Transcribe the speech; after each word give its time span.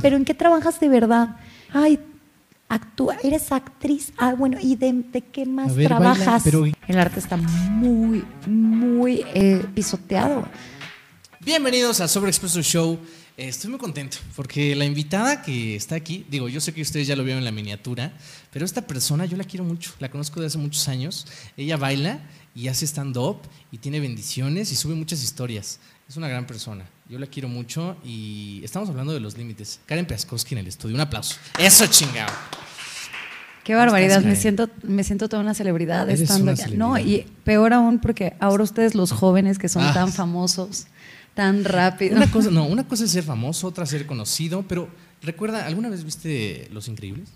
Pero 0.00 0.16
¿en 0.16 0.24
qué 0.24 0.34
trabajas 0.34 0.78
de 0.78 0.88
verdad? 0.88 1.36
Ay, 1.72 1.98
actúa, 2.68 3.16
eres 3.24 3.50
actriz. 3.50 4.12
Ah, 4.16 4.36
bueno, 4.38 4.56
¿y 4.62 4.76
de, 4.76 5.02
qué 5.32 5.44
más 5.44 5.74
trabajas? 5.74 6.44
El 6.86 6.96
arte 6.96 7.18
está 7.18 7.36
muy, 7.36 8.24
muy 8.46 9.24
eh, 9.34 9.64
pisoteado. 9.74 10.46
Bienvenidos 11.40 12.00
a 12.00 12.06
Sobre 12.06 12.30
Expreso 12.30 12.62
Show. 12.62 13.00
Estoy 13.36 13.70
muy 13.70 13.80
contento 13.80 14.18
porque 14.36 14.76
la 14.76 14.84
invitada 14.84 15.42
que 15.42 15.74
está 15.74 15.96
aquí, 15.96 16.24
digo, 16.30 16.48
yo 16.48 16.60
sé 16.60 16.72
que 16.72 16.82
ustedes 16.82 17.08
ya 17.08 17.16
lo 17.16 17.24
vieron 17.24 17.40
en 17.40 17.44
la 17.44 17.50
miniatura, 17.50 18.12
pero 18.52 18.64
esta 18.64 18.86
persona 18.86 19.24
yo 19.24 19.36
la 19.36 19.42
quiero 19.42 19.64
mucho, 19.64 19.94
la 19.98 20.08
conozco 20.08 20.38
desde 20.38 20.52
hace 20.52 20.58
muchos 20.58 20.86
años. 20.86 21.26
Ella 21.56 21.76
baila 21.76 22.20
y 22.54 22.68
hace 22.68 22.86
stand-up 22.86 23.38
y 23.72 23.78
tiene 23.78 23.98
bendiciones 23.98 24.70
y 24.70 24.76
sube 24.76 24.94
muchas 24.94 25.24
historias. 25.24 25.80
Es 26.10 26.16
una 26.16 26.26
gran 26.26 26.44
persona. 26.44 26.84
Yo 27.08 27.20
la 27.20 27.26
quiero 27.28 27.48
mucho 27.48 27.96
y 28.04 28.60
estamos 28.64 28.88
hablando 28.88 29.12
de 29.12 29.20
los 29.20 29.38
límites. 29.38 29.78
Karen 29.86 30.04
Piaskowski 30.04 30.56
en 30.56 30.58
el 30.58 30.66
estudio. 30.66 30.96
Un 30.96 31.02
aplauso. 31.02 31.36
Eso 31.56 31.86
chingado. 31.86 32.32
Qué 33.62 33.76
barbaridad, 33.76 34.20
me 34.20 34.34
siento, 34.34 34.68
me 34.82 35.04
siento 35.04 35.28
toda 35.28 35.40
una 35.40 35.54
celebridad 35.54 36.10
estando 36.10 36.52
No, 36.74 36.98
y 36.98 37.26
peor 37.44 37.72
aún 37.72 38.00
porque 38.00 38.34
ahora 38.40 38.64
ustedes 38.64 38.96
los 38.96 39.12
jóvenes 39.12 39.60
que 39.60 39.68
son 39.68 39.84
ah. 39.84 39.94
tan 39.94 40.12
famosos, 40.12 40.88
tan 41.34 41.62
rápidos. 41.62 42.16
Una 42.16 42.28
cosa, 42.28 42.50
no, 42.50 42.64
una 42.64 42.88
cosa 42.88 43.04
es 43.04 43.12
ser 43.12 43.22
famoso, 43.22 43.68
otra 43.68 43.86
ser 43.86 44.04
conocido, 44.04 44.64
pero 44.66 44.88
recuerda, 45.22 45.64
¿alguna 45.64 45.90
vez 45.90 46.02
viste 46.02 46.68
Los 46.72 46.88
Increíbles? 46.88 47.28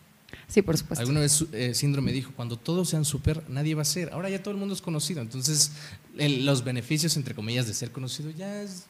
Sí, 0.48 0.62
por 0.62 0.76
supuesto. 0.76 1.00
Alguna 1.00 1.20
vez 1.20 1.44
eh, 1.52 1.74
Síndrome 1.74 2.12
dijo, 2.12 2.32
cuando 2.34 2.56
todos 2.58 2.88
sean 2.88 3.04
súper, 3.04 3.48
nadie 3.48 3.74
va 3.74 3.82
a 3.82 3.86
ser. 3.86 4.12
Ahora 4.12 4.30
ya 4.30 4.42
todo 4.42 4.52
el 4.52 4.58
mundo 4.58 4.74
es 4.74 4.82
conocido, 4.82 5.20
entonces 5.20 5.72
los 6.16 6.64
beneficios, 6.64 7.16
entre 7.16 7.34
comillas, 7.34 7.66
de 7.66 7.74
ser 7.74 7.90
conocido 7.90 8.30
ya 8.30 8.62
es 8.62 8.84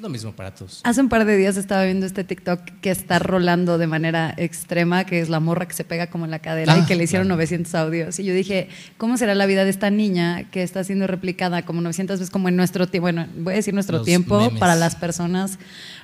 lo 0.00 0.08
mismo 0.08 0.32
para 0.32 0.54
todos. 0.54 0.80
Hace 0.84 1.00
un 1.00 1.08
par 1.08 1.24
de 1.24 1.36
días 1.36 1.56
estaba 1.56 1.84
viendo 1.84 2.06
este 2.06 2.24
TikTok 2.24 2.60
que 2.80 2.90
está 2.90 3.18
rolando 3.18 3.78
de 3.78 3.86
manera 3.86 4.34
extrema, 4.36 5.04
que 5.04 5.20
es 5.20 5.28
la 5.28 5.40
morra 5.40 5.66
que 5.66 5.74
se 5.74 5.84
pega 5.84 6.08
como 6.08 6.24
en 6.24 6.30
la 6.30 6.38
cadera 6.38 6.76
y 6.76 6.80
ah, 6.80 6.86
que 6.86 6.94
le 6.94 7.04
hicieron 7.04 7.28
900 7.28 7.74
audios. 7.74 8.18
Y 8.18 8.24
yo 8.24 8.34
dije, 8.34 8.68
¿cómo 8.96 9.16
será 9.16 9.34
la 9.34 9.46
vida 9.46 9.64
de 9.64 9.70
esta 9.70 9.90
niña 9.90 10.48
que 10.50 10.62
está 10.62 10.84
siendo 10.84 11.06
replicada 11.06 11.62
como 11.62 11.80
900 11.80 12.20
veces 12.20 12.30
como 12.30 12.48
en 12.48 12.56
nuestro 12.56 12.86
tiempo? 12.86 13.02
Bueno, 13.02 13.26
voy 13.38 13.54
a 13.54 13.56
decir 13.56 13.74
nuestro 13.74 14.02
tiempo 14.02 14.50
para 14.58 14.76
las 14.76 14.96
personas 14.96 15.58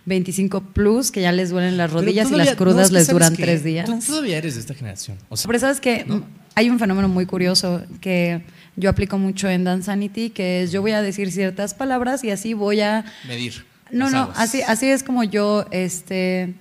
25 0.06 0.60
plus 0.60 1.10
que 1.10 1.20
ya 1.20 1.32
les 1.32 1.50
duelen 1.50 1.76
las 1.76 1.92
rodillas 1.92 2.30
y 2.30 2.34
las 2.34 2.54
crudas 2.54 2.90
les 2.90 3.08
duran 3.08 3.34
tres 3.36 3.64
días. 3.64 3.86
Tú 3.86 3.98
todavía 3.98 4.38
eres 4.38 4.54
de 4.54 4.60
esta 4.60 4.74
generación. 4.74 5.18
Pero 5.46 5.58
sabes 5.58 5.80
que 5.80 6.06
hay 6.54 6.70
un 6.70 6.78
fenómeno 6.78 7.08
muy 7.08 7.26
curioso 7.26 7.82
que 8.00 8.42
yo 8.76 8.90
aplico 8.90 9.18
mucho 9.18 9.48
en 9.48 9.64
Danzanity, 9.64 10.30
que 10.30 10.62
es 10.62 10.72
yo 10.72 10.82
voy 10.82 10.92
a 10.92 11.02
decir 11.02 11.30
ciertas 11.30 11.74
palabras 11.74 12.24
y 12.24 12.30
así 12.30 12.54
voy 12.54 12.80
a... 12.80 13.04
Medir 13.28 13.73
no, 13.90 14.10
no, 14.10 14.30
así, 14.36 14.62
así 14.62 14.86
es 14.86 15.02
como 15.02 15.24
yo 15.24 15.66
este, 15.70 16.54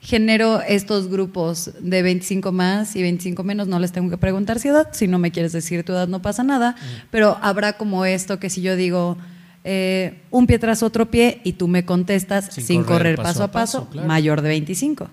genero 0.00 0.60
estos 0.62 1.08
grupos 1.08 1.72
de 1.80 2.02
25 2.02 2.52
más 2.52 2.96
y 2.96 3.02
25 3.02 3.42
menos. 3.44 3.68
No 3.68 3.78
les 3.78 3.92
tengo 3.92 4.10
que 4.10 4.18
preguntar 4.18 4.58
si 4.58 4.68
edad, 4.68 4.88
si 4.92 5.08
no 5.08 5.18
me 5.18 5.30
quieres 5.30 5.52
decir 5.52 5.84
tu 5.84 5.92
edad 5.92 6.08
no 6.08 6.22
pasa 6.22 6.42
nada, 6.42 6.76
pero 7.10 7.38
habrá 7.42 7.74
como 7.74 8.04
esto 8.04 8.38
que 8.38 8.50
si 8.50 8.62
yo 8.62 8.76
digo... 8.76 9.16
Eh, 9.62 10.22
un 10.30 10.46
pie 10.46 10.58
tras 10.58 10.82
otro 10.82 11.10
pie 11.10 11.42
y 11.44 11.52
tú 11.52 11.68
me 11.68 11.84
contestas 11.84 12.46
sin, 12.50 12.82
correr, 12.82 13.16
paso, 13.16 13.44
a 13.44 13.52
paso, 13.52 13.90
mayor 14.06 14.40
de 14.40 14.48
25. 14.48 15.10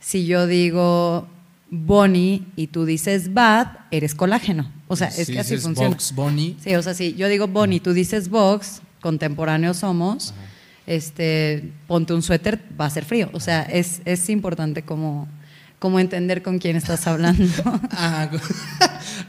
Si 0.00 0.26
yo 0.26 0.46
digo 0.46 1.26
Bonnie 1.70 2.42
y 2.56 2.66
tú 2.66 2.84
dices 2.84 3.32
Bad, 3.32 3.68
eres 3.90 4.14
colágeno. 4.14 4.70
O 4.86 4.96
sea, 4.96 5.08
es 5.08 5.26
que 5.28 5.40
así 5.40 5.56
funciona. 5.56 5.90
Box, 5.94 6.14
Bonnie. 6.14 6.56
Sí, 6.62 6.74
o 6.74 6.82
sea, 6.82 6.92
si 6.92 7.14
yo 7.14 7.26
digo 7.28 7.48
Bonnie, 7.48 7.80
tú 7.80 7.94
dices 7.94 8.28
Box, 8.28 8.82
contemporáneos 9.00 9.78
somos 9.78 10.34
este, 10.86 11.72
ponte 11.86 12.14
un 12.14 12.22
suéter, 12.22 12.60
va 12.80 12.86
a 12.86 12.90
ser 12.90 13.04
frío. 13.04 13.30
O 13.32 13.40
sea, 13.40 13.62
es, 13.62 14.00
es 14.04 14.28
importante 14.30 14.82
como, 14.82 15.28
como 15.78 16.00
entender 16.00 16.42
con 16.42 16.58
quién 16.58 16.76
estás 16.76 17.06
hablando. 17.06 17.44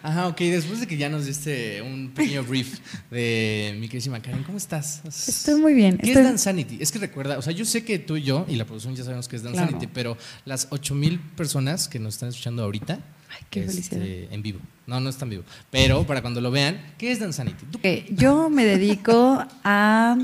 Ajá, 0.03 0.27
ok. 0.27 0.37
Después 0.39 0.79
de 0.79 0.87
que 0.87 0.97
ya 0.97 1.09
nos 1.09 1.25
diste 1.25 1.81
un 1.81 2.11
pequeño 2.11 2.43
brief 2.43 2.79
de 3.11 3.75
mi 3.79 3.89
querísima 3.89 4.21
Karen, 4.21 4.43
¿cómo 4.43 4.57
estás? 4.57 5.01
Estoy 5.05 5.59
muy 5.59 5.73
bien. 5.73 5.97
¿Qué 5.97 6.11
es 6.11 6.23
Dansanity? 6.23 6.77
Es 6.79 6.91
que 6.91 6.99
recuerda, 6.99 7.37
o 7.37 7.41
sea, 7.41 7.53
yo 7.53 7.65
sé 7.65 7.83
que 7.83 7.99
tú 7.99 8.17
y 8.17 8.23
yo 8.23 8.45
y 8.47 8.55
la 8.55 8.65
producción 8.65 8.95
ya 8.95 9.03
sabemos 9.03 9.27
que 9.27 9.35
es 9.35 9.43
Dansanity, 9.43 9.87
pero 9.87 10.17
las 10.45 10.67
8000 10.69 11.19
personas 11.35 11.87
que 11.87 11.99
nos 11.99 12.15
están 12.15 12.29
escuchando 12.29 12.63
ahorita, 12.63 12.99
Ay, 13.29 13.45
qué 13.49 13.65
este, 13.65 14.27
en 14.31 14.41
vivo. 14.41 14.59
No, 14.85 14.99
no 15.01 15.09
están 15.09 15.29
vivo. 15.29 15.43
Pero 15.69 16.07
para 16.07 16.21
cuando 16.21 16.39
lo 16.39 16.49
vean, 16.49 16.79
¿qué 16.97 17.11
es 17.11 17.19
Dansanity? 17.19 17.65
yo 18.11 18.49
me 18.49 18.63
dedico 18.63 19.45
a 19.63 20.17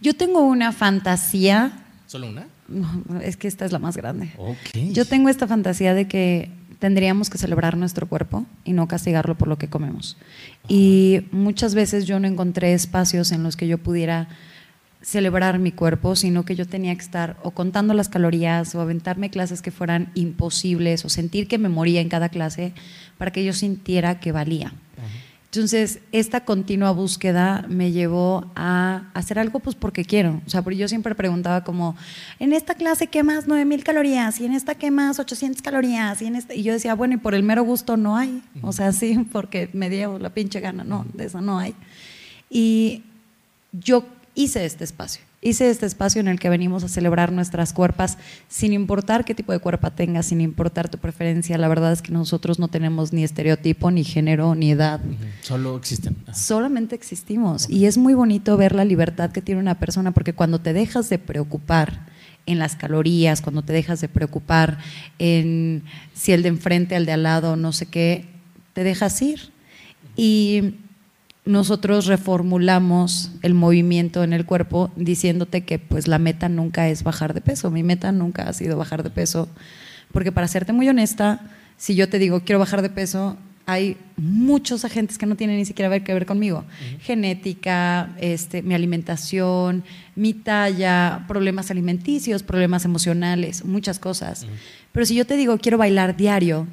yo 0.00 0.14
tengo 0.14 0.40
una 0.42 0.72
fantasía. 0.72 1.72
¿Solo 2.06 2.28
una? 2.28 2.46
es 3.22 3.36
que 3.36 3.48
esta 3.48 3.64
es 3.64 3.72
la 3.72 3.78
más 3.78 3.96
grande. 3.96 4.30
Yo 4.92 5.04
tengo 5.04 5.28
esta 5.28 5.46
fantasía 5.46 5.94
de 5.94 6.06
que 6.06 6.50
tendríamos 6.78 7.30
que 7.30 7.38
celebrar 7.38 7.76
nuestro 7.76 8.08
cuerpo 8.08 8.46
y 8.64 8.72
no 8.72 8.88
castigarlo 8.88 9.36
por 9.36 9.48
lo 9.48 9.58
que 9.58 9.68
comemos. 9.68 10.16
Y 10.68 11.22
muchas 11.30 11.74
veces 11.74 12.06
yo 12.06 12.20
no 12.20 12.26
encontré 12.26 12.72
espacios 12.72 13.32
en 13.32 13.42
los 13.42 13.56
que 13.56 13.68
yo 13.68 13.78
pudiera 13.78 14.28
celebrar 15.02 15.58
mi 15.58 15.72
cuerpo, 15.72 16.14
sino 16.14 16.44
que 16.44 16.56
yo 16.56 16.66
tenía 16.66 16.94
que 16.94 17.02
estar 17.02 17.36
o 17.42 17.52
contando 17.52 17.94
las 17.94 18.08
calorías 18.08 18.74
o 18.74 18.80
aventarme 18.80 19.30
clases 19.30 19.62
que 19.62 19.70
fueran 19.70 20.10
imposibles 20.14 21.04
o 21.04 21.08
sentir 21.08 21.48
que 21.48 21.58
me 21.58 21.68
moría 21.68 22.00
en 22.00 22.08
cada 22.08 22.28
clase 22.28 22.72
para 23.16 23.30
que 23.30 23.44
yo 23.44 23.52
sintiera 23.52 24.20
que 24.20 24.32
valía. 24.32 24.72
Entonces, 25.52 25.98
esta 26.12 26.44
continua 26.44 26.92
búsqueda 26.92 27.64
me 27.68 27.90
llevó 27.90 28.52
a 28.54 29.10
hacer 29.14 29.36
algo 29.36 29.58
pues 29.58 29.74
porque 29.74 30.04
quiero. 30.04 30.40
O 30.46 30.50
sea, 30.50 30.62
porque 30.62 30.76
yo 30.78 30.86
siempre 30.86 31.16
preguntaba 31.16 31.64
como, 31.64 31.96
en 32.38 32.52
esta 32.52 32.76
clase 32.76 33.08
quemas 33.08 33.48
9000 33.48 33.82
calorías 33.82 34.40
y 34.40 34.46
en 34.46 34.52
esta 34.52 34.76
quemas 34.76 35.18
800 35.18 35.60
calorías 35.60 36.22
y 36.22 36.26
en 36.26 36.36
esta... 36.36 36.54
Y 36.54 36.62
yo 36.62 36.72
decía, 36.72 36.94
bueno, 36.94 37.14
y 37.14 37.16
por 37.16 37.34
el 37.34 37.42
mero 37.42 37.64
gusto 37.64 37.96
no 37.96 38.16
hay. 38.16 38.44
O 38.62 38.70
sea, 38.72 38.92
sí, 38.92 39.26
porque 39.32 39.68
me 39.72 39.90
dio 39.90 40.20
la 40.20 40.30
pinche 40.30 40.60
gana. 40.60 40.84
No, 40.84 41.04
de 41.14 41.24
eso 41.24 41.40
no 41.40 41.58
hay. 41.58 41.74
Y 42.48 43.02
yo 43.72 44.06
hice 44.36 44.64
este 44.64 44.84
espacio 44.84 45.29
hice 45.42 45.70
este 45.70 45.86
espacio 45.86 46.20
en 46.20 46.28
el 46.28 46.38
que 46.38 46.50
venimos 46.50 46.84
a 46.84 46.88
celebrar 46.88 47.32
nuestras 47.32 47.72
cuerpas 47.72 48.18
sin 48.48 48.72
importar 48.72 49.24
qué 49.24 49.34
tipo 49.34 49.52
de 49.52 49.58
cuerpo 49.58 49.90
tengas, 49.90 50.26
sin 50.26 50.40
importar 50.40 50.88
tu 50.88 50.98
preferencia. 50.98 51.56
La 51.56 51.68
verdad 51.68 51.92
es 51.92 52.02
que 52.02 52.12
nosotros 52.12 52.58
no 52.58 52.68
tenemos 52.68 53.12
ni 53.12 53.24
estereotipo, 53.24 53.90
ni 53.90 54.04
género, 54.04 54.54
ni 54.54 54.72
edad. 54.72 55.00
Solo 55.42 55.76
existen. 55.76 56.16
Solamente 56.34 56.94
existimos. 56.94 57.68
Y 57.70 57.86
es 57.86 57.96
muy 57.96 58.14
bonito 58.14 58.56
ver 58.56 58.74
la 58.74 58.84
libertad 58.84 59.30
que 59.30 59.42
tiene 59.42 59.60
una 59.60 59.78
persona 59.78 60.12
porque 60.12 60.34
cuando 60.34 60.60
te 60.60 60.72
dejas 60.72 61.08
de 61.08 61.18
preocupar 61.18 62.06
en 62.46 62.58
las 62.58 62.76
calorías, 62.76 63.40
cuando 63.40 63.62
te 63.62 63.72
dejas 63.72 64.00
de 64.00 64.08
preocupar 64.08 64.78
en 65.18 65.84
si 66.14 66.32
el 66.32 66.42
de 66.42 66.48
enfrente, 66.48 66.96
el 66.96 67.06
de 67.06 67.12
al 67.12 67.22
lado, 67.22 67.56
no 67.56 67.72
sé 67.72 67.86
qué, 67.86 68.26
te 68.74 68.84
dejas 68.84 69.20
ir. 69.22 69.52
Y 70.16 70.74
nosotros 71.44 72.06
reformulamos 72.06 73.32
el 73.42 73.54
movimiento 73.54 74.22
en 74.22 74.32
el 74.32 74.44
cuerpo 74.44 74.90
diciéndote 74.96 75.62
que 75.62 75.78
pues 75.78 76.06
la 76.06 76.18
meta 76.18 76.48
nunca 76.48 76.88
es 76.88 77.02
bajar 77.02 77.34
de 77.34 77.40
peso. 77.40 77.70
Mi 77.70 77.82
meta 77.82 78.12
nunca 78.12 78.48
ha 78.48 78.52
sido 78.52 78.76
bajar 78.76 79.02
de 79.02 79.10
peso, 79.10 79.48
porque 80.12 80.32
para 80.32 80.48
serte 80.48 80.72
muy 80.72 80.88
honesta, 80.88 81.40
si 81.76 81.94
yo 81.94 82.08
te 82.08 82.18
digo 82.18 82.40
quiero 82.40 82.58
bajar 82.58 82.82
de 82.82 82.90
peso, 82.90 83.36
hay 83.66 83.96
muchos 84.16 84.84
agentes 84.84 85.16
que 85.16 85.26
no 85.26 85.36
tienen 85.36 85.56
ni 85.56 85.64
siquiera 85.64 85.88
ver 85.88 86.02
que 86.02 86.12
ver 86.12 86.26
conmigo. 86.26 86.64
Genética, 87.00 88.10
este, 88.20 88.62
mi 88.62 88.74
alimentación, 88.74 89.84
mi 90.16 90.34
talla, 90.34 91.24
problemas 91.28 91.70
alimenticios, 91.70 92.42
problemas 92.42 92.84
emocionales, 92.84 93.64
muchas 93.64 93.98
cosas. 93.98 94.46
Pero 94.92 95.06
si 95.06 95.14
yo 95.14 95.24
te 95.24 95.36
digo 95.36 95.56
quiero 95.58 95.78
bailar 95.78 96.16
diario, 96.16 96.66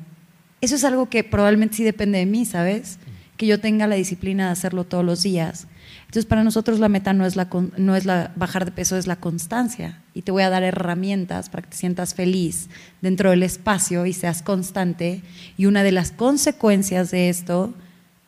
eso 0.60 0.76
es 0.76 0.84
algo 0.84 1.08
que 1.08 1.24
probablemente 1.24 1.78
sí 1.78 1.84
depende 1.84 2.18
de 2.18 2.26
mí, 2.26 2.46
¿sabes? 2.46 2.98
Que 3.38 3.46
yo 3.46 3.60
tenga 3.60 3.88
la 3.88 3.96
disciplina 3.96 4.48
de 4.48 4.52
hacerlo 4.52 4.84
todos 4.84 5.06
los 5.06 5.24
días. 5.24 5.68
Entonces, 6.02 6.26
para 6.26 6.44
nosotros 6.44 6.80
la 6.80 6.90
meta 6.90 7.14
no 7.14 7.26
es, 7.26 7.36
la, 7.36 7.48
no 7.78 7.96
es 7.96 8.06
la 8.06 8.32
bajar 8.36 8.66
de 8.66 8.72
peso, 8.72 8.98
es 8.98 9.08
la 9.08 9.18
constancia. 9.18 10.02
Y 10.14 10.24
te 10.24 10.32
voy 10.32 10.44
a 10.44 10.50
dar 10.50 10.64
herramientas 10.64 11.50
para 11.50 11.62
que 11.62 11.70
te 11.70 11.78
sientas 11.78 12.14
feliz 12.14 12.68
dentro 13.02 13.30
del 13.30 13.44
espacio 13.44 14.06
y 14.06 14.14
seas 14.14 14.42
constante. 14.42 15.22
Y 15.58 15.68
una 15.68 15.84
de 15.84 15.92
las 15.92 16.12
consecuencias 16.12 17.12
de 17.12 17.30
esto, 17.30 17.74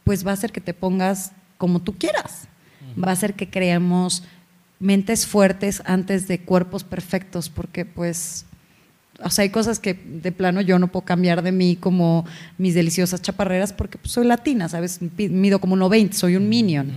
pues 0.03 0.25
va 0.25 0.31
a 0.31 0.37
ser 0.37 0.51
que 0.51 0.61
te 0.61 0.73
pongas 0.73 1.31
como 1.57 1.81
tú 1.81 1.97
quieras. 1.97 2.47
Va 3.01 3.11
a 3.11 3.15
ser 3.15 3.33
que 3.33 3.49
creemos 3.49 4.23
mentes 4.79 5.25
fuertes 5.25 5.81
antes 5.85 6.27
de 6.27 6.39
cuerpos 6.39 6.83
perfectos, 6.83 7.49
porque 7.49 7.85
pues 7.85 8.45
o 9.23 9.29
sea, 9.29 9.43
hay 9.43 9.49
cosas 9.49 9.79
que 9.79 9.93
de 9.93 10.31
plano 10.31 10.61
yo 10.61 10.79
no 10.79 10.87
puedo 10.87 11.05
cambiar 11.05 11.41
de 11.41 11.51
mí 11.51 11.75
como 11.75 12.25
mis 12.57 12.73
deliciosas 12.73 13.21
chaparreras 13.21 13.73
porque 13.73 13.97
pues, 13.97 14.11
soy 14.11 14.25
latina, 14.25 14.69
¿sabes? 14.69 14.99
Mido 15.17 15.59
como 15.59 15.75
1,20, 15.75 16.13
soy 16.13 16.35
un 16.35 16.47
minion. 16.47 16.91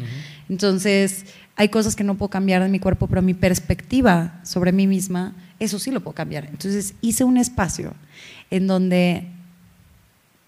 Entonces, 0.48 1.26
hay 1.56 1.68
cosas 1.68 1.96
que 1.96 2.04
no 2.04 2.16
puedo 2.16 2.30
cambiar 2.30 2.62
de 2.62 2.68
mi 2.68 2.78
cuerpo, 2.78 3.06
pero 3.06 3.22
mi 3.22 3.34
perspectiva 3.34 4.40
sobre 4.44 4.72
mí 4.72 4.86
misma, 4.86 5.34
eso 5.58 5.78
sí 5.78 5.90
lo 5.90 6.00
puedo 6.00 6.14
cambiar. 6.14 6.46
Entonces, 6.46 6.94
hice 7.00 7.24
un 7.24 7.36
espacio 7.36 7.94
en 8.50 8.66
donde 8.66 9.26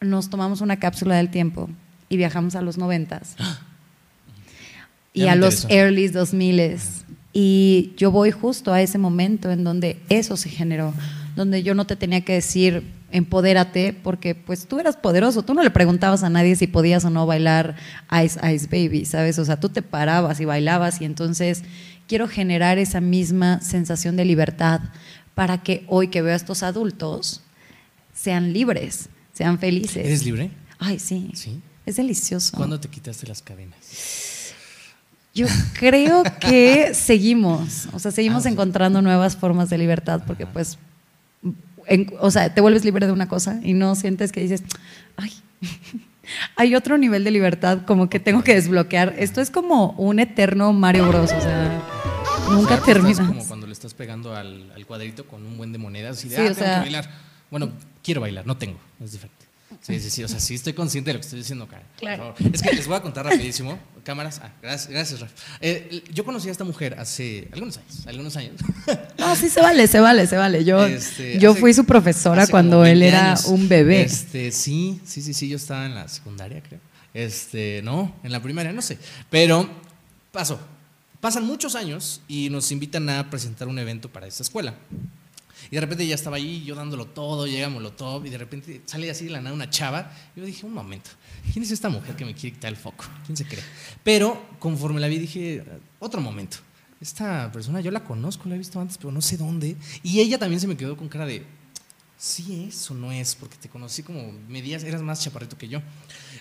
nos 0.00 0.30
tomamos 0.30 0.60
una 0.60 0.78
cápsula 0.78 1.16
del 1.16 1.30
tiempo 1.30 1.68
y 2.08 2.16
viajamos 2.16 2.54
a 2.54 2.62
los 2.62 2.78
90 2.78 3.22
y 5.14 5.26
a 5.26 5.34
los 5.34 5.66
early 5.70 6.08
2000 6.08 6.78
Y 7.32 7.92
yo 7.96 8.10
voy 8.10 8.30
justo 8.30 8.72
a 8.72 8.82
ese 8.82 8.98
momento 8.98 9.50
en 9.50 9.64
donde 9.64 10.00
eso 10.08 10.36
se 10.36 10.48
generó, 10.48 10.94
donde 11.36 11.62
yo 11.62 11.74
no 11.74 11.86
te 11.86 11.96
tenía 11.96 12.22
que 12.24 12.34
decir 12.34 12.82
empodérate 13.10 13.92
porque 13.92 14.34
pues 14.34 14.66
tú 14.66 14.80
eras 14.80 14.96
poderoso, 14.96 15.42
tú 15.42 15.54
no 15.54 15.62
le 15.62 15.70
preguntabas 15.70 16.22
a 16.24 16.30
nadie 16.30 16.56
si 16.56 16.66
podías 16.66 17.04
o 17.04 17.10
no 17.10 17.26
bailar 17.26 17.76
Ice 18.24 18.38
Ice 18.52 18.66
Baby, 18.66 19.04
¿sabes? 19.04 19.38
O 19.38 19.44
sea, 19.44 19.58
tú 19.60 19.68
te 19.68 19.82
parabas 19.82 20.40
y 20.40 20.44
bailabas 20.44 21.00
y 21.00 21.04
entonces 21.04 21.62
quiero 22.08 22.26
generar 22.28 22.78
esa 22.78 23.00
misma 23.00 23.60
sensación 23.60 24.16
de 24.16 24.24
libertad 24.24 24.80
para 25.34 25.62
que 25.62 25.84
hoy 25.88 26.08
que 26.08 26.22
veo 26.22 26.32
a 26.32 26.36
estos 26.36 26.62
adultos 26.62 27.42
sean 28.12 28.52
libres, 28.52 29.08
sean 29.32 29.58
felices. 29.58 30.04
¿Eres 30.06 30.24
libre? 30.24 30.50
Ay, 30.78 30.98
sí. 30.98 31.30
Sí. 31.34 31.60
Es 31.86 31.96
delicioso. 31.96 32.56
¿Cuándo 32.56 32.80
te 32.80 32.88
quitaste 32.88 33.26
las 33.26 33.42
cadenas? 33.42 33.76
Yo 35.34 35.46
creo 35.78 36.22
que 36.40 36.94
seguimos, 36.94 37.88
o 37.92 37.98
sea, 37.98 38.10
seguimos 38.12 38.40
Ah, 38.46 38.48
sí. 38.48 38.52
encontrando 38.52 39.02
nuevas 39.02 39.36
formas 39.36 39.68
de 39.68 39.78
libertad 39.78 40.22
porque 40.26 40.46
pues, 40.46 40.78
en- 41.86 42.12
o 42.20 42.30
sea, 42.30 42.52
te 42.54 42.60
vuelves 42.60 42.84
libre 42.84 43.06
de 43.06 43.12
una 43.12 43.28
cosa 43.28 43.60
y 43.62 43.72
no 43.74 43.94
sientes 43.94 44.32
que 44.32 44.40
dices, 44.40 44.62
ay, 45.16 45.32
hay 46.56 46.74
otro 46.74 46.98
nivel 46.98 47.24
de 47.24 47.30
libertad 47.30 47.80
como 47.86 48.08
que 48.08 48.20
tengo 48.20 48.42
que 48.42 48.54
desbloquear. 48.54 49.14
Esto 49.18 49.40
es 49.40 49.50
como 49.50 49.90
un 49.92 50.18
eterno 50.20 50.72
Mario 50.72 51.08
Bros, 51.08 51.32
o 51.32 51.40
sea, 51.40 51.82
nunca 52.50 52.74
O 52.74 52.76
sea, 52.76 52.84
terminas. 52.84 53.12
estás 53.20 53.28
como 53.28 53.44
cuando 53.46 53.66
le 53.66 53.72
estás 53.72 53.94
pegando 53.94 54.34
al, 54.34 54.70
al 54.74 54.86
cuadrito 54.86 55.26
con 55.26 55.44
un 55.46 55.56
buen 55.56 55.72
de 55.72 55.78
monedas 55.78 56.24
y 56.24 56.28
de, 56.28 56.36
Sí, 56.36 56.42
ah, 56.42 56.44
o 56.44 56.54
tengo 56.54 56.58
sea- 56.60 56.74
que 56.76 56.80
bailar. 56.80 57.10
Bueno, 57.50 57.68
quiero 58.02 58.20
bailar, 58.20 58.46
no 58.46 58.56
tengo, 58.56 58.78
es 59.02 59.12
diferente. 59.12 59.43
Sí, 59.82 60.00
sí, 60.00 60.10
sí, 60.10 60.24
o 60.24 60.28
sea, 60.28 60.40
sí 60.40 60.54
estoy 60.54 60.72
consciente 60.72 61.10
de 61.10 61.14
lo 61.14 61.20
que 61.20 61.24
estoy 61.24 61.38
diciendo, 61.40 61.66
por 61.66 61.78
Claro. 61.98 62.34
Es 62.52 62.62
que 62.62 62.72
les 62.74 62.86
voy 62.86 62.96
a 62.96 63.02
contar 63.02 63.24
rapidísimo. 63.26 63.78
Cámaras, 64.04 64.40
ah, 64.44 64.52
gracias, 64.62 64.90
gracias, 64.90 65.20
Raf. 65.20 65.32
Eh, 65.60 66.02
yo 66.12 66.24
conocí 66.24 66.48
a 66.48 66.52
esta 66.52 66.64
mujer 66.64 66.94
hace 66.98 67.48
algunos 67.52 67.78
años, 67.78 68.06
algunos 68.06 68.36
años. 68.36 68.52
No, 69.18 69.34
sí 69.34 69.48
se 69.48 69.60
vale, 69.62 69.86
se 69.86 69.98
vale, 70.00 70.26
se 70.26 70.36
vale. 70.36 70.64
Yo, 70.64 70.84
Este, 70.86 71.38
yo 71.38 71.52
hace- 71.52 71.60
fui 71.60 71.72
su 71.72 71.84
profesora 71.84 72.46
cuando 72.46 72.84
él 72.84 73.00
20 73.00 73.08
era 73.08 73.28
años. 73.30 73.46
un 73.46 73.66
bebé. 73.68 74.02
Este, 74.02 74.52
sí, 74.52 75.00
sí, 75.06 75.22
sí, 75.22 75.32
sí, 75.32 75.48
yo 75.48 75.56
estaba 75.56 75.86
en 75.86 75.94
la 75.94 76.06
secundaria, 76.08 76.62
creo. 76.62 76.80
Este, 77.14 77.80
no, 77.82 78.14
en 78.22 78.32
la 78.32 78.42
primaria, 78.42 78.72
no 78.72 78.82
sé. 78.82 78.98
Pero 79.30 79.68
pasó. 80.32 80.60
Pasan 81.20 81.46
muchos 81.46 81.74
años 81.74 82.20
y 82.28 82.50
nos 82.50 82.70
invitan 82.72 83.08
a 83.08 83.30
presentar 83.30 83.68
un 83.68 83.78
evento 83.78 84.10
para 84.10 84.26
esta 84.26 84.42
escuela. 84.42 84.74
Y 85.70 85.74
de 85.74 85.80
repente 85.80 86.06
ya 86.06 86.14
estaba 86.14 86.36
ahí, 86.36 86.64
yo 86.64 86.74
dándolo 86.74 87.06
todo, 87.06 87.46
llega 87.46 87.68
Molotov, 87.68 88.26
y 88.26 88.30
de 88.30 88.38
repente 88.38 88.82
sale 88.84 89.10
así 89.10 89.26
de 89.26 89.30
la 89.30 89.40
nada 89.40 89.54
una 89.54 89.70
chava. 89.70 90.12
Yo 90.36 90.44
dije, 90.44 90.66
un 90.66 90.74
momento, 90.74 91.10
¿quién 91.52 91.62
es 91.64 91.70
esta 91.70 91.88
mujer 91.88 92.16
que 92.16 92.24
me 92.24 92.34
quiere 92.34 92.54
quitar 92.54 92.70
el 92.70 92.76
foco? 92.76 93.04
¿Quién 93.24 93.36
se 93.36 93.46
cree? 93.46 93.62
Pero 94.02 94.40
conforme 94.58 95.00
la 95.00 95.08
vi, 95.08 95.18
dije, 95.18 95.64
otro 95.98 96.20
momento. 96.20 96.58
Esta 97.00 97.50
persona 97.52 97.80
yo 97.80 97.90
la 97.90 98.04
conozco, 98.04 98.48
la 98.48 98.54
he 98.54 98.58
visto 98.58 98.80
antes, 98.80 98.96
pero 98.96 99.12
no 99.12 99.20
sé 99.20 99.36
dónde. 99.36 99.76
Y 100.02 100.20
ella 100.20 100.38
también 100.38 100.60
se 100.60 100.66
me 100.66 100.76
quedó 100.76 100.96
con 100.96 101.08
cara 101.08 101.26
de, 101.26 101.44
sí 102.16 102.66
es 102.68 102.90
o 102.90 102.94
no 102.94 103.12
es, 103.12 103.34
porque 103.34 103.56
te 103.56 103.68
conocí 103.68 104.02
como 104.02 104.32
medías, 104.48 104.84
eras 104.84 105.02
más 105.02 105.22
chaparrito 105.22 105.58
que 105.58 105.68
yo. 105.68 105.80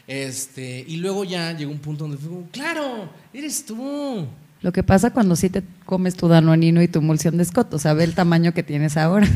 Este, 0.08 0.84
y 0.88 0.98
luego 0.98 1.24
ya 1.24 1.52
llegó 1.54 1.72
un 1.72 1.80
punto 1.80 2.08
donde 2.08 2.18
fue 2.18 2.32
claro, 2.52 3.12
eres 3.34 3.66
tú. 3.66 4.28
Lo 4.64 4.72
que 4.72 4.82
pasa 4.82 5.12
cuando 5.12 5.36
sí 5.36 5.50
te 5.50 5.62
comes 5.86 6.16
tu 6.16 6.28
danonino 6.28 6.82
y 6.82 6.88
tu 6.88 7.00
emulsión 7.00 7.38
de 7.38 7.46
Scott, 7.46 7.72
o 7.74 7.80
sea, 7.80 7.94
ve 7.94 8.06
el 8.06 8.16
tamaño 8.16 8.54
que 8.54 8.64
tienes 8.64 8.98
ahora. 8.98 9.28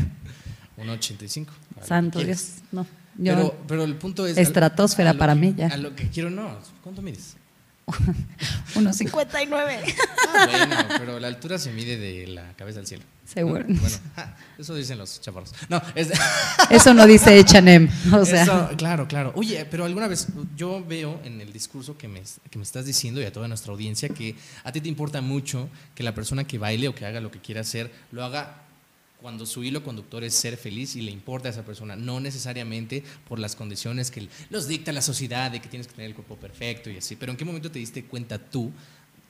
1.85. 0.78 0.78
para 0.78 0.88
lo 0.88 1.80
que 1.80 1.86
Santo. 1.86 2.18
Dios, 2.24 2.54
no. 2.72 2.82
Yo, 3.18 3.34
Pero, 3.34 3.56
pero 3.68 3.84
el 3.84 3.94
punto 3.96 4.26
es. 4.26 4.36
Estratosfera 4.38 5.14
para 5.14 5.34
que- 5.34 5.40
mí, 5.40 5.54
ya. 5.56 5.66
A 5.68 5.76
lo 5.76 5.94
que 5.94 6.08
quiero, 6.08 6.30
no. 6.30 6.56
¿Cuánto 6.82 7.02
mides? 7.02 7.36
1.59. 8.74 9.94
Ah, 10.34 10.46
bueno, 10.50 10.76
pero 10.98 11.20
la 11.20 11.28
altura 11.28 11.58
se 11.58 11.72
mide 11.72 11.96
de 11.96 12.26
la 12.26 12.54
cabeza 12.54 12.80
al 12.80 12.86
cielo. 12.86 13.04
Seguro. 13.24 13.64
¿no? 13.66 13.80
Bueno, 13.80 13.96
ja, 14.16 14.36
eso 14.58 14.74
dicen 14.74 14.98
los 14.98 15.20
chaparros. 15.20 15.52
No, 15.68 15.80
es. 15.94 16.10
Eso 16.70 16.92
no 16.94 17.06
dice 17.06 17.38
H&M, 17.38 17.88
o 18.12 18.24
sea. 18.24 18.42
Eso, 18.42 18.70
claro, 18.76 19.08
claro. 19.08 19.32
Oye, 19.36 19.64
pero 19.70 19.84
alguna 19.84 20.06
vez 20.06 20.28
yo 20.56 20.84
veo 20.84 21.20
en 21.24 21.40
el 21.40 21.52
discurso 21.52 21.96
que 21.96 22.08
me, 22.08 22.22
que 22.50 22.58
me 22.58 22.64
estás 22.64 22.84
diciendo 22.84 23.20
y 23.20 23.24
a 23.24 23.32
toda 23.32 23.48
nuestra 23.48 23.72
audiencia 23.72 24.08
que 24.08 24.36
a 24.64 24.72
ti 24.72 24.80
te 24.80 24.88
importa 24.88 25.20
mucho 25.20 25.68
que 25.94 26.02
la 26.02 26.14
persona 26.14 26.44
que 26.44 26.58
baile 26.58 26.88
o 26.88 26.94
que 26.94 27.06
haga 27.06 27.20
lo 27.20 27.30
que 27.30 27.40
quiera 27.40 27.62
hacer 27.62 27.90
lo 28.12 28.24
haga 28.24 28.68
cuando 29.20 29.46
su 29.46 29.64
hilo 29.64 29.82
conductor 29.82 30.22
es 30.22 30.34
ser 30.34 30.56
feliz 30.56 30.94
y 30.96 31.02
le 31.02 31.10
importa 31.10 31.48
a 31.48 31.50
esa 31.50 31.64
persona, 31.64 31.96
no 31.96 32.20
necesariamente 32.20 33.02
por 33.28 33.38
las 33.38 33.56
condiciones 33.56 34.10
que 34.10 34.28
los 34.50 34.68
dicta 34.68 34.92
la 34.92 35.02
sociedad 35.02 35.50
de 35.50 35.60
que 35.60 35.68
tienes 35.68 35.88
que 35.88 35.94
tener 35.94 36.10
el 36.10 36.14
cuerpo 36.14 36.36
perfecto 36.36 36.88
y 36.90 36.98
así. 36.98 37.16
Pero 37.16 37.32
¿en 37.32 37.38
qué 37.38 37.44
momento 37.44 37.70
te 37.70 37.78
diste 37.78 38.04
cuenta 38.04 38.38
tú 38.38 38.70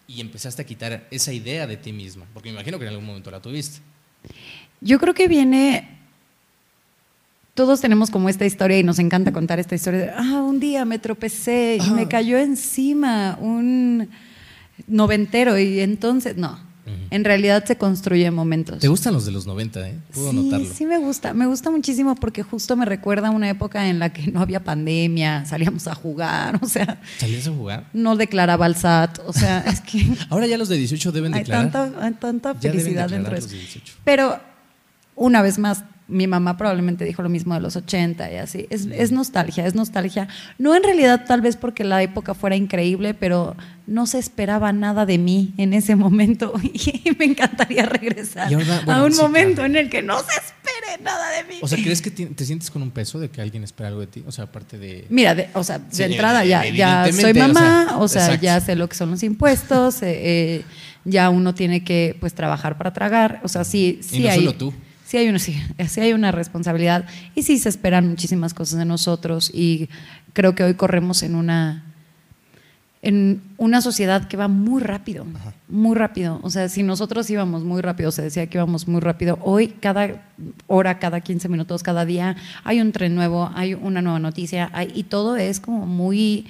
y 0.08 0.20
empezaste 0.20 0.62
a 0.62 0.66
quitar 0.66 1.06
esa 1.12 1.32
idea 1.32 1.68
de 1.68 1.76
ti 1.76 1.92
misma? 1.92 2.24
Porque 2.34 2.48
me 2.48 2.54
imagino 2.54 2.78
que 2.78 2.86
en 2.86 2.90
algún 2.90 3.06
momento 3.06 3.30
la 3.30 3.40
tuviste. 3.40 3.78
Yo 4.80 4.98
creo 4.98 5.14
que 5.14 5.28
viene. 5.28 5.96
Todos 7.54 7.80
tenemos 7.80 8.10
como 8.10 8.28
esta 8.28 8.46
historia 8.46 8.78
y 8.78 8.84
nos 8.84 8.98
encanta 8.98 9.32
contar 9.32 9.58
esta 9.58 9.74
historia 9.74 10.00
de, 10.00 10.10
ah, 10.10 10.42
un 10.42 10.60
día 10.60 10.84
me 10.84 10.98
tropecé 10.98 11.78
y 11.84 11.90
me 11.90 12.06
cayó 12.06 12.38
encima 12.38 13.36
un 13.40 14.08
noventero 14.86 15.58
y 15.58 15.80
entonces, 15.80 16.36
no, 16.36 16.67
en 17.10 17.24
realidad 17.24 17.64
se 17.64 17.76
construye 17.76 18.26
en 18.26 18.34
momentos. 18.34 18.78
¿Te 18.78 18.88
gustan 18.88 19.14
los 19.14 19.24
de 19.26 19.32
los 19.32 19.46
90, 19.46 19.88
eh? 19.88 19.98
Puedo 20.12 20.30
sí, 20.30 20.36
notarlo. 20.36 20.66
sí 20.74 20.86
me 20.86 20.98
gusta, 20.98 21.34
me 21.34 21.46
gusta 21.46 21.70
muchísimo 21.70 22.14
porque 22.14 22.42
justo 22.42 22.76
me 22.76 22.84
recuerda 22.84 23.28
a 23.28 23.30
una 23.30 23.48
época 23.48 23.88
en 23.88 23.98
la 23.98 24.12
que 24.12 24.30
no 24.30 24.40
había 24.40 24.62
pandemia, 24.64 25.44
salíamos 25.46 25.86
a 25.88 25.94
jugar, 25.94 26.58
o 26.62 26.66
sea, 26.68 27.00
¿Salías 27.18 27.46
a 27.48 27.52
jugar? 27.52 27.86
no 27.92 28.16
declaraba 28.16 28.66
al 28.66 28.76
SAT, 28.76 29.20
o 29.26 29.32
sea, 29.32 29.60
es 29.66 29.80
que 29.80 30.06
Ahora 30.30 30.46
ya 30.46 30.58
los 30.58 30.68
de 30.68 30.76
18 30.76 31.12
deben 31.12 31.34
hay 31.34 31.40
declarar. 31.40 31.70
tanta, 31.72 32.04
hay 32.04 32.12
tanta 32.14 32.52
Ya 32.54 32.58
deben 32.60 32.78
felicidad 32.80 33.08
dentro 33.10 33.32
de 33.32 33.38
eso. 33.38 33.48
de 33.48 33.54
18. 33.58 33.94
Pero 34.04 34.38
una 35.16 35.42
vez 35.42 35.58
más, 35.58 35.84
mi 36.08 36.26
mamá 36.26 36.56
probablemente 36.56 37.04
dijo 37.04 37.22
lo 37.22 37.28
mismo 37.28 37.54
de 37.54 37.60
los 37.60 37.76
80 37.76 38.32
y 38.32 38.36
así. 38.36 38.66
Es, 38.70 38.86
es 38.86 39.12
nostalgia, 39.12 39.66
es 39.66 39.74
nostalgia. 39.74 40.26
No 40.58 40.74
en 40.74 40.82
realidad 40.82 41.24
tal 41.26 41.42
vez 41.42 41.56
porque 41.56 41.84
la 41.84 42.02
época 42.02 42.34
fuera 42.34 42.56
increíble, 42.56 43.12
pero 43.12 43.54
no 43.86 44.06
se 44.06 44.18
esperaba 44.18 44.72
nada 44.72 45.06
de 45.06 45.18
mí 45.18 45.52
en 45.58 45.72
ese 45.74 45.96
momento 45.96 46.54
y 46.62 47.02
me 47.18 47.26
encantaría 47.26 47.86
regresar 47.86 48.50
Y 48.50 48.54
ahora, 48.54 48.82
bueno, 48.84 49.00
a 49.00 49.04
un 49.04 49.12
sí, 49.12 49.20
momento 49.20 49.56
claro. 49.56 49.70
en 49.70 49.76
el 49.76 49.90
que 49.90 50.02
no 50.02 50.18
se 50.18 50.32
espere 50.32 51.02
nada 51.02 51.30
de 51.30 51.44
mí. 51.44 51.58
O 51.60 51.68
sea, 51.68 51.78
¿crees 51.78 52.00
que 52.00 52.10
te 52.10 52.44
sientes 52.44 52.70
con 52.70 52.82
un 52.82 52.90
peso 52.90 53.20
de 53.20 53.30
que 53.30 53.40
alguien 53.42 53.62
espera 53.62 53.88
algo 53.88 54.00
de 54.00 54.06
ti? 54.06 54.24
O 54.26 54.32
sea, 54.32 54.44
aparte 54.44 54.78
de... 54.78 55.06
Mira, 55.10 55.34
de, 55.34 55.48
o 55.54 55.62
sea, 55.62 55.78
de 55.78 55.94
Sí, 55.94 56.02
entrada 56.02 56.44
ya, 56.44 56.66
ya 56.66 57.10
soy 57.12 57.32
o 57.32 57.34
mamá, 57.34 57.86
sea, 57.86 57.98
o 57.98 58.08
sea, 58.08 58.34
ya 58.40 58.60
sé 58.60 58.76
lo 58.76 58.88
que 58.88 58.96
son 58.96 59.10
los 59.10 59.22
impuestos, 59.22 60.02
eh, 60.02 60.16
eh, 60.22 60.64
ya 61.04 61.28
uno 61.30 61.54
tiene 61.54 61.84
que 61.84 62.16
pues 62.18 62.34
trabajar 62.34 62.78
para 62.78 62.92
tragar, 62.92 63.40
o 63.42 63.48
sea, 63.48 63.64
sí, 63.64 64.00
sí 64.02 64.20
no 64.20 64.30
hay, 64.30 64.38
solo 64.38 64.54
tú. 64.54 64.74
Sí 65.08 65.16
hay 65.16 65.28
una, 65.30 65.38
sí, 65.38 65.56
sí 65.88 66.00
hay 66.02 66.12
una 66.12 66.32
responsabilidad 66.32 67.06
y 67.34 67.42
sí 67.42 67.56
se 67.58 67.70
esperan 67.70 68.06
muchísimas 68.08 68.52
cosas 68.52 68.78
de 68.78 68.84
nosotros 68.84 69.50
y 69.54 69.88
creo 70.34 70.54
que 70.54 70.64
hoy 70.64 70.74
corremos 70.74 71.22
en 71.22 71.34
una 71.34 71.82
en 73.00 73.40
una 73.56 73.80
sociedad 73.80 74.26
que 74.28 74.36
va 74.36 74.48
muy 74.48 74.82
rápido, 74.82 75.24
muy 75.68 75.94
rápido. 75.96 76.40
O 76.42 76.50
sea, 76.50 76.68
si 76.68 76.82
nosotros 76.82 77.30
íbamos 77.30 77.62
muy 77.62 77.80
rápido, 77.80 78.10
se 78.10 78.22
decía 78.22 78.48
que 78.48 78.58
íbamos 78.58 78.88
muy 78.88 79.00
rápido, 79.00 79.38
hoy 79.40 79.68
cada 79.68 80.20
hora, 80.66 80.98
cada 80.98 81.20
15 81.20 81.48
minutos, 81.48 81.84
cada 81.84 82.04
día 82.04 82.34
hay 82.64 82.80
un 82.80 82.90
tren 82.92 83.14
nuevo, 83.14 83.50
hay 83.54 83.74
una 83.74 84.02
nueva 84.02 84.18
noticia 84.18 84.68
hay- 84.74 84.90
y 84.94 85.04
todo 85.04 85.36
es 85.36 85.60
como 85.60 85.86
muy, 85.86 86.48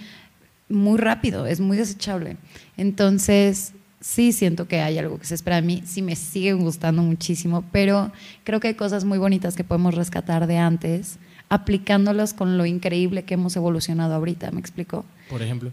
muy 0.71 0.99
rápido, 0.99 1.47
es 1.47 1.61
muy 1.61 1.77
desechable. 1.77 2.39
Entonces, 2.79 3.73
sí 4.09 4.33
siento 4.33 4.67
que 4.67 4.81
hay 4.81 4.97
algo 4.97 5.19
que 5.19 5.27
se 5.27 5.35
espera 5.35 5.57
de 5.57 5.63
mí, 5.63 5.83
sí 5.85 6.01
me 6.01 6.17
sigue 6.17 6.55
gustando 6.55 7.03
muchísimo, 7.03 7.63
pero 7.71 8.11
creo 8.43 8.59
que 8.59 8.69
hay 8.69 8.75
cosas 8.75 9.05
muy 9.05 9.19
bonitas 9.19 9.55
que 9.55 9.65
podemos 9.65 9.95
rescatar 9.95 10.47
de 10.47 10.57
antes, 10.57 11.19
aplicándolas 11.51 12.33
con 12.33 12.57
lo 12.57 12.65
increíble 12.65 13.25
que 13.25 13.35
hemos 13.35 13.55
evolucionado 13.55 14.15
ahorita, 14.15 14.51
¿me 14.51 14.61
explico? 14.61 15.05
Por 15.29 15.43
ejemplo. 15.43 15.73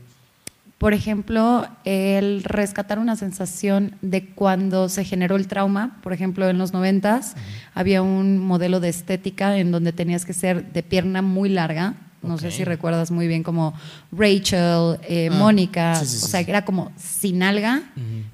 Por 0.78 0.94
ejemplo, 0.94 1.66
el 1.86 2.44
rescatar 2.44 3.00
una 3.00 3.16
sensación 3.16 3.96
de 4.02 4.26
cuando 4.26 4.90
se 4.90 5.06
generó 5.06 5.38
el 5.38 5.48
trauma, 5.48 6.02
por 6.04 6.12
ejemplo, 6.12 6.50
en 6.50 6.58
los 6.58 6.74
noventas, 6.74 7.36
había 7.74 8.02
un 8.02 8.38
modelo 8.38 8.82
de 8.82 8.90
estética 8.90 9.58
en 9.58 9.72
donde 9.72 9.94
tenías 9.94 10.26
que 10.26 10.34
ser 10.34 10.74
de 10.74 10.84
pierna 10.84 11.22
muy 11.22 11.48
larga. 11.48 11.94
No 12.26 12.38
sé 12.38 12.52
si 12.52 12.64
recuerdas 12.64 13.12
muy 13.12 13.28
bien 13.28 13.44
como 13.44 13.74
Rachel, 14.12 15.00
eh, 15.08 15.30
Ah, 15.32 15.36
Mónica, 15.36 15.96
sí, 15.96 16.06
sí, 16.06 16.18
sí, 16.18 16.26
o 16.26 16.28
sea, 16.28 16.40
era 16.42 16.66
como 16.66 16.92
sin 16.98 17.44
alga, 17.44 17.84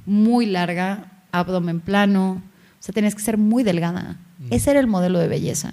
muy 0.06 0.46
larga, 0.46 1.24
abdomen 1.32 1.80
plano, 1.80 2.42
o 2.80 2.84
sea, 2.84 2.94
tenías 2.94 3.16
que 3.16 3.22
ser 3.22 3.38
muy 3.38 3.64
delgada. 3.64 4.18
Ese 4.50 4.72
era 4.72 4.80
el 4.80 4.88
modelo 4.88 5.20
de 5.20 5.28
belleza. 5.28 5.72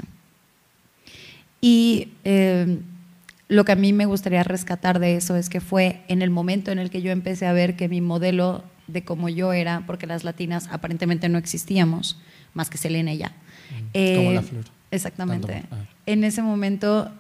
Y 1.61 2.09
eh, 2.25 2.79
lo 3.49 3.65
que 3.65 3.73
a 3.73 3.77
mí 3.77 3.93
me 3.93 4.07
gustaría 4.07 4.43
rescatar 4.45 4.99
de 4.99 5.17
eso 5.17 5.35
es 5.37 5.49
que 5.49 5.61
fue 5.61 6.03
en 6.09 6.23
el 6.23 6.31
momento 6.31 6.71
en 6.71 6.79
el 6.79 6.91
que 6.91 7.03
yo 7.03 7.11
empecé 7.11 7.47
a 7.47 7.53
ver 7.53 7.77
que 7.77 7.89
mi 7.89 8.01
modelo 8.01 8.63
de 8.87 9.05
como 9.05 9.29
yo 9.29 9.53
era, 9.53 9.85
porque 9.87 10.07
las 10.07 10.25
latinas 10.25 10.69
aparentemente 10.71 11.29
no 11.29 11.39
existíamos, 11.39 12.19
más 12.55 12.71
que 12.71 12.79
Selena 12.79 13.13
y 13.13 13.19
ya. 13.19 13.33
Mm, 13.95 14.17
como 14.17 14.33
la 14.33 14.43
flor. 14.43 14.65
Exactamente. 14.91 15.65
Ah. 15.71 15.77
En 16.07 16.25
ese 16.25 16.43
momento 16.43 17.11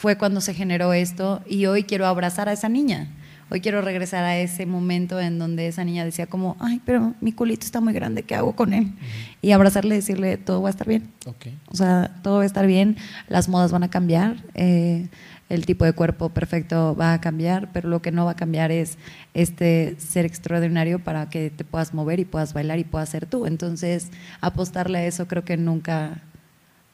fue 0.00 0.16
cuando 0.16 0.40
se 0.40 0.54
generó 0.54 0.94
esto 0.94 1.42
y 1.46 1.66
hoy 1.66 1.84
quiero 1.84 2.06
abrazar 2.06 2.48
a 2.48 2.54
esa 2.54 2.70
niña. 2.70 3.08
Hoy 3.50 3.60
quiero 3.60 3.82
regresar 3.82 4.24
a 4.24 4.38
ese 4.38 4.64
momento 4.64 5.20
en 5.20 5.38
donde 5.38 5.66
esa 5.66 5.84
niña 5.84 6.06
decía 6.06 6.26
como, 6.26 6.56
ay, 6.58 6.80
pero 6.86 7.12
mi 7.20 7.32
culito 7.32 7.66
está 7.66 7.82
muy 7.82 7.92
grande, 7.92 8.22
¿qué 8.22 8.34
hago 8.34 8.56
con 8.56 8.72
él? 8.72 8.94
Y 9.42 9.50
abrazarle 9.52 9.96
y 9.96 9.98
decirle, 9.98 10.38
todo 10.38 10.62
va 10.62 10.68
a 10.68 10.70
estar 10.70 10.88
bien. 10.88 11.10
Ok. 11.26 11.48
O 11.68 11.76
sea, 11.76 12.16
todo 12.22 12.38
va 12.38 12.44
a 12.44 12.46
estar 12.46 12.66
bien, 12.66 12.96
las 13.28 13.50
modas 13.50 13.72
van 13.72 13.82
a 13.82 13.90
cambiar, 13.90 14.36
eh, 14.54 15.08
el 15.50 15.66
tipo 15.66 15.84
de 15.84 15.92
cuerpo 15.92 16.30
perfecto 16.30 16.96
va 16.96 17.12
a 17.12 17.20
cambiar, 17.20 17.70
pero 17.70 17.90
lo 17.90 18.00
que 18.00 18.10
no 18.10 18.24
va 18.24 18.30
a 18.30 18.36
cambiar 18.36 18.72
es 18.72 18.96
este 19.34 19.96
ser 19.98 20.24
extraordinario 20.24 20.98
para 20.98 21.28
que 21.28 21.50
te 21.50 21.64
puedas 21.64 21.92
mover 21.92 22.20
y 22.20 22.24
puedas 22.24 22.54
bailar 22.54 22.78
y 22.78 22.84
puedas 22.84 23.10
ser 23.10 23.26
tú. 23.26 23.44
Entonces, 23.44 24.08
apostarle 24.40 24.96
a 24.96 25.04
eso 25.04 25.28
creo 25.28 25.44
que 25.44 25.58
nunca, 25.58 26.22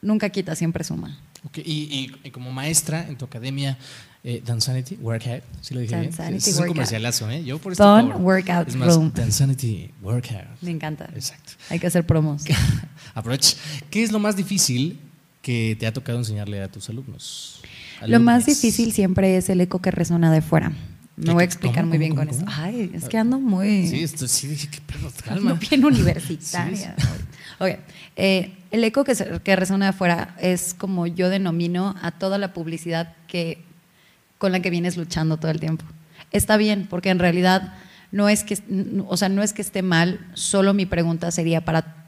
nunca 0.03 0.31
quita, 0.31 0.57
siempre 0.57 0.83
suma. 0.83 1.21
Ok, 1.47 1.59
Y, 1.59 1.63
y- 1.63 2.13
y 2.25 2.31
como 2.31 2.53
maestra 2.53 3.07
en 3.09 3.17
tu 3.17 3.25
academia, 3.25 3.79
eh, 4.25 4.43
Dansanity 4.45 4.97
Workout, 4.97 5.43
¿sí 5.61 5.75
lo 5.75 5.81
dije 5.81 5.99
bien? 6.01 6.13
Es 6.35 6.57
un 6.59 6.67
comercialazo, 6.67 7.31
¿eh? 7.31 7.45
Yo 7.45 7.59
por 7.59 7.73
esto 7.73 7.85
Fun 7.85 8.11
cobro. 8.11 8.19
Workout 8.25 8.69
Es 8.69 8.75
más, 8.77 8.95
Room. 8.95 9.13
Dansanity 9.15 9.91
Workout. 10.03 10.61
Me 10.63 10.71
encanta. 10.73 11.09
Exacto. 11.15 11.53
Hay 11.71 11.79
que 11.79 11.87
hacer 11.87 12.05
promos. 12.05 12.43
Aprovecha. 13.15 13.57
¿Qué 13.91 14.03
es 14.03 14.11
lo 14.13 14.19
más 14.19 14.37
difícil 14.37 14.99
que 15.43 15.77
te 15.79 15.87
ha 15.87 15.93
tocado 15.93 16.19
enseñarle 16.19 16.61
a 16.63 16.69
tus 16.71 16.89
alumnos? 16.91 17.61
Lo 18.07 18.19
más 18.21 18.45
difícil 18.45 18.93
siempre 18.93 19.37
es 19.37 19.49
el 19.49 19.61
eco 19.61 19.81
que 19.81 19.91
resuena 19.91 20.33
de 20.33 20.43
fuera. 20.43 20.73
¿Qué- 21.17 21.27
Me 21.29 21.33
voy 21.35 21.43
a 21.43 21.45
explicar 21.45 21.81
cómo, 21.83 21.89
muy 21.89 21.99
bien 21.99 22.15
cómo, 22.15 22.27
con 22.27 22.35
eso. 22.35 22.45
Ay, 22.47 22.91
es 22.95 23.09
que 23.09 23.17
ando 23.19 23.41
muy... 23.41 23.87
Sí, 23.89 24.03
esto 24.03 24.29
sí 24.29 24.47
dije, 24.49 24.69
qué 24.69 24.81
pedo, 24.81 25.07
Ando 25.29 25.45
calma. 25.45 25.53
bien 25.55 25.85
universitaria. 25.85 26.95
Ok, 27.59 27.71
eh, 28.17 28.53
el 28.71 28.85
eco 28.85 29.03
que, 29.03 29.15
se- 29.15 29.41
que 29.43 29.57
resuena 29.57 29.87
de 29.87 29.91
afuera 29.91 30.37
es 30.39 30.75
como 30.75 31.07
yo 31.07 31.31
denomino 31.31 31.95
a 32.03 32.11
toda 32.11 32.37
la 32.37 32.53
publicidad 32.53 33.15
que, 33.29 33.63
con 34.37 34.53
la 34.53 34.61
que 34.61 34.69
vienes 34.69 34.99
luchando 34.99 35.39
todo 35.39 35.51
el 35.53 35.59
tiempo. 35.59 35.83
Está 36.33 36.59
bien, 36.59 36.87
porque 36.91 37.09
en 37.09 37.19
realidad 37.19 37.73
no 38.13 38.29
es 38.29 38.45
que, 38.45 38.59
o 39.09 39.17
sea, 39.17 39.31
no 39.31 39.43
es 39.43 39.55
que 39.55 39.63
esté 39.63 39.81
mal, 39.81 40.21
solo 40.35 40.75
mi 40.75 40.85
pregunta 40.85 41.31
sería 41.31 41.65
para 41.65 42.05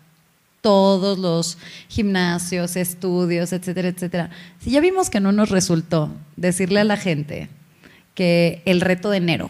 todos 0.60 1.18
los 1.18 1.56
gimnasios, 1.88 2.76
estudios, 2.76 3.52
etcétera, 3.54 3.88
etcétera. 3.88 4.30
Si 4.60 4.70
ya 4.70 4.80
vimos 4.80 5.08
que 5.08 5.20
no 5.20 5.32
nos 5.32 5.48
resultó 5.48 6.10
decirle 6.36 6.80
a 6.80 6.84
la 6.84 6.98
gente 6.98 7.48
que 8.18 8.62
el 8.64 8.80
reto 8.80 9.10
de 9.10 9.18
enero, 9.18 9.48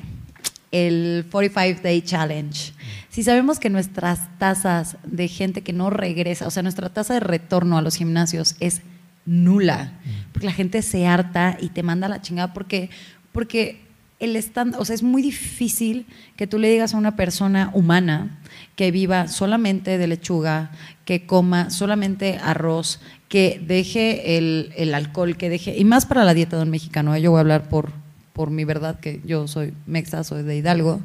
el 0.73 1.25
45 1.31 1.81
Day 1.83 2.03
Challenge, 2.03 2.75
si 3.09 3.23
sabemos 3.23 3.59
que 3.59 3.71
nuestras 3.71 4.29
tasas 4.37 4.99
de 5.05 5.27
gente 5.27 5.63
que 5.63 5.73
no 5.73 5.89
regresa, 5.89 6.47
o 6.47 6.51
sea, 6.51 6.63
nuestra 6.63 6.91
tasa 6.91 7.15
de 7.15 7.21
retorno 7.21 7.79
a 7.79 7.83
los 7.83 7.97
gimnasios 7.97 8.57
es 8.61 8.83
nula, 9.25 9.95
porque 10.33 10.45
la 10.45 10.53
gente 10.53 10.83
se 10.83 11.07
harta 11.07 11.57
y 11.59 11.71
te 11.71 11.83
manda 11.83 12.09
la 12.09 12.21
chingada 12.21 12.53
porque, 12.53 12.91
porque 13.33 13.81
el 14.21 14.37
stand, 14.37 14.75
o 14.79 14.85
sea, 14.85 14.95
es 14.95 15.03
muy 15.03 15.23
difícil 15.23 16.05
que 16.37 16.47
tú 16.47 16.59
le 16.59 16.69
digas 16.69 16.93
a 16.93 16.99
una 16.99 17.17
persona 17.17 17.71
humana 17.73 18.39
que 18.77 18.91
viva 18.91 19.29
solamente 19.29 19.97
de 19.97 20.09
lechuga, 20.09 20.73
que 21.07 21.25
coma 21.25 21.71
solamente 21.71 22.39
arroz, 22.43 23.01
que 23.31 23.65
deje 23.67 24.37
el, 24.37 24.75
el 24.77 24.93
alcohol, 24.93 25.39
que 25.39 25.49
deje, 25.49 25.75
y 25.75 25.87
más 25.87 26.05
para 26.05 26.27
la 26.27 26.35
dieta 26.35 26.59
de 26.59 26.65
un 26.65 26.71
mexicano, 26.71 27.15
¿eh? 27.15 27.23
yo 27.23 27.31
voy 27.31 27.39
a 27.39 27.41
hablar 27.41 27.71
por, 27.71 27.93
por 28.39 28.53
mi 28.53 28.63
verdad, 28.65 29.01
que 29.01 29.21
yo 29.25 29.49
soy 29.49 29.75
mexa, 29.87 30.23
soy 30.23 30.45
de 30.45 30.57
Hidalgo, 30.57 31.01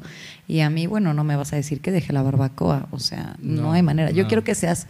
y 0.46 0.60
a 0.60 0.70
mí, 0.70 0.86
bueno, 0.86 1.14
no 1.14 1.24
me 1.24 1.34
vas 1.34 1.52
a 1.52 1.56
decir 1.56 1.80
que 1.80 1.90
deje 1.90 2.12
la 2.12 2.22
barbacoa, 2.22 2.86
o 2.92 3.00
sea, 3.00 3.34
no, 3.42 3.62
No, 3.62 3.72
hay 3.72 3.82
manera. 3.82 4.12
Yo 4.12 4.22
no. 4.22 4.28
quiero 4.28 4.44
que 4.44 4.54
seas 4.54 4.86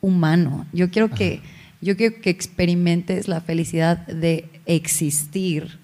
humano, 0.00 0.64
yo 0.72 0.90
quiero 0.90 1.10
que, 1.10 1.42
yo 1.82 1.94
quiero 1.98 2.18
que 2.22 2.30
experimentes 2.30 3.28
la 3.28 3.42
felicidad 3.42 4.06
de 4.06 4.48
existir 4.64 5.78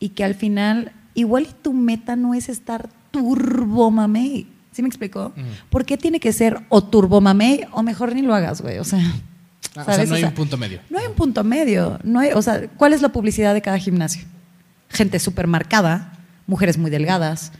y 0.00 0.08
que 0.10 0.24
al 0.24 0.34
final, 0.34 0.92
igual 1.14 1.46
tu 1.60 1.74
meta 1.74 2.16
no 2.16 2.32
es 2.32 2.48
estar 2.48 2.88
turbo 3.10 3.90
mamey. 3.90 4.46
¿Sí 4.72 4.80
me 4.80 4.88
explicó? 4.88 5.26
Ujú. 5.36 5.46
¿Por 5.68 5.84
qué 5.84 5.98
tiene 5.98 6.20
que 6.20 6.32
ser 6.32 6.60
o 6.70 6.82
turbo 6.82 7.20
mamey 7.20 7.60
o 7.72 7.82
mejor 7.82 8.14
ni 8.14 8.22
lo 8.22 8.34
hagas, 8.34 8.62
güey? 8.62 8.78
O 8.78 8.84
sea, 8.84 9.00
Ah, 9.76 9.80
o 9.82 9.84
sea, 9.86 9.94
¿sabes? 9.94 10.08
no 10.08 10.14
hay 10.14 10.24
un 10.24 10.32
punto 10.32 10.56
medio. 10.56 10.80
No 10.88 10.98
hay 11.00 11.06
un 11.06 11.14
punto 11.14 11.42
medio. 11.42 11.98
No 12.04 12.20
hay, 12.20 12.30
o 12.32 12.40
sea, 12.42 12.68
¿cuál 12.76 12.92
es 12.92 13.02
la 13.02 13.08
publicidad 13.10 13.52
de 13.54 13.60
cada 13.60 13.76
gimnasio? 13.78 14.22
Gente 14.88 15.18
súper 15.18 15.46
marcada, 15.46 16.12
mujeres 16.46 16.78
muy 16.78 16.90
delgadas, 16.90 17.52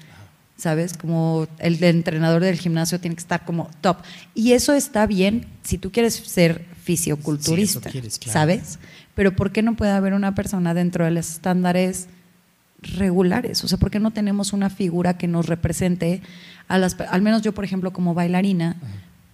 ¿sabes? 0.56 0.96
Como 0.96 1.46
el 1.58 1.82
entrenador 1.82 2.42
del 2.42 2.58
gimnasio 2.58 3.00
tiene 3.00 3.16
que 3.16 3.20
estar 3.22 3.44
como 3.44 3.68
top. 3.80 3.98
Y 4.34 4.52
eso 4.52 4.72
está 4.74 5.06
bien 5.06 5.46
si 5.62 5.78
tú 5.78 5.90
quieres 5.90 6.14
ser 6.14 6.64
fisioculturista, 6.82 7.88
Sí, 7.88 7.92
quieres, 7.92 8.18
claro. 8.18 8.32
¿sabes? 8.32 8.78
Pero 9.14 9.34
¿por 9.34 9.52
qué 9.52 9.62
no 9.62 9.74
puede 9.74 9.92
haber 9.92 10.12
una 10.12 10.34
persona 10.34 10.74
dentro 10.74 11.04
de 11.04 11.10
los 11.10 11.30
estándares 11.30 12.08
regulares? 12.82 13.64
O 13.64 13.68
sea, 13.68 13.78
¿por 13.78 13.90
qué 13.90 14.00
no 14.00 14.10
tenemos 14.10 14.52
una 14.52 14.70
figura 14.70 15.16
que 15.16 15.26
nos 15.26 15.46
represente 15.46 16.20
a 16.68 16.78
las, 16.78 16.98
al 17.00 17.22
menos 17.22 17.42
yo, 17.42 17.52
por 17.52 17.64
ejemplo, 17.64 17.92
como 17.92 18.14
bailarina, 18.14 18.76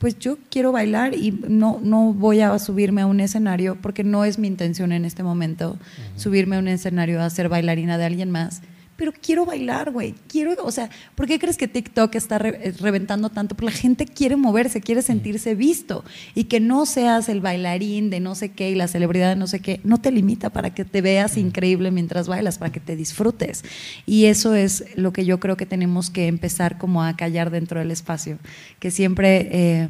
pues 0.01 0.19
yo 0.19 0.39
quiero 0.49 0.73
bailar 0.73 1.15
y 1.15 1.31
no, 1.31 1.79
no 1.83 2.15
voy 2.15 2.41
a 2.41 2.59
subirme 2.59 3.03
a 3.03 3.07
un 3.07 3.21
escenario 3.21 3.77
porque 3.83 4.03
no 4.03 4.25
es 4.25 4.39
mi 4.39 4.49
intención 4.49 4.93
en 4.93 5.05
este 5.05 5.23
momento 5.23 5.79
subirme 6.17 6.57
a 6.57 6.59
un 6.59 6.69
escenario 6.69 7.21
a 7.21 7.29
ser 7.29 7.51
bailarina 7.51 7.99
de 7.99 8.07
alguien 8.07 8.31
más. 8.31 8.63
Pero 9.01 9.15
quiero 9.19 9.47
bailar, 9.47 9.91
güey. 9.93 10.15
Quiero, 10.29 10.55
o 10.63 10.71
sea, 10.71 10.91
¿por 11.15 11.27
qué 11.27 11.39
crees 11.39 11.57
que 11.57 11.67
TikTok 11.69 12.15
está 12.17 12.37
re- 12.37 12.61
eh, 12.63 12.75
reventando 12.79 13.31
tanto? 13.31 13.55
Porque 13.55 13.73
la 13.73 13.79
gente 13.81 14.05
quiere 14.05 14.37
moverse, 14.37 14.83
quiere 14.83 15.01
sentirse 15.01 15.55
visto. 15.55 16.05
Y 16.35 16.45
que 16.45 16.61
no 16.61 16.85
seas 16.85 17.31
el 17.31 17.41
bailarín 17.41 18.11
de 18.11 18.21
no 18.21 18.35
sé 18.35 18.51
qué 18.51 18.69
y 18.71 18.75
la 18.75 18.89
celebridad 18.89 19.31
de 19.31 19.37
no 19.37 19.47
sé 19.47 19.61
qué, 19.61 19.81
no 19.85 19.97
te 20.03 20.11
limita 20.13 20.51
para 20.51 20.75
que 20.75 20.85
te 20.85 21.01
veas 21.01 21.39
increíble 21.39 21.91
mientras 21.91 22.29
bailas, 22.29 22.59
para 22.59 22.73
que 22.73 22.81
te 22.81 22.95
disfrutes. 22.95 23.65
Y 24.05 24.27
eso 24.27 24.55
es 24.55 24.85
lo 24.97 25.15
que 25.15 25.25
yo 25.25 25.41
creo 25.41 25.57
que 25.57 25.65
tenemos 25.65 26.11
que 26.11 26.27
empezar 26.27 26.77
como 26.77 27.03
a 27.03 27.17
callar 27.17 27.51
dentro 27.51 27.81
del 27.81 27.93
espacio. 27.93 28.37
Que 28.81 28.91
siempre 28.91 29.49
eh, 29.51 29.89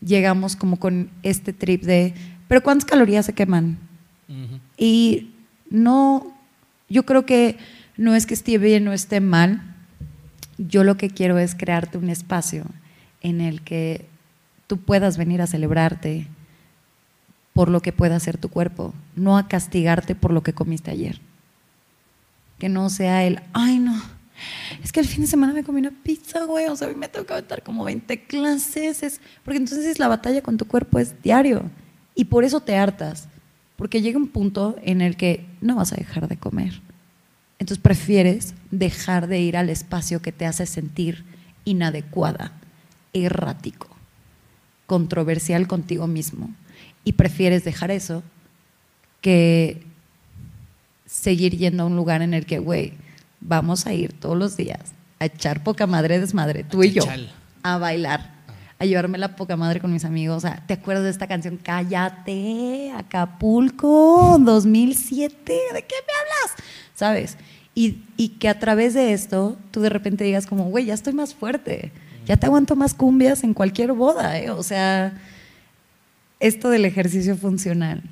llegamos 0.00 0.56
como 0.56 0.78
con 0.78 1.10
este 1.22 1.52
trip 1.52 1.82
de, 1.82 2.14
pero 2.48 2.62
¿cuántas 2.62 2.86
calorías 2.86 3.26
se 3.26 3.34
queman? 3.34 3.78
Ujú. 4.30 4.60
Y 4.78 5.32
no, 5.68 6.32
yo 6.88 7.04
creo 7.04 7.26
que 7.26 7.58
no 7.96 8.14
es 8.14 8.26
que 8.26 8.34
esté 8.34 8.58
bien 8.58 8.86
o 8.88 8.92
esté 8.92 9.20
mal, 9.20 9.62
yo 10.58 10.84
lo 10.84 10.96
que 10.96 11.10
quiero 11.10 11.38
es 11.38 11.54
crearte 11.54 11.98
un 11.98 12.08
espacio 12.08 12.64
en 13.20 13.40
el 13.40 13.62
que 13.62 14.06
tú 14.66 14.78
puedas 14.78 15.16
venir 15.16 15.42
a 15.42 15.46
celebrarte 15.46 16.26
por 17.52 17.70
lo 17.70 17.80
que 17.80 17.92
pueda 17.92 18.16
hacer 18.16 18.36
tu 18.38 18.48
cuerpo, 18.48 18.92
no 19.14 19.38
a 19.38 19.48
castigarte 19.48 20.14
por 20.14 20.32
lo 20.32 20.42
que 20.42 20.52
comiste 20.52 20.90
ayer. 20.90 21.20
Que 22.58 22.68
no 22.68 22.88
sea 22.90 23.24
el, 23.24 23.40
ay 23.52 23.78
no, 23.78 24.00
es 24.82 24.92
que 24.92 25.00
el 25.00 25.06
fin 25.06 25.22
de 25.22 25.26
semana 25.26 25.52
me 25.52 25.64
comí 25.64 25.80
una 25.80 25.90
pizza, 25.90 26.44
güey, 26.44 26.66
o 26.66 26.76
sea, 26.76 26.88
a 26.88 26.90
mí 26.90 26.96
me 26.96 27.08
que 27.08 27.32
aventar 27.32 27.62
como 27.62 27.84
20 27.84 28.24
clases, 28.24 29.02
es- 29.02 29.20
porque 29.44 29.58
entonces 29.58 29.98
la 29.98 30.08
batalla 30.08 30.42
con 30.42 30.56
tu 30.56 30.66
cuerpo 30.66 30.98
es 30.98 31.22
diario 31.22 31.70
y 32.14 32.24
por 32.26 32.44
eso 32.44 32.60
te 32.60 32.76
hartas, 32.76 33.28
porque 33.76 34.00
llega 34.02 34.18
un 34.18 34.28
punto 34.28 34.76
en 34.82 35.00
el 35.00 35.16
que 35.16 35.46
no 35.60 35.76
vas 35.76 35.92
a 35.92 35.96
dejar 35.96 36.28
de 36.28 36.36
comer. 36.36 36.80
Entonces 37.66 37.82
prefieres 37.82 38.54
dejar 38.70 39.26
de 39.26 39.40
ir 39.40 39.56
al 39.56 39.70
espacio 39.70 40.22
que 40.22 40.30
te 40.30 40.46
hace 40.46 40.66
sentir 40.66 41.24
inadecuada, 41.64 42.52
errático, 43.12 43.88
controversial 44.86 45.66
contigo 45.66 46.06
mismo. 46.06 46.48
Y 47.02 47.14
prefieres 47.14 47.64
dejar 47.64 47.90
eso 47.90 48.22
que 49.20 49.82
seguir 51.06 51.56
yendo 51.56 51.82
a 51.82 51.86
un 51.86 51.96
lugar 51.96 52.22
en 52.22 52.34
el 52.34 52.46
que, 52.46 52.60
güey, 52.60 52.92
vamos 53.40 53.88
a 53.88 53.94
ir 53.94 54.12
todos 54.12 54.38
los 54.38 54.56
días 54.56 54.94
a 55.18 55.24
echar 55.24 55.64
poca 55.64 55.88
madre 55.88 56.20
desmadre, 56.20 56.62
tú 56.62 56.84
y 56.84 56.92
yo, 56.92 57.02
a 57.64 57.78
bailar, 57.78 58.32
a 58.78 58.84
llevarme 58.84 59.18
la 59.18 59.34
poca 59.34 59.56
madre 59.56 59.80
con 59.80 59.92
mis 59.92 60.04
amigos. 60.04 60.36
O 60.36 60.40
sea, 60.40 60.62
¿te 60.68 60.74
acuerdas 60.74 61.02
de 61.02 61.10
esta 61.10 61.26
canción? 61.26 61.56
Cállate, 61.60 62.92
Acapulco, 62.96 64.38
2007, 64.38 65.52
¿de 65.74 65.82
qué 65.82 65.96
me 66.06 66.12
hablas? 66.12 66.64
¿Sabes? 66.94 67.36
Y, 67.76 68.02
y 68.16 68.30
que 68.30 68.48
a 68.48 68.58
través 68.58 68.94
de 68.94 69.12
esto 69.12 69.56
tú 69.70 69.82
de 69.82 69.90
repente 69.90 70.24
digas 70.24 70.46
como, 70.46 70.64
güey, 70.64 70.86
ya 70.86 70.94
estoy 70.94 71.12
más 71.12 71.34
fuerte, 71.34 71.92
ya 72.24 72.38
te 72.38 72.46
aguanto 72.46 72.74
más 72.74 72.94
cumbias 72.94 73.44
en 73.44 73.52
cualquier 73.52 73.92
boda, 73.92 74.40
¿eh? 74.40 74.50
O 74.50 74.62
sea, 74.62 75.12
esto 76.40 76.70
del 76.70 76.86
ejercicio 76.86 77.36
funcional. 77.36 78.02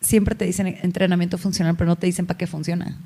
Siempre 0.00 0.34
te 0.36 0.44
dicen 0.44 0.78
entrenamiento 0.82 1.36
funcional, 1.36 1.76
pero 1.76 1.88
no 1.88 1.96
te 1.96 2.06
dicen 2.06 2.26
para 2.26 2.38
qué 2.38 2.46
funciona. 2.46 2.96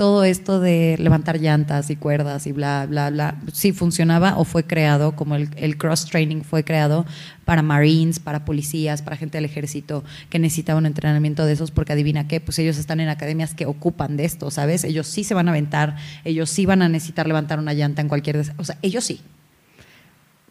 Todo 0.00 0.24
esto 0.24 0.60
de 0.60 0.96
levantar 0.98 1.42
llantas 1.42 1.90
y 1.90 1.96
cuerdas 1.96 2.46
y 2.46 2.52
bla, 2.52 2.86
bla, 2.88 3.10
bla, 3.10 3.36
sí 3.52 3.72
funcionaba 3.72 4.38
o 4.38 4.46
fue 4.46 4.64
creado, 4.64 5.14
como 5.14 5.34
el, 5.34 5.50
el 5.56 5.76
cross-training 5.76 6.40
fue 6.40 6.64
creado 6.64 7.04
para 7.44 7.60
marines, 7.60 8.18
para 8.18 8.46
policías, 8.46 9.02
para 9.02 9.18
gente 9.18 9.36
del 9.36 9.44
ejército 9.44 10.02
que 10.30 10.38
necesitaba 10.38 10.78
un 10.78 10.86
entrenamiento 10.86 11.44
de 11.44 11.52
esos, 11.52 11.70
porque 11.70 11.92
adivina 11.92 12.26
qué, 12.26 12.40
pues 12.40 12.58
ellos 12.58 12.78
están 12.78 13.00
en 13.00 13.10
academias 13.10 13.52
que 13.52 13.66
ocupan 13.66 14.16
de 14.16 14.24
esto, 14.24 14.50
¿sabes? 14.50 14.84
Ellos 14.84 15.06
sí 15.06 15.22
se 15.22 15.34
van 15.34 15.48
a 15.48 15.50
aventar, 15.50 15.96
ellos 16.24 16.48
sí 16.48 16.64
van 16.64 16.80
a 16.80 16.88
necesitar 16.88 17.26
levantar 17.26 17.58
una 17.58 17.74
llanta 17.74 18.00
en 18.00 18.08
cualquier... 18.08 18.42
O 18.56 18.64
sea, 18.64 18.78
ellos 18.80 19.04
sí. 19.04 19.20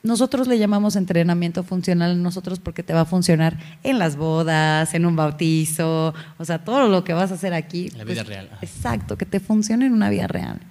Nosotros 0.01 0.48
le 0.48 0.58
llamamos 0.58 0.96
entrenamiento 0.96 1.62
funcional 1.63 2.12
a 2.12 2.15
nosotros 2.15 2.60
porque 2.60 2.84
te 2.84 2.94
va 2.94 3.01
a 3.01 3.06
funcionar 3.06 3.58
en 3.84 4.00
las 4.00 4.15
bodas, 4.15 4.94
en 4.94 5.06
un 5.06 5.15
bautizo, 5.18 6.13
o 6.38 6.46
sea, 6.46 6.63
todo 6.63 6.88
lo 6.88 7.03
que 7.03 7.12
vas 7.13 7.32
a 7.32 7.34
hacer 7.34 7.53
aquí. 7.53 7.89
pues, 7.89 7.94
En 7.94 7.98
la 8.00 8.03
vida 8.06 8.24
real. 8.24 8.50
Exacto, 8.62 9.18
que 9.18 9.25
te 9.25 9.39
funcione 9.41 9.86
en 9.88 9.94
una 9.94 10.10
vida 10.10 10.27
real. 10.27 10.62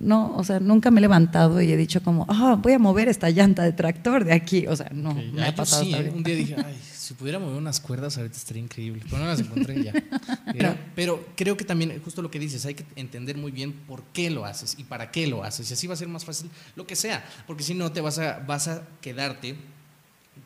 No, 0.00 0.34
o 0.34 0.42
sea, 0.44 0.60
nunca 0.60 0.90
me 0.90 1.00
he 1.00 1.02
levantado 1.02 1.60
y 1.60 1.70
he 1.70 1.76
dicho 1.76 2.02
como, 2.02 2.24
ah, 2.30 2.58
voy 2.58 2.72
a 2.72 2.78
mover 2.78 3.08
esta 3.08 3.28
llanta 3.28 3.62
de 3.64 3.72
tractor 3.74 4.24
de 4.24 4.32
aquí. 4.32 4.66
O 4.66 4.74
sea, 4.74 4.88
no, 4.94 5.10
Ok. 5.10 5.16
me 5.34 5.42
Ah, 5.44 5.48
ha 5.50 5.54
pasado. 5.54 5.84
sí, 5.84 5.92
¿eh? 5.94 6.10
un 6.14 6.22
día 6.22 6.34
dije, 6.34 6.56
ay, 6.66 6.74
si 7.04 7.14
pudiera 7.14 7.38
mover 7.38 7.56
unas 7.56 7.80
cuerdas 7.80 8.16
ahorita 8.16 8.36
estaría 8.36 8.62
increíble. 8.62 9.02
Pero 9.04 9.18
no 9.18 9.26
las 9.26 9.40
encontré 9.40 9.82
ya. 9.82 9.92
Pero 10.94 11.24
creo 11.36 11.56
que 11.56 11.64
también, 11.64 12.00
justo 12.02 12.22
lo 12.22 12.30
que 12.30 12.38
dices, 12.38 12.64
hay 12.64 12.74
que 12.74 12.84
entender 12.96 13.36
muy 13.36 13.52
bien 13.52 13.72
por 13.72 14.02
qué 14.12 14.30
lo 14.30 14.46
haces 14.46 14.74
y 14.78 14.84
para 14.84 15.10
qué 15.10 15.26
lo 15.26 15.44
haces. 15.44 15.70
Y 15.70 15.74
así 15.74 15.86
va 15.86 15.94
a 15.94 15.98
ser 15.98 16.08
más 16.08 16.24
fácil 16.24 16.50
lo 16.76 16.86
que 16.86 16.96
sea. 16.96 17.24
Porque 17.46 17.62
si 17.62 17.74
no, 17.74 17.92
te 17.92 18.00
vas 18.00 18.18
a, 18.18 18.38
vas 18.38 18.68
a 18.68 18.86
quedarte 19.02 19.56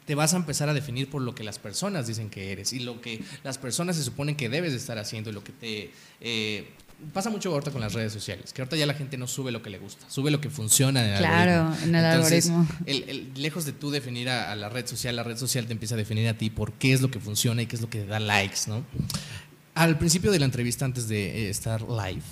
te 0.09 0.15
vas 0.17 0.33
a 0.33 0.39
empezar 0.39 0.69
a 0.71 0.75
definir 0.75 1.09
por 1.09 1.23
lo 1.23 1.35
que 1.35 1.45
las 1.45 1.59
personas 1.61 2.07
dicen 2.09 2.31
que 2.31 2.51
eres 2.51 2.73
y 2.73 2.81
lo 2.81 3.01
que 3.01 3.23
las 3.45 3.59
personas 3.59 3.95
se 3.95 4.03
suponen 4.03 4.35
que 4.35 4.49
debes 4.49 4.73
de 4.73 4.79
estar 4.79 4.99
haciendo 4.99 5.29
y 5.31 5.35
lo 5.35 5.45
que 5.45 5.53
te... 5.53 5.91
eh, 6.21 6.67
pasa 7.13 7.31
mucho 7.31 7.53
ahorita 7.53 7.71
con 7.71 7.81
las 7.83 7.93
redes 7.93 8.13
sociales, 8.13 8.53
que 8.53 8.61
ahorita 8.63 8.75
ya 8.77 8.87
la 8.87 8.95
gente 8.95 9.17
no 9.19 9.29
sube 9.29 9.53
lo 9.53 9.63
que 9.63 9.71
le 9.71 9.79
gusta, 9.79 10.09
sube 10.11 10.31
lo 10.33 10.41
que 10.41 10.51
funciona 10.51 11.05
en 11.05 11.11
el 11.13 11.19
Claro, 11.19 11.53
algoritmo. 11.69 11.85
en 11.89 11.95
el 11.95 12.05
Entonces, 12.07 12.47
algoritmo. 12.49 12.79
el- 12.87 13.03
el- 13.09 13.33
lejos 13.43 13.67
de 13.67 13.73
tú 13.73 13.91
definir 13.91 14.29
a, 14.31 14.51
a 14.51 14.57
la 14.57 14.69
red 14.71 14.87
social, 14.87 15.15
la 15.15 15.23
red 15.23 15.37
social 15.37 15.67
te 15.67 15.73
empieza 15.75 15.95
a 15.95 15.99
definir 15.99 16.27
a 16.27 16.35
ti 16.39 16.49
por 16.51 16.73
qué 16.73 16.93
es 16.95 17.01
lo 17.03 17.11
que 17.11 17.21
funciona 17.21 17.61
y 17.63 17.67
qué 17.67 17.77
es 17.77 17.83
lo 17.83 17.91
que 17.91 18.05
da 18.07 18.19
likes, 18.19 18.61
¿no? 18.67 18.83
Al 19.75 19.97
principio 19.99 20.33
de 20.33 20.39
la 20.41 20.47
entrevista, 20.47 20.87
antes 20.87 21.07
de 21.07 21.47
eh, 21.47 21.51
estar 21.51 21.83
live, 21.83 22.23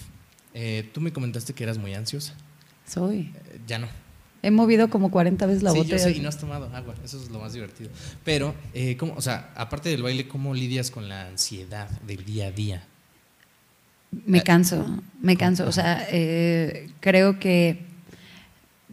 eh, 0.54 0.88
tú 0.95 1.00
me 1.02 1.12
comentaste 1.12 1.52
que 1.52 1.62
eras 1.62 1.76
muy 1.78 1.95
ansiosa. 1.95 2.35
Soy. 2.88 3.33
Eh, 3.52 3.61
ya 3.68 3.78
no. 3.78 3.87
He 4.47 4.53
movido 4.53 4.88
como 4.88 5.11
40 5.11 5.45
veces 5.45 5.65
la 5.65 5.73
sí, 5.73 5.79
botella. 5.79 5.97
yo 5.97 6.03
sé, 6.05 6.12
y 6.12 6.21
no 6.21 6.29
has 6.29 6.38
tomado 6.38 6.71
agua, 6.73 6.95
eso 7.05 7.21
es 7.21 7.31
lo 7.31 7.41
más 7.41 7.53
divertido. 7.53 7.91
Pero, 8.25 8.55
eh, 8.75 8.97
¿cómo, 8.97 9.15
o 9.15 9.21
sea, 9.21 9.50
aparte 9.57 9.88
del 9.88 10.05
baile, 10.05 10.29
¿cómo 10.29 10.55
lidias 10.55 10.93
con 10.93 11.09
la 11.09 11.26
ansiedad 11.26 11.91
del 12.07 12.25
día 12.25 12.47
a 12.47 12.50
día? 12.53 12.85
Me 14.25 14.43
canso, 14.43 15.03
me 15.21 15.37
canso. 15.37 15.67
O 15.67 15.73
sea, 15.73 16.07
eh, 16.12 16.91
creo 17.00 17.41
que 17.41 17.87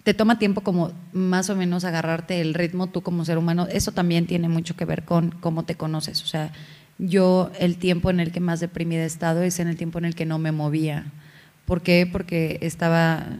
te 0.03 0.15
toma 0.15 0.39
tiempo 0.39 0.61
como 0.61 0.91
más 1.11 1.51
o 1.51 1.55
menos 1.55 1.83
agarrarte 1.83 2.41
el 2.41 2.55
ritmo 2.55 2.87
tú 2.87 3.03
como 3.03 3.23
ser 3.23 3.37
humano. 3.37 3.67
Eso 3.69 3.91
también 3.91 4.25
tiene 4.25 4.49
mucho 4.49 4.75
que 4.75 4.85
ver 4.85 5.03
con 5.05 5.29
cómo 5.39 5.65
te 5.65 5.75
conoces. 5.75 6.23
O 6.23 6.25
sea, 6.25 6.51
yo 6.97 7.51
el 7.59 7.77
tiempo 7.77 8.09
en 8.09 8.19
el 8.19 8.31
que 8.31 8.39
más 8.39 8.59
deprimida 8.59 9.03
he 9.03 9.05
estado 9.05 9.43
es 9.43 9.59
en 9.59 9.67
el 9.67 9.77
tiempo 9.77 9.99
en 9.99 10.05
el 10.05 10.15
que 10.15 10.25
no 10.25 10.39
me 10.39 10.51
movía. 10.51 11.11
¿Por 11.65 11.83
qué? 11.83 12.09
Porque 12.11 12.57
estaba 12.61 13.39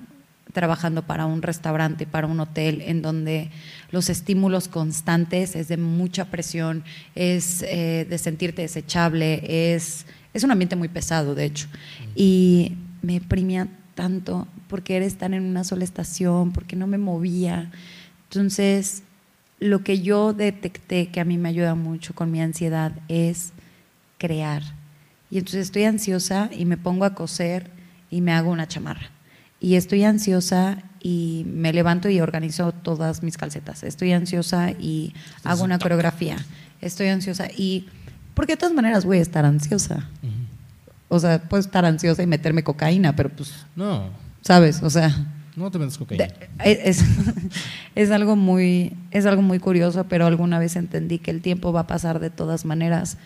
trabajando 0.54 1.02
para 1.02 1.26
un 1.26 1.42
restaurante, 1.42 2.06
para 2.06 2.28
un 2.28 2.40
hotel, 2.40 2.82
en 2.86 3.02
donde 3.02 3.50
los 3.92 4.10
estímulos 4.10 4.68
constantes 4.68 5.56
es 5.56 5.68
de 5.68 5.78
mucha 5.78 6.26
presión, 6.26 6.84
es 7.16 7.64
eh, 7.64 8.06
de 8.10 8.18
sentirte 8.18 8.62
desechable, 8.62 9.74
es, 9.74 10.06
es 10.34 10.44
un 10.44 10.52
ambiente 10.52 10.76
muy 10.76 10.88
pesado, 10.88 11.36
de 11.36 11.46
hecho. 11.46 11.68
Y 12.16 12.74
me 13.02 13.14
deprimía 13.14 13.68
tanto 13.96 14.48
porque 14.68 14.96
era 14.96 15.06
estar 15.06 15.34
en 15.34 15.44
una 15.44 15.64
sola 15.64 15.84
estación, 15.84 16.52
porque 16.52 16.76
no 16.76 16.88
me 16.88 16.98
movía. 16.98 17.72
Entonces, 18.30 19.04
lo 19.60 19.84
que 19.84 20.02
yo 20.02 20.34
detecté 20.34 21.08
que 21.08 21.20
a 21.20 21.26
mí 21.26 21.38
me 21.38 21.50
ayuda 21.50 21.74
mucho 21.74 22.14
con 22.14 22.32
mi 22.32 22.42
ansiedad 22.42 22.94
es 23.08 23.54
crear. 24.20 24.62
Y 25.32 25.40
entonces 25.40 25.66
estoy 25.66 25.86
ansiosa 25.86 26.50
y 26.52 26.66
me 26.66 26.78
pongo 26.78 27.06
a 27.06 27.16
coser 27.16 27.72
y 28.12 28.22
me 28.22 28.34
hago 28.34 28.52
una 28.52 28.68
chamarra. 28.68 29.13
Y 29.64 29.76
estoy 29.76 30.04
ansiosa 30.04 30.84
y 31.00 31.46
me 31.48 31.72
levanto 31.72 32.10
y 32.10 32.20
organizo 32.20 32.74
todas 32.74 33.24
mis 33.24 33.38
calcetas. 33.38 33.84
Estoy 33.84 34.12
ansiosa 34.12 34.72
y 34.72 35.14
hago 35.46 35.64
una 35.64 35.80
coreografía. 35.80 36.36
Estoy 36.82 37.08
ansiosa 37.08 37.48
y... 37.48 37.88
Porque 38.34 38.54
de 38.54 38.58
todas 38.58 38.76
maneras 38.76 39.06
voy 39.06 39.20
a 39.20 39.22
estar 39.22 39.46
ansiosa. 39.46 40.10
O 41.08 41.18
sea, 41.18 41.42
puedo 41.42 41.62
estar 41.62 41.86
ansiosa 41.86 42.22
y 42.24 42.28
meterme 42.28 42.66
cocaína, 42.66 43.16
pero 43.16 43.30
pues, 43.30 43.54
No, 43.74 44.10
¿sabes? 44.42 44.84
O 44.84 44.90
sea, 44.90 45.16
no 45.56 45.72
te 45.72 45.80
metes 45.80 45.98
cocaína. 45.98 46.28
es, 46.66 47.02
es 47.96 48.12
algo 48.12 48.36
muy, 48.36 48.98
es 49.12 49.26
algo 49.26 49.44
muy 49.44 49.60
curioso, 49.60 50.08
pero 50.10 50.26
alguna 50.26 50.60
vez 50.60 50.76
entendí 50.76 51.20
que 51.20 51.32
el 51.32 51.42
tiempo 51.42 51.72
va 51.72 51.82
a 51.82 51.88
pasar 51.88 52.20
de 52.20 52.30
todas 52.30 52.66
maneras. 52.66 53.18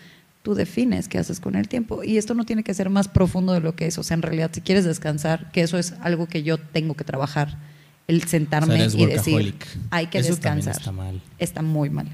Tú 0.48 0.54
defines 0.54 1.08
qué 1.08 1.18
haces 1.18 1.40
con 1.40 1.56
el 1.56 1.68
tiempo. 1.68 2.02
Y 2.02 2.16
esto 2.16 2.32
no 2.32 2.46
tiene 2.46 2.64
que 2.64 2.72
ser 2.72 2.88
más 2.88 3.06
profundo 3.06 3.52
de 3.52 3.60
lo 3.60 3.76
que 3.76 3.86
es. 3.86 3.98
O 3.98 4.02
sea, 4.02 4.14
en 4.14 4.22
realidad, 4.22 4.50
si 4.50 4.62
quieres 4.62 4.86
descansar, 4.86 5.52
que 5.52 5.60
eso 5.60 5.76
es 5.76 5.92
algo 6.00 6.26
que 6.26 6.42
yo 6.42 6.56
tengo 6.56 6.94
que 6.94 7.04
trabajar, 7.04 7.58
el 8.06 8.22
sentarme 8.22 8.72
O 8.72 8.76
sea, 8.76 8.84
eres 8.84 8.94
y 8.94 9.04
decir, 9.04 9.54
hay 9.90 10.06
que 10.06 10.20
Eso 10.20 10.30
descansar. 10.30 10.74
está 10.74 10.90
mal. 10.90 11.20
Está 11.38 11.60
muy 11.60 11.90
mal. 11.90 12.08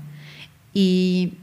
Y 0.72 1.34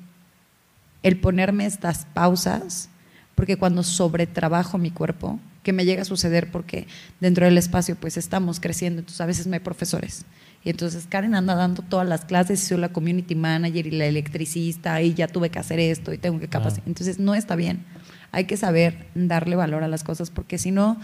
el 1.02 1.18
ponerme 1.18 1.66
estas 1.66 2.08
pausas, 2.14 2.90
porque 3.36 3.56
cuando 3.56 3.84
sobretrabajo 3.84 4.78
mi 4.78 4.92
cuerpo, 4.92 5.40
que 5.64 5.72
me 5.72 5.86
llega 5.86 6.02
a 6.02 6.06
suceder 6.06 6.52
porque 6.52 6.88
dentro 7.22 7.46
del 7.46 7.58
espacio 7.58 7.96
pues 7.96 8.18
estamos 8.18 8.60
creciendo, 8.60 9.00
entonces 9.00 9.22
a 9.22 9.26
veces 9.26 9.48
no 9.48 9.54
hay 9.54 9.62
profesores. 9.62 10.26
Y 10.64 10.70
entonces 10.70 11.08
Karen 11.08 11.34
anda 11.34 11.56
dando 11.56 11.82
todas 11.82 12.08
las 12.08 12.26
clases 12.26 12.62
y 12.62 12.66
soy 12.66 12.78
la 12.78 12.90
community 12.90 13.36
manager 13.36 13.88
y 13.88 13.92
la 13.92 14.06
electricista 14.06 15.02
y 15.02 15.14
ya 15.14 15.28
tuve 15.28 15.50
que 15.50 15.60
hacer 15.60 15.80
esto 15.80 16.14
y 16.14 16.18
tengo 16.18 16.40
que 16.40 16.48
capacitar. 16.48 16.84
Ah. 16.86 16.90
Entonces 16.90 17.20
no 17.20 17.34
está 17.34 17.56
bien. 17.56 17.84
Hay 18.32 18.46
que 18.46 18.58
saber 18.58 19.08
darle 19.16 19.56
valor 19.56 19.84
a 19.84 19.88
las 19.88 20.04
cosas 20.04 20.30
porque 20.30 20.58
si 20.58 20.72
no, 20.72 20.98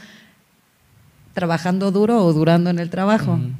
trabajando 1.33 1.91
duro 1.91 2.23
o 2.23 2.33
durando 2.33 2.69
en 2.69 2.79
el 2.79 2.89
trabajo. 2.89 3.33
Ujú. 3.33 3.51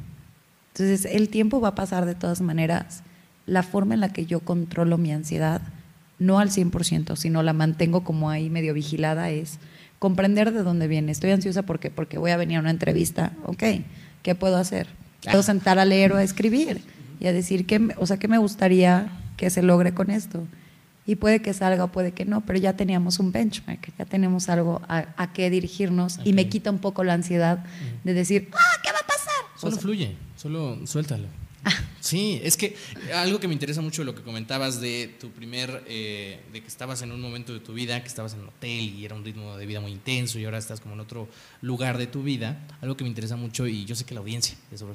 Entonces, 0.78 1.12
el 1.12 1.28
tiempo 1.28 1.60
va 1.60 1.68
a 1.68 1.74
pasar 1.74 2.06
de 2.06 2.14
todas 2.14 2.40
maneras. 2.40 3.02
La 3.46 3.64
forma 3.64 3.94
en 3.94 4.00
la 4.00 4.12
que 4.12 4.26
yo 4.26 4.40
controlo 4.40 4.96
mi 4.96 5.12
ansiedad, 5.12 5.60
no 6.18 6.38
al 6.38 6.50
100%, 6.50 7.16
sino 7.16 7.42
la 7.42 7.52
mantengo 7.52 8.04
como 8.04 8.30
ahí 8.30 8.48
medio 8.48 8.74
vigilada, 8.74 9.30
es 9.30 9.58
comprender 9.98 10.52
de 10.52 10.62
dónde 10.62 10.86
viene. 10.86 11.10
Estoy 11.10 11.32
ansiosa 11.32 11.62
porque, 11.62 11.90
porque 11.90 12.18
voy 12.18 12.30
a 12.30 12.36
venir 12.36 12.58
a 12.58 12.60
una 12.60 12.70
entrevista. 12.70 13.32
Ok, 13.44 13.64
¿qué 14.22 14.34
puedo 14.36 14.56
hacer? 14.56 14.86
Puedo 15.32 15.42
sentar 15.42 15.78
a 15.78 15.84
leer 15.84 16.12
o 16.12 16.16
a 16.16 16.22
escribir 16.22 16.80
y 17.20 17.26
a 17.26 17.32
decir, 17.32 17.66
qué, 17.66 17.78
me- 17.78 17.94
o 17.98 18.06
sea, 18.06 18.18
¿qué 18.18 18.28
me 18.28 18.38
gustaría 18.38 19.10
que 19.36 19.50
se 19.50 19.62
logre 19.62 19.92
con 19.94 20.10
esto? 20.10 20.46
Y 21.06 21.16
puede 21.16 21.40
que 21.40 21.54
salga 21.54 21.84
o 21.84 21.88
puede 21.88 22.12
que 22.12 22.24
no, 22.26 22.42
pero 22.42 22.58
ya 22.58 22.74
teníamos 22.74 23.18
un 23.18 23.32
benchmark, 23.32 23.92
ya 23.98 24.04
tenemos 24.04 24.48
algo 24.50 24.82
a, 24.88 25.06
a 25.16 25.32
qué 25.32 25.48
dirigirnos 25.50 26.20
y 26.24 26.32
me 26.34 26.48
quita 26.50 26.70
un 26.70 26.78
poco 26.78 27.02
la 27.02 27.14
ansiedad 27.14 27.64
de 28.04 28.12
decir, 28.14 28.48
ah, 28.52 28.80
¿qué 28.82 28.92
va 28.92 28.98
a 28.98 29.06
pasar? 29.06 29.32
Solo 29.58 29.70
O 29.70 29.74
sea, 29.74 29.82
fluye, 29.82 30.16
solo 30.36 30.86
suéltalo. 30.86 31.26
Sí, 32.00 32.40
es 32.42 32.56
que 32.56 32.76
algo 33.14 33.40
que 33.40 33.48
me 33.48 33.52
interesa 33.52 33.80
mucho 33.80 34.04
lo 34.04 34.14
que 34.14 34.22
comentabas 34.22 34.80
de 34.80 35.14
tu 35.20 35.30
primer, 35.30 35.84
eh, 35.88 36.40
de 36.52 36.62
que 36.62 36.68
estabas 36.68 37.02
en 37.02 37.12
un 37.12 37.20
momento 37.20 37.52
de 37.52 37.60
tu 37.60 37.74
vida, 37.74 38.00
que 38.00 38.08
estabas 38.08 38.34
en 38.34 38.40
un 38.40 38.48
hotel 38.48 38.94
y 38.94 39.04
era 39.04 39.14
un 39.14 39.24
ritmo 39.24 39.56
de 39.56 39.66
vida 39.66 39.80
muy 39.80 39.92
intenso 39.92 40.38
y 40.38 40.44
ahora 40.44 40.58
estás 40.58 40.80
como 40.80 40.94
en 40.94 41.00
otro 41.00 41.28
lugar 41.60 41.98
de 41.98 42.06
tu 42.06 42.22
vida, 42.22 42.66
algo 42.80 42.96
que 42.96 43.04
me 43.04 43.10
interesa 43.10 43.36
mucho 43.36 43.66
y 43.66 43.84
yo 43.84 43.94
sé 43.94 44.04
que 44.04 44.14
la 44.14 44.20
audiencia 44.20 44.56
de 44.70 44.78
Sobre 44.78 44.94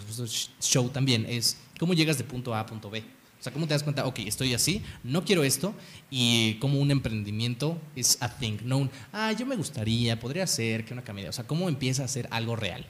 Show 0.61 0.89
también 0.89 1.25
es 1.27 1.57
cómo 1.77 1.93
llegas 1.93 2.17
de 2.17 2.23
punto 2.23 2.55
A 2.55 2.61
a 2.61 2.65
punto 2.65 2.89
B. 2.89 3.03
O 3.39 3.43
sea, 3.43 3.51
cómo 3.51 3.67
te 3.67 3.73
das 3.73 3.83
cuenta, 3.83 4.05
ok, 4.05 4.19
estoy 4.19 4.53
así, 4.53 4.81
no 5.03 5.25
quiero 5.25 5.43
esto 5.43 5.75
y 6.09 6.53
cómo 6.55 6.79
un 6.79 6.91
emprendimiento 6.91 7.77
es 7.93 8.17
a 8.21 8.29
thing, 8.29 8.59
no 8.63 8.77
un, 8.77 8.91
ah, 9.11 9.33
yo 9.33 9.45
me 9.45 9.57
gustaría, 9.57 10.17
podría 10.17 10.47
ser 10.47 10.85
que 10.85 10.93
una 10.93 11.03
comedia, 11.03 11.29
o 11.29 11.33
sea, 11.33 11.45
cómo 11.45 11.67
empieza 11.67 12.05
a 12.05 12.07
ser 12.07 12.29
algo 12.31 12.55
real. 12.55 12.87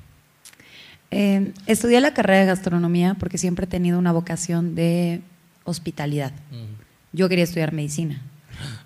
Eh, 1.15 1.53
estudié 1.67 2.01
la 2.01 2.13
carrera 2.13 2.39
de 2.39 2.45
gastronomía 2.47 3.13
porque 3.19 3.37
siempre 3.37 3.65
he 3.65 3.67
tenido 3.67 3.99
una 3.99 4.11
vocación 4.11 4.73
de 4.73 5.21
hospitalidad. 5.63 6.31
Yo 7.11 7.29
quería 7.29 7.43
estudiar 7.43 7.71
medicina, 7.71 8.19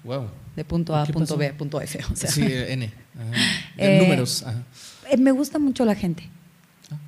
Wow. 0.03 0.27
de 0.55 0.65
punto 0.65 0.93
A 0.95 1.03
a 1.03 1.05
¿Qué 1.05 1.13
punto 1.13 1.35
pasó? 1.35 1.37
B, 1.37 1.53
punto 1.53 1.79
F. 1.79 1.99
O 2.11 2.15
sea, 2.15 2.29
Sí, 2.29 2.41
eh, 2.43 2.73
N. 2.73 2.91
Ajá. 3.15 3.31
Eh, 3.77 3.99
números. 4.01 4.43
Ajá. 4.43 4.63
Eh, 5.09 5.17
me 5.17 5.31
gusta 5.31 5.57
mucho 5.59 5.85
la 5.85 5.95
gente. 5.95 6.27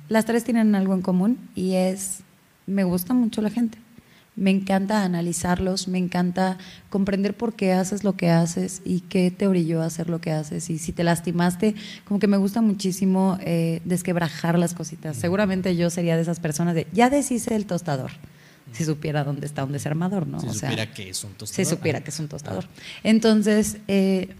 Las 0.08 0.24
tres 0.24 0.42
tienen 0.44 0.74
algo 0.74 0.94
en 0.94 1.02
común 1.02 1.38
y 1.54 1.74
es, 1.74 2.20
me 2.66 2.84
gusta 2.84 3.12
mucho 3.12 3.42
la 3.42 3.50
gente. 3.50 3.76
Me 4.40 4.50
encanta 4.50 5.04
analizarlos, 5.04 5.86
me 5.86 5.98
encanta 5.98 6.56
comprender 6.88 7.36
por 7.36 7.54
qué 7.54 7.74
haces 7.74 8.04
lo 8.04 8.16
que 8.16 8.30
haces 8.30 8.80
y 8.86 9.00
qué 9.00 9.30
te 9.30 9.46
orilló 9.46 9.82
a 9.82 9.84
hacer 9.86 10.08
lo 10.08 10.20
que 10.20 10.32
haces. 10.32 10.70
Y 10.70 10.78
si 10.78 10.92
te 10.92 11.04
lastimaste, 11.04 11.74
como 12.06 12.18
que 12.18 12.26
me 12.26 12.38
gusta 12.38 12.62
muchísimo 12.62 13.36
eh, 13.42 13.82
desquebrajar 13.84 14.58
las 14.58 14.72
cositas. 14.72 15.18
Seguramente 15.18 15.76
yo 15.76 15.90
sería 15.90 16.16
de 16.16 16.22
esas 16.22 16.40
personas 16.40 16.74
de, 16.74 16.86
ya 16.92 17.10
deshice 17.10 17.54
el 17.54 17.66
tostador, 17.66 18.12
si 18.72 18.84
supiera 18.86 19.24
dónde 19.24 19.44
está 19.46 19.62
un 19.64 19.72
desarmador, 19.72 20.26
¿no? 20.26 20.40
Si 20.40 20.48
O 20.48 20.52
sea, 20.54 20.70
supiera 20.70 20.90
que 20.92 21.10
es 21.10 21.22
un 21.22 21.32
si 21.32 21.36
tostador. 21.36 21.66
supiera 21.66 21.98
Ajá. 21.98 22.04
que 22.04 22.10
es 22.10 22.18
un 22.20 22.28
tostador. 22.28 22.64
Entonces, 23.04 23.76
eh, 23.88 24.34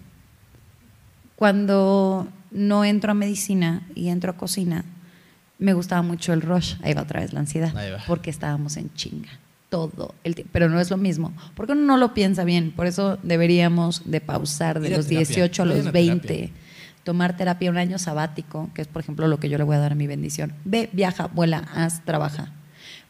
cuando 1.36 2.26
no 2.50 2.84
entro 2.84 3.10
a 3.12 3.14
medicina 3.14 3.86
y 3.94 4.08
entro 4.08 4.32
a 4.32 4.36
cocina, 4.36 4.84
me 5.58 5.74
gustaba 5.74 6.02
mucho 6.02 6.32
el 6.32 6.40
rush. 6.42 6.76
Ahí 6.82 6.94
va 6.94 7.02
otra 7.02 7.20
vez 7.20 7.32
la 7.32 7.40
ansiedad. 7.40 7.76
Ahí 7.76 7.90
va. 7.90 7.98
Porque 8.06 8.30
estábamos 8.30 8.76
en 8.76 8.92
chinga 8.94 9.28
todo 9.70 10.14
el 10.24 10.34
tiempo. 10.34 10.50
Pero 10.52 10.68
no 10.68 10.80
es 10.80 10.90
lo 10.90 10.96
mismo. 10.98 11.32
Porque 11.54 11.72
uno 11.72 11.82
no 11.82 11.96
lo 11.96 12.12
piensa 12.12 12.44
bien. 12.44 12.72
Por 12.72 12.86
eso 12.86 13.18
deberíamos 13.22 14.02
de 14.04 14.20
pausar 14.20 14.80
de 14.80 14.90
los 14.90 15.06
terapia. 15.06 15.26
18 15.26 15.62
a 15.62 15.66
los 15.66 15.86
a 15.86 15.90
20. 15.90 16.28
terapia. 16.28 16.50
Tomar 17.04 17.36
terapia 17.36 17.70
un 17.70 17.78
año 17.78 17.98
sabático, 17.98 18.68
que 18.74 18.82
es 18.82 18.88
por 18.88 19.00
ejemplo 19.00 19.26
lo 19.26 19.40
que 19.40 19.48
yo 19.48 19.56
le 19.56 19.64
voy 19.64 19.76
a 19.76 19.78
dar 19.78 19.92
a 19.92 19.94
mi 19.94 20.06
bendición. 20.06 20.52
Ve, 20.64 20.90
viaja, 20.92 21.28
vuela, 21.28 21.66
haz, 21.74 22.04
trabaja. 22.04 22.52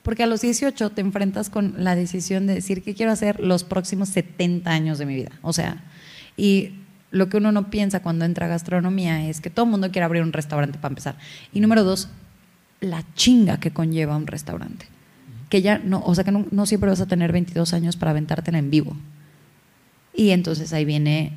Porque 0.02 0.22
a 0.22 0.26
los 0.26 0.40
18 0.42 0.90
te 0.90 1.00
enfrentas 1.00 1.50
con 1.50 1.74
la 1.78 1.96
decisión 1.96 2.46
de 2.46 2.54
decir 2.54 2.82
qué 2.82 2.94
quiero 2.94 3.10
hacer 3.10 3.40
los 3.40 3.64
próximos 3.64 4.08
70 4.10 4.70
años 4.70 4.98
de 4.98 5.06
mi 5.06 5.14
vida. 5.16 5.32
O 5.42 5.52
sea, 5.52 5.82
y 6.36 6.74
lo 7.10 7.28
que 7.28 7.38
uno 7.38 7.52
no 7.52 7.70
piensa 7.70 8.00
cuando 8.00 8.24
entra 8.24 8.46
a 8.46 8.48
gastronomía 8.48 9.28
es 9.28 9.40
que 9.40 9.50
todo 9.50 9.64
el 9.64 9.72
mundo 9.72 9.90
quiere 9.90 10.04
abrir 10.04 10.22
un 10.22 10.32
restaurante 10.32 10.78
para 10.78 10.92
empezar. 10.92 11.16
Y 11.52 11.60
número 11.60 11.84
dos, 11.84 12.08
la 12.80 13.04
chinga 13.14 13.58
que 13.58 13.72
conlleva 13.72 14.16
un 14.16 14.26
restaurante. 14.26 14.86
Que 15.50 15.60
ya 15.60 15.78
no, 15.78 16.02
o 16.06 16.14
sea 16.14 16.24
que 16.24 16.32
no, 16.32 16.46
no 16.50 16.64
siempre 16.64 16.88
vas 16.88 17.02
a 17.02 17.06
tener 17.06 17.32
22 17.32 17.74
años 17.74 17.96
para 17.96 18.12
aventártela 18.12 18.58
en 18.58 18.70
vivo. 18.70 18.96
Y 20.14 20.30
entonces 20.30 20.72
ahí 20.72 20.86
viene 20.86 21.36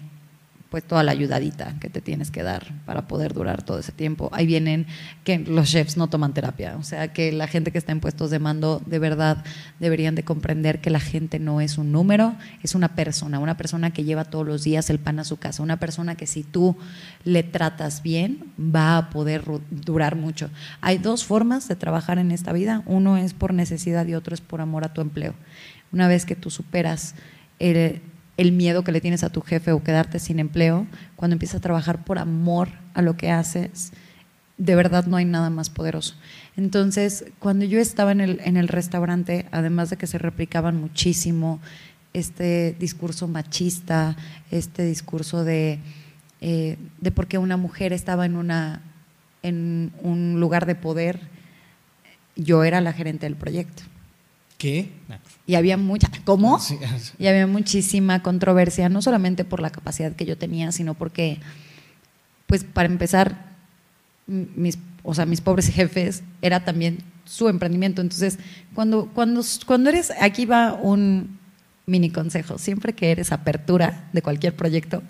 pues 0.74 0.84
toda 0.84 1.04
la 1.04 1.12
ayudadita 1.12 1.76
que 1.80 1.88
te 1.88 2.02
tienes 2.02 2.32
que 2.32 2.42
dar 2.42 2.66
para 2.88 3.06
poder 3.08 3.36
durar 3.36 3.62
todo 3.62 3.78
ese 3.78 3.92
tiempo. 3.92 4.32
Ahí 4.34 4.48
vienen 4.48 4.88
que 5.24 5.38
los 5.38 5.70
chefs 5.70 5.98
no 5.98 6.08
toman 6.08 6.34
terapia, 6.34 6.78
o 6.80 6.84
sea 6.84 7.14
que 7.14 7.32
la 7.32 7.46
gente 7.46 7.72
que 7.72 7.78
está 7.78 7.92
en 7.92 8.00
puestos 8.00 8.32
de 8.32 8.40
mando 8.40 8.82
de 8.88 8.98
verdad 8.98 9.46
deberían 9.80 10.16
de 10.16 10.24
comprender 10.24 10.82
que 10.82 10.90
la 10.90 11.00
gente 11.00 11.38
no 11.38 11.62
es 11.62 11.78
un 11.78 11.92
número, 11.92 12.34
es 12.64 12.74
una 12.74 12.96
persona, 12.96 13.38
una 13.38 13.56
persona 13.56 13.92
que 13.92 14.04
lleva 14.04 14.26
todos 14.26 14.48
los 14.48 14.64
días 14.64 14.90
el 14.90 14.98
pan 14.98 15.20
a 15.20 15.26
su 15.26 15.38
casa, 15.38 15.62
una 15.62 15.78
persona 15.78 16.16
que 16.16 16.26
si 16.26 16.42
tú 16.42 16.76
le 17.24 17.44
tratas 17.44 18.02
bien 18.02 18.52
va 18.58 18.98
a 18.98 19.10
poder 19.12 19.44
durar 19.70 20.16
mucho. 20.16 20.50
Hay 20.82 20.98
dos 20.98 21.24
formas 21.24 21.68
de 21.68 21.76
trabajar 21.76 22.18
en 22.18 22.32
esta 22.32 22.52
vida, 22.52 22.82
uno 22.88 23.18
es 23.18 23.36
por 23.36 23.54
necesidad 23.54 24.08
y 24.08 24.16
otro 24.16 24.34
es 24.34 24.42
por 24.42 24.60
amor 24.60 24.86
a 24.86 24.94
tu 24.96 25.02
empleo. 25.02 25.36
Una 25.92 26.08
vez 26.08 26.26
que 26.26 26.36
tú 26.36 26.50
superas 26.50 27.14
el 27.60 28.02
el 28.38 28.52
miedo 28.52 28.84
que 28.84 28.91
le 28.91 29.02
tienes 29.02 29.24
a 29.24 29.30
tu 29.30 29.41
jefe 29.41 29.72
o 29.72 29.84
quedarte 29.84 30.19
sin 30.19 30.39
empleo, 30.39 30.88
cuando 31.15 31.34
empiezas 31.34 31.58
a 31.58 31.62
trabajar 31.62 32.04
por 32.04 32.19
amor 32.19 32.69
a 32.93 33.02
lo 33.02 33.15
que 33.15 33.32
haces, 33.32 33.91
de 34.58 34.76
verdad 34.76 35.06
no 35.06 35.17
hay 35.17 35.26
nada 35.26 35.50
más 35.50 35.69
poderoso. 35.69 36.15
Entonces, 36.56 37.26
cuando 37.39 37.65
yo 37.65 37.80
estaba 37.80 38.12
en 38.12 38.22
el, 38.22 38.39
en 38.43 38.58
el 38.58 38.67
restaurante, 38.67 39.46
además 39.52 39.89
de 39.89 39.98
que 39.98 40.08
se 40.08 40.17
replicaban 40.17 40.80
muchísimo 40.80 41.60
este 42.13 42.76
discurso 42.80 43.28
machista, 43.28 44.15
este 44.52 44.86
discurso 44.86 45.43
de, 45.43 45.80
eh, 46.41 46.78
de 47.02 47.12
por 47.12 47.28
qué 47.28 47.38
una 47.38 47.58
mujer 47.58 47.93
estaba 47.93 48.26
en, 48.26 48.36
una, 48.36 48.82
en 49.41 49.91
un 50.02 50.39
lugar 50.39 50.65
de 50.65 50.76
poder, 50.76 51.19
yo 52.36 52.63
era 52.63 52.82
la 52.82 52.93
gerente 52.93 53.26
del 53.26 53.36
proyecto. 53.36 53.84
¿Qué? 54.63 54.89
Y 55.45 55.56
había 55.56 55.76
mucha, 55.76 56.10
¿cómo? 56.23 56.58
Y 57.19 57.28
había 57.28 57.47
muchísima 57.47 58.23
controversia, 58.23 58.88
no 58.88 59.02
solamente 59.02 59.43
por 59.43 59.60
la 59.60 59.71
capacidad 59.71 60.15
que 60.15 60.26
yo 60.26 60.38
tenía, 60.38 60.71
sino 60.71 60.93
porque, 60.93 61.39
pues 62.47 62.63
para 62.63 62.88
empezar, 62.88 63.58
mis, 64.26 64.80
o 65.04 65.13
sea, 65.13 65.26
mis 65.26 65.41
pobres 65.41 65.67
jefes 65.73 66.23
era 66.41 66.63
también 66.63 66.99
su 67.26 67.49
emprendimiento. 67.49 68.02
Entonces, 68.02 68.39
cuando, 68.73 69.08
cuando, 69.08 69.41
cuando 69.65 69.89
eres, 69.89 70.13
aquí 70.21 70.45
va 70.45 70.71
un 70.71 71.38
mini 71.86 72.10
consejo, 72.10 72.58
siempre 72.58 72.93
que 72.93 73.12
eres 73.12 73.34
apertura 73.34 74.08
de 74.13 74.21
cualquier 74.21 74.56
proyecto, 74.56 75.04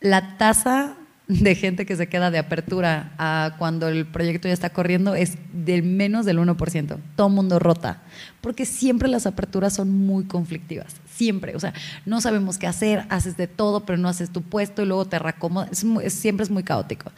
la 0.00 0.36
tasa 0.36 0.96
de 1.30 1.54
gente 1.54 1.86
que 1.86 1.94
se 1.94 2.08
queda 2.08 2.32
de 2.32 2.38
apertura 2.38 3.12
a 3.16 3.54
cuando 3.56 3.86
el 3.86 4.04
proyecto 4.04 4.48
ya 4.48 4.54
está 4.54 4.70
corriendo 4.70 5.14
es 5.14 5.38
del 5.52 5.84
menos 5.84 6.26
del 6.26 6.38
1%. 6.38 6.98
Todo 7.14 7.28
mundo 7.28 7.60
rota, 7.60 8.02
porque 8.40 8.66
siempre 8.66 9.08
las 9.08 9.26
aperturas 9.26 9.74
son 9.74 9.90
muy 9.90 10.24
conflictivas, 10.24 10.96
siempre. 11.14 11.54
O 11.54 11.60
sea, 11.60 11.72
no 12.04 12.20
sabemos 12.20 12.58
qué 12.58 12.66
hacer, 12.66 13.04
haces 13.10 13.36
de 13.36 13.46
todo, 13.46 13.86
pero 13.86 13.96
no 13.96 14.08
haces 14.08 14.30
tu 14.30 14.42
puesto 14.42 14.82
y 14.82 14.86
luego 14.86 15.04
te 15.04 15.20
reacomodas. 15.20 15.84
siempre 16.08 16.42
es 16.42 16.50
muy 16.50 16.64
caótico. 16.64 17.12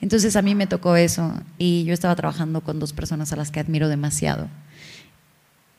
Entonces 0.00 0.34
a 0.36 0.42
mí 0.42 0.54
me 0.54 0.66
tocó 0.66 0.96
eso 0.96 1.34
y 1.58 1.84
yo 1.84 1.92
estaba 1.92 2.16
trabajando 2.16 2.62
con 2.62 2.80
dos 2.80 2.94
personas 2.94 3.34
a 3.34 3.36
las 3.36 3.50
que 3.50 3.60
admiro 3.60 3.88
demasiado 3.88 4.48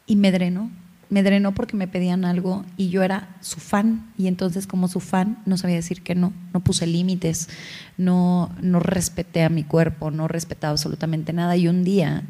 y 0.05 0.15
me 0.15 0.31
drenó 0.31 0.69
me 1.09 1.23
drenó 1.23 1.53
porque 1.53 1.75
me 1.75 1.87
pedían 1.87 2.23
algo 2.23 2.63
y 2.77 2.89
yo 2.89 3.01
era 3.01 3.35
su 3.41 3.59
fan 3.59 4.11
y 4.17 4.27
entonces 4.27 4.67
como 4.67 4.87
su 4.87 4.99
fan 4.99 5.39
no 5.45 5.57
sabía 5.57 5.75
decir 5.75 6.03
que 6.03 6.13
no, 6.13 6.31
no 6.53 6.59
puse 6.59 6.85
límites, 6.85 7.49
no, 7.97 8.55
no 8.61 8.79
respeté 8.79 9.43
a 9.43 9.49
mi 9.49 9.63
cuerpo, 9.63 10.11
no 10.11 10.27
respetaba 10.27 10.71
absolutamente 10.71 11.33
nada 11.33 11.57
y 11.57 11.67
un 11.67 11.83
día 11.83 12.23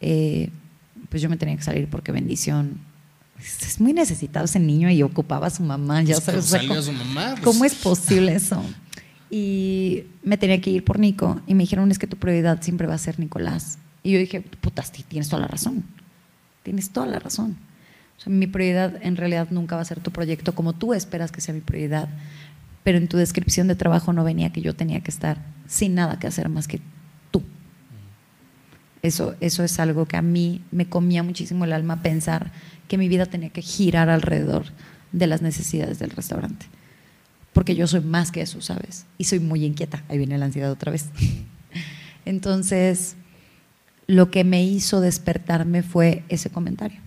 eh, 0.00 0.50
pues 1.08 1.22
yo 1.22 1.30
me 1.30 1.36
tenía 1.36 1.56
que 1.56 1.62
salir 1.62 1.88
porque 1.88 2.10
bendición. 2.10 2.80
Es 3.38 3.80
muy 3.80 3.92
necesitado 3.92 4.46
ese 4.46 4.58
niño 4.58 4.90
y 4.90 5.02
ocupaba 5.02 5.46
a 5.46 5.50
su 5.50 5.62
mamá, 5.62 6.02
ya 6.02 6.18
pues, 6.18 6.46
sabes. 6.46 6.66
¿cómo, 6.66 6.82
su 6.82 6.92
mamá, 6.92 7.30
pues. 7.32 7.44
¿Cómo 7.44 7.64
es 7.64 7.74
posible 7.82 8.34
eso? 8.34 8.62
Y 9.30 10.04
me 10.22 10.36
tenía 10.36 10.60
que 10.60 10.70
ir 10.70 10.84
por 10.84 10.98
Nico 10.98 11.40
y 11.46 11.54
me 11.54 11.62
dijeron 11.62 11.90
es 11.90 11.98
que 11.98 12.06
tu 12.06 12.16
prioridad 12.16 12.62
siempre 12.62 12.86
va 12.86 12.94
a 12.94 12.98
ser 12.98 13.20
Nicolás. 13.20 13.78
Y 14.02 14.12
yo 14.12 14.18
dije, 14.18 14.40
putas, 14.40 14.90
tienes 14.90 15.28
toda 15.28 15.42
la 15.42 15.48
razón. 15.48 15.84
Tienes 16.62 16.90
toda 16.90 17.06
la 17.06 17.18
razón 17.18 17.56
mi 18.24 18.46
prioridad 18.46 18.98
en 19.02 19.16
realidad 19.16 19.48
nunca 19.50 19.76
va 19.76 19.82
a 19.82 19.84
ser 19.84 20.00
tu 20.00 20.10
proyecto 20.10 20.54
como 20.54 20.72
tú 20.72 20.94
esperas 20.94 21.30
que 21.30 21.40
sea 21.40 21.54
mi 21.54 21.60
prioridad, 21.60 22.08
pero 22.82 22.98
en 22.98 23.08
tu 23.08 23.16
descripción 23.16 23.68
de 23.68 23.74
trabajo 23.74 24.12
no 24.12 24.24
venía 24.24 24.52
que 24.52 24.62
yo 24.62 24.74
tenía 24.74 25.00
que 25.00 25.10
estar 25.10 25.38
sin 25.66 25.94
nada 25.94 26.18
que 26.18 26.26
hacer 26.26 26.48
más 26.48 26.66
que 26.66 26.80
tú. 27.30 27.42
Eso, 29.02 29.36
eso 29.40 29.62
es 29.62 29.78
algo 29.78 30.06
que 30.06 30.16
a 30.16 30.22
mí 30.22 30.62
me 30.70 30.88
comía 30.88 31.22
muchísimo 31.22 31.64
el 31.64 31.72
alma 31.72 32.02
pensar 32.02 32.52
que 32.88 32.98
mi 32.98 33.08
vida 33.08 33.26
tenía 33.26 33.50
que 33.50 33.62
girar 33.62 34.08
alrededor 34.08 34.66
de 35.12 35.26
las 35.26 35.42
necesidades 35.42 35.98
del 35.98 36.10
restaurante. 36.10 36.66
Porque 37.52 37.74
yo 37.74 37.86
soy 37.86 38.00
más 38.00 38.32
que 38.32 38.42
eso, 38.42 38.60
¿sabes? 38.60 39.06
Y 39.18 39.24
soy 39.24 39.40
muy 39.40 39.64
inquieta. 39.64 40.04
Ahí 40.08 40.18
viene 40.18 40.36
la 40.36 40.46
ansiedad 40.46 40.70
otra 40.70 40.92
vez. 40.92 41.06
Entonces, 42.24 43.16
lo 44.06 44.30
que 44.30 44.44
me 44.44 44.62
hizo 44.62 45.00
despertarme 45.00 45.82
fue 45.82 46.22
ese 46.28 46.50
comentario 46.50 47.05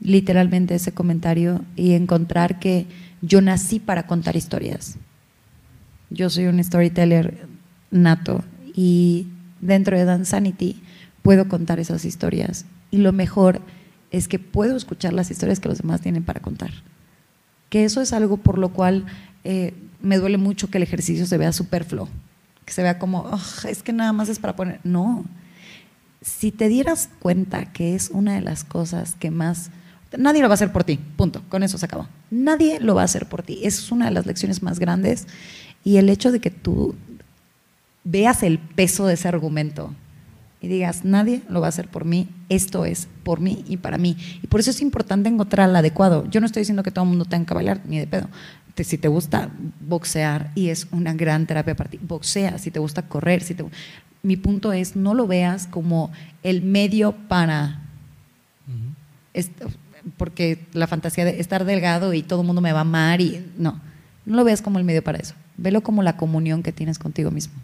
literalmente 0.00 0.74
ese 0.74 0.92
comentario 0.92 1.64
y 1.76 1.92
encontrar 1.92 2.58
que 2.58 2.86
yo 3.22 3.40
nací 3.40 3.78
para 3.80 4.06
contar 4.06 4.36
historias. 4.36 4.96
Yo 6.08 6.30
soy 6.30 6.46
un 6.46 6.62
storyteller 6.62 7.46
nato 7.90 8.42
y 8.74 9.28
dentro 9.60 9.96
de 9.98 10.04
Dance 10.04 10.30
Sanity 10.30 10.82
puedo 11.22 11.48
contar 11.48 11.80
esas 11.80 12.04
historias 12.04 12.64
y 12.90 12.98
lo 12.98 13.12
mejor 13.12 13.60
es 14.10 14.26
que 14.26 14.38
puedo 14.38 14.76
escuchar 14.76 15.12
las 15.12 15.30
historias 15.30 15.60
que 15.60 15.68
los 15.68 15.78
demás 15.78 16.00
tienen 16.00 16.24
para 16.24 16.40
contar. 16.40 16.70
Que 17.68 17.84
eso 17.84 18.00
es 18.00 18.12
algo 18.12 18.38
por 18.38 18.58
lo 18.58 18.70
cual 18.70 19.06
eh, 19.44 19.74
me 20.02 20.16
duele 20.16 20.38
mucho 20.38 20.70
que 20.70 20.78
el 20.78 20.82
ejercicio 20.82 21.26
se 21.26 21.38
vea 21.38 21.52
superfluo, 21.52 22.08
que 22.64 22.72
se 22.72 22.82
vea 22.82 22.98
como, 22.98 23.30
es 23.68 23.82
que 23.82 23.92
nada 23.92 24.12
más 24.12 24.28
es 24.28 24.38
para 24.38 24.56
poner. 24.56 24.80
No, 24.82 25.24
si 26.22 26.50
te 26.50 26.68
dieras 26.68 27.10
cuenta 27.20 27.72
que 27.72 27.94
es 27.94 28.10
una 28.10 28.34
de 28.34 28.40
las 28.40 28.64
cosas 28.64 29.14
que 29.14 29.30
más 29.30 29.70
Nadie 30.16 30.42
lo 30.42 30.48
va 30.48 30.54
a 30.54 30.54
hacer 30.54 30.72
por 30.72 30.84
ti, 30.84 30.98
punto. 31.16 31.42
Con 31.48 31.62
eso 31.62 31.78
se 31.78 31.86
acabó. 31.86 32.08
Nadie 32.30 32.80
lo 32.80 32.94
va 32.94 33.02
a 33.02 33.04
hacer 33.04 33.26
por 33.26 33.42
ti. 33.42 33.60
es 33.62 33.92
una 33.92 34.06
de 34.06 34.12
las 34.12 34.26
lecciones 34.26 34.62
más 34.62 34.78
grandes. 34.78 35.26
Y 35.84 35.96
el 35.96 36.08
hecho 36.08 36.32
de 36.32 36.40
que 36.40 36.50
tú 36.50 36.94
veas 38.04 38.42
el 38.42 38.58
peso 38.58 39.06
de 39.06 39.14
ese 39.14 39.28
argumento 39.28 39.94
y 40.60 40.68
digas, 40.68 41.04
nadie 41.04 41.42
lo 41.48 41.60
va 41.60 41.66
a 41.66 41.70
hacer 41.70 41.88
por 41.88 42.04
mí, 42.04 42.28
esto 42.48 42.84
es 42.84 43.08
por 43.24 43.40
mí 43.40 43.64
y 43.66 43.78
para 43.78 43.96
mí. 43.96 44.16
Y 44.42 44.46
por 44.46 44.60
eso 44.60 44.70
es 44.70 44.82
importante 44.82 45.28
encontrar 45.28 45.70
al 45.70 45.76
adecuado. 45.76 46.28
Yo 46.28 46.40
no 46.40 46.46
estoy 46.46 46.60
diciendo 46.60 46.82
que 46.82 46.90
todo 46.90 47.04
el 47.04 47.10
mundo 47.10 47.24
tenga 47.24 47.46
que 47.46 47.54
bailar, 47.54 47.80
ni 47.86 47.98
de 47.98 48.06
pedo. 48.06 48.28
Si 48.76 48.96
te 48.96 49.08
gusta 49.08 49.50
boxear 49.80 50.52
y 50.54 50.68
es 50.68 50.86
una 50.90 51.12
gran 51.12 51.46
terapia 51.46 51.76
para 51.76 51.90
ti, 51.90 51.98
boxea. 52.00 52.56
Si 52.58 52.70
te 52.70 52.78
gusta 52.78 53.02
correr, 53.02 53.42
si 53.42 53.54
te... 53.54 53.64
mi 54.22 54.36
punto 54.36 54.72
es, 54.72 54.96
no 54.96 55.12
lo 55.12 55.26
veas 55.26 55.66
como 55.66 56.10
el 56.42 56.62
medio 56.62 57.12
para 57.12 57.82
porque 60.16 60.66
la 60.72 60.86
fantasía 60.86 61.24
de 61.24 61.40
estar 61.40 61.64
delgado 61.64 62.14
y 62.14 62.22
todo 62.22 62.40
el 62.40 62.46
mundo 62.46 62.62
me 62.62 62.72
va 62.72 62.78
a 62.78 62.82
amar 62.82 63.20
y 63.20 63.46
no, 63.58 63.80
no 64.26 64.36
lo 64.36 64.44
veas 64.44 64.62
como 64.62 64.78
el 64.78 64.84
medio 64.84 65.02
para 65.02 65.18
eso, 65.18 65.34
velo 65.56 65.82
como 65.82 66.02
la 66.02 66.16
comunión 66.16 66.62
que 66.62 66.72
tienes 66.72 66.98
contigo 66.98 67.30
mismo, 67.30 67.54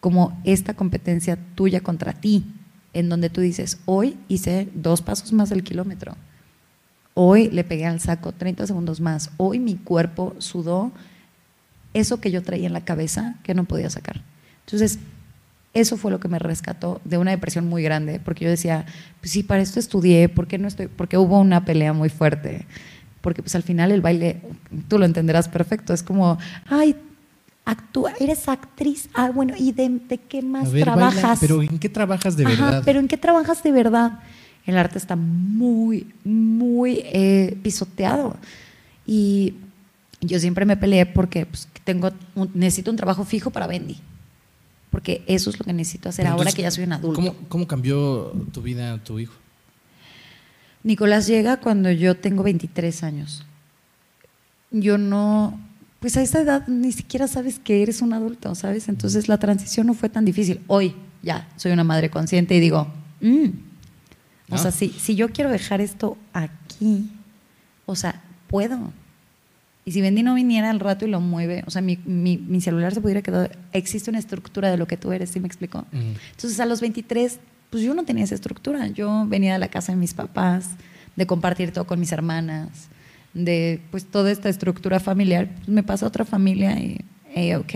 como 0.00 0.40
esta 0.44 0.74
competencia 0.74 1.38
tuya 1.54 1.80
contra 1.80 2.12
ti, 2.12 2.44
en 2.92 3.08
donde 3.08 3.30
tú 3.30 3.40
dices, 3.40 3.78
hoy 3.84 4.16
hice 4.28 4.68
dos 4.74 5.02
pasos 5.02 5.32
más 5.32 5.50
del 5.50 5.62
kilómetro, 5.62 6.16
hoy 7.14 7.48
le 7.50 7.64
pegué 7.64 7.86
al 7.86 8.00
saco 8.00 8.32
30 8.32 8.66
segundos 8.66 9.00
más, 9.00 9.30
hoy 9.36 9.58
mi 9.58 9.76
cuerpo 9.76 10.34
sudó 10.38 10.92
eso 11.94 12.20
que 12.20 12.30
yo 12.30 12.42
traía 12.42 12.66
en 12.66 12.72
la 12.72 12.84
cabeza 12.84 13.36
que 13.42 13.54
no 13.54 13.64
podía 13.64 13.90
sacar. 13.90 14.22
Entonces, 14.66 14.98
eso 15.74 15.96
fue 15.96 16.10
lo 16.10 16.20
que 16.20 16.28
me 16.28 16.38
rescató 16.38 17.00
de 17.04 17.18
una 17.18 17.30
depresión 17.30 17.66
muy 17.66 17.82
grande, 17.82 18.20
porque 18.24 18.44
yo 18.44 18.50
decía, 18.50 18.86
pues 19.20 19.32
sí, 19.32 19.42
para 19.42 19.62
esto 19.62 19.78
estudié, 19.78 20.28
¿por 20.28 20.46
qué 20.46 20.58
no 20.58 20.68
estoy? 20.68 20.88
Porque 20.88 21.18
hubo 21.18 21.38
una 21.38 21.64
pelea 21.64 21.92
muy 21.92 22.08
fuerte. 22.08 22.66
Porque 23.20 23.42
pues 23.42 23.54
al 23.54 23.62
final 23.62 23.92
el 23.92 24.00
baile, 24.00 24.40
tú 24.88 24.98
lo 24.98 25.04
entenderás 25.04 25.48
perfecto, 25.48 25.92
es 25.92 26.02
como, 26.02 26.38
ay, 26.68 26.96
actúa, 27.64 28.12
eres 28.18 28.48
actriz, 28.48 29.10
ah, 29.14 29.30
bueno, 29.30 29.54
¿y 29.58 29.72
de, 29.72 30.00
qué 30.28 30.40
más 30.40 30.70
trabajas? 30.70 31.38
pero 31.40 31.62
¿en 31.62 31.78
qué 31.78 31.88
trabajas 31.88 32.36
de 32.36 32.44
verdad? 32.44 32.82
Pero 32.84 33.00
¿en 33.00 33.08
qué 33.08 33.18
trabajas 33.18 33.62
de 33.62 33.72
verdad? 33.72 34.20
El 34.64 34.78
arte 34.78 34.98
está 34.98 35.16
muy, 35.16 36.06
muy 36.24 37.02
eh, 37.04 37.58
pisoteado. 37.62 38.36
Y 39.06 39.54
yo 40.20 40.38
siempre 40.38 40.64
me 40.64 40.76
peleé 40.76 41.06
porque 41.06 41.46
pues, 41.46 41.68
tengo 41.84 42.10
necesito 42.54 42.90
un 42.90 42.96
trabajo 42.96 43.24
fijo 43.24 43.50
para 43.50 43.66
Bendy 43.66 43.98
porque 44.98 45.22
eso 45.28 45.50
es 45.50 45.60
lo 45.60 45.64
que 45.64 45.72
necesito 45.72 46.08
hacer 46.08 46.26
ahora 46.26 46.50
que 46.50 46.62
ya 46.62 46.72
soy 46.72 46.82
un 46.82 46.92
adulto. 46.92 47.36
¿cómo, 47.48 47.68
cambió 47.68 48.32
tu 48.52 48.62
vida 48.62 48.98
tu 49.04 49.20
hijo? 49.20 49.32
Nicolás 50.82 51.28
llega 51.28 51.58
cuando 51.58 51.88
yo 51.92 52.16
tengo 52.16 52.42
23 52.42 53.04
años. 53.04 53.46
Yo 54.72 54.98
no, 54.98 55.56
pues 56.00 56.16
a 56.16 56.22
esa 56.22 56.40
edad 56.40 56.66
ni 56.66 56.90
siquiera 56.90 57.28
sabes 57.28 57.60
que 57.60 57.80
eres 57.80 58.02
un 58.02 58.12
adulto, 58.12 58.52
¿sabes? 58.56 58.88
Entonces 58.88 59.28
la 59.28 59.38
transición 59.38 59.86
no 59.86 59.94
fue 59.94 60.08
tan 60.08 60.24
difícil. 60.24 60.62
Hoy 60.66 60.96
ya 61.22 61.48
soy 61.54 61.70
una 61.70 61.84
madre 61.84 62.10
consciente 62.10 62.56
y 62.56 62.60
digo, 62.60 62.88
mm, 63.20 63.44
o 64.50 64.54
Ah. 64.56 64.58
sea, 64.58 64.72
si, 64.72 64.88
si 64.88 65.14
yo 65.14 65.28
quiero 65.28 65.48
dejar 65.50 65.80
esto 65.80 66.18
aquí, 66.32 67.08
o 67.86 67.94
sea, 67.94 68.20
puedo. 68.48 68.92
Y 69.88 69.92
si 69.92 70.02
Bendy 70.02 70.22
no 70.22 70.34
viniera 70.34 70.68
al 70.68 70.80
rato 70.80 71.06
y 71.06 71.08
lo 71.08 71.18
mueve, 71.18 71.64
o 71.66 71.70
sea, 71.70 71.80
mi, 71.80 71.98
mi, 72.04 72.36
mi 72.36 72.60
celular 72.60 72.92
se 72.92 73.00
pudiera 73.00 73.22
quedar, 73.22 73.56
existe 73.72 74.10
una 74.10 74.18
estructura 74.18 74.70
de 74.70 74.76
lo 74.76 74.86
que 74.86 74.98
tú 74.98 75.12
eres, 75.12 75.30
¿sí 75.30 75.40
me 75.40 75.46
explico? 75.46 75.86
Mm. 75.92 76.12
Entonces 76.32 76.60
a 76.60 76.66
los 76.66 76.82
23, 76.82 77.40
pues 77.70 77.82
yo 77.82 77.94
no 77.94 78.04
tenía 78.04 78.24
esa 78.24 78.34
estructura. 78.34 78.88
Yo 78.88 79.24
venía 79.26 79.54
de 79.54 79.58
la 79.58 79.68
casa 79.68 79.92
de 79.92 79.96
mis 79.96 80.12
papás, 80.12 80.72
de 81.16 81.26
compartir 81.26 81.72
todo 81.72 81.86
con 81.86 81.98
mis 81.98 82.12
hermanas, 82.12 82.68
de 83.32 83.80
pues 83.90 84.04
toda 84.04 84.30
esta 84.30 84.50
estructura 84.50 85.00
familiar. 85.00 85.48
Pues, 85.56 85.68
me 85.68 85.82
pasa 85.82 86.04
a 86.04 86.08
otra 86.08 86.26
familia 86.26 86.78
y, 86.78 87.00
hey, 87.32 87.54
ok. 87.54 87.72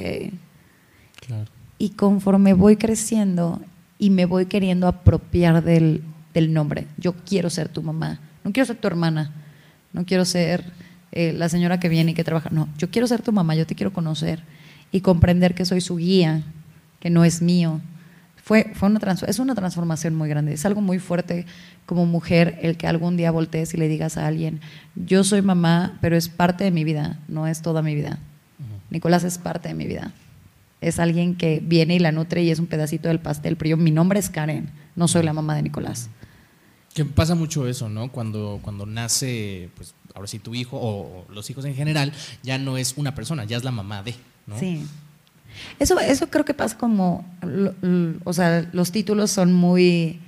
Claro. 1.26 1.50
Y 1.78 1.92
conforme 1.92 2.52
voy 2.52 2.76
creciendo 2.76 3.62
y 3.98 4.10
me 4.10 4.26
voy 4.26 4.44
queriendo 4.44 4.86
apropiar 4.86 5.64
del, 5.64 6.02
del 6.34 6.52
nombre, 6.52 6.88
yo 6.98 7.14
quiero 7.24 7.48
ser 7.48 7.70
tu 7.70 7.82
mamá, 7.82 8.20
no 8.44 8.52
quiero 8.52 8.66
ser 8.66 8.76
tu 8.76 8.86
hermana, 8.86 9.32
no 9.94 10.04
quiero 10.04 10.26
ser 10.26 10.62
eh, 11.12 11.32
la 11.32 11.48
señora 11.48 11.78
que 11.78 11.88
viene 11.88 12.10
y 12.12 12.14
que 12.14 12.24
trabaja, 12.24 12.48
no, 12.50 12.68
yo 12.78 12.90
quiero 12.90 13.06
ser 13.06 13.22
tu 13.22 13.32
mamá, 13.32 13.54
yo 13.54 13.66
te 13.66 13.74
quiero 13.74 13.92
conocer 13.92 14.42
y 14.90 15.00
comprender 15.00 15.54
que 15.54 15.64
soy 15.64 15.80
su 15.80 15.96
guía, 15.96 16.42
que 17.00 17.10
no 17.10 17.24
es 17.24 17.42
mío. 17.42 17.80
Fue, 18.44 18.72
fue 18.74 18.88
una 18.88 18.98
trans- 18.98 19.22
es 19.22 19.38
una 19.38 19.54
transformación 19.54 20.14
muy 20.16 20.28
grande, 20.28 20.52
es 20.52 20.66
algo 20.66 20.80
muy 20.80 20.98
fuerte 20.98 21.46
como 21.86 22.06
mujer 22.06 22.58
el 22.62 22.76
que 22.76 22.86
algún 22.88 23.16
día 23.16 23.30
voltees 23.30 23.72
y 23.74 23.76
le 23.76 23.86
digas 23.88 24.16
a 24.16 24.26
alguien, 24.26 24.60
yo 24.96 25.22
soy 25.22 25.42
mamá, 25.42 25.96
pero 26.00 26.16
es 26.16 26.28
parte 26.28 26.64
de 26.64 26.70
mi 26.72 26.82
vida, 26.82 27.20
no 27.28 27.46
es 27.46 27.62
toda 27.62 27.82
mi 27.82 27.94
vida. 27.94 28.18
Nicolás 28.90 29.24
es 29.24 29.38
parte 29.38 29.68
de 29.68 29.74
mi 29.74 29.86
vida. 29.86 30.12
Es 30.80 30.98
alguien 30.98 31.36
que 31.36 31.62
viene 31.64 31.94
y 31.94 31.98
la 32.00 32.10
nutre 32.10 32.42
y 32.42 32.50
es 32.50 32.58
un 32.58 32.66
pedacito 32.66 33.08
del 33.08 33.20
pastel, 33.20 33.56
pero 33.56 33.70
yo, 33.70 33.76
mi 33.76 33.90
nombre 33.92 34.18
es 34.18 34.28
Karen, 34.28 34.68
no 34.96 35.06
soy 35.08 35.22
la 35.22 35.32
mamá 35.32 35.54
de 35.54 35.62
Nicolás. 35.62 36.10
Que 36.94 37.04
pasa 37.04 37.34
mucho 37.34 37.66
eso, 37.66 37.88
¿no? 37.88 38.12
Cuando, 38.12 38.60
cuando 38.62 38.84
nace, 38.86 39.70
pues 39.76 39.94
ahora 40.14 40.28
sí 40.28 40.38
tu 40.38 40.54
hijo 40.54 40.78
o 40.80 41.26
los 41.30 41.48
hijos 41.48 41.64
en 41.64 41.74
general, 41.74 42.12
ya 42.42 42.58
no 42.58 42.76
es 42.76 42.94
una 42.96 43.14
persona, 43.14 43.44
ya 43.44 43.56
es 43.56 43.64
la 43.64 43.70
mamá 43.70 44.02
de, 44.02 44.14
¿no? 44.46 44.58
Sí. 44.58 44.84
Eso, 45.78 45.98
eso 46.00 46.28
creo 46.28 46.44
que 46.44 46.54
pasa 46.54 46.76
como, 46.76 47.24
o 48.24 48.32
sea, 48.32 48.68
los 48.72 48.90
títulos 48.92 49.30
son 49.30 49.52
muy, 49.52 50.20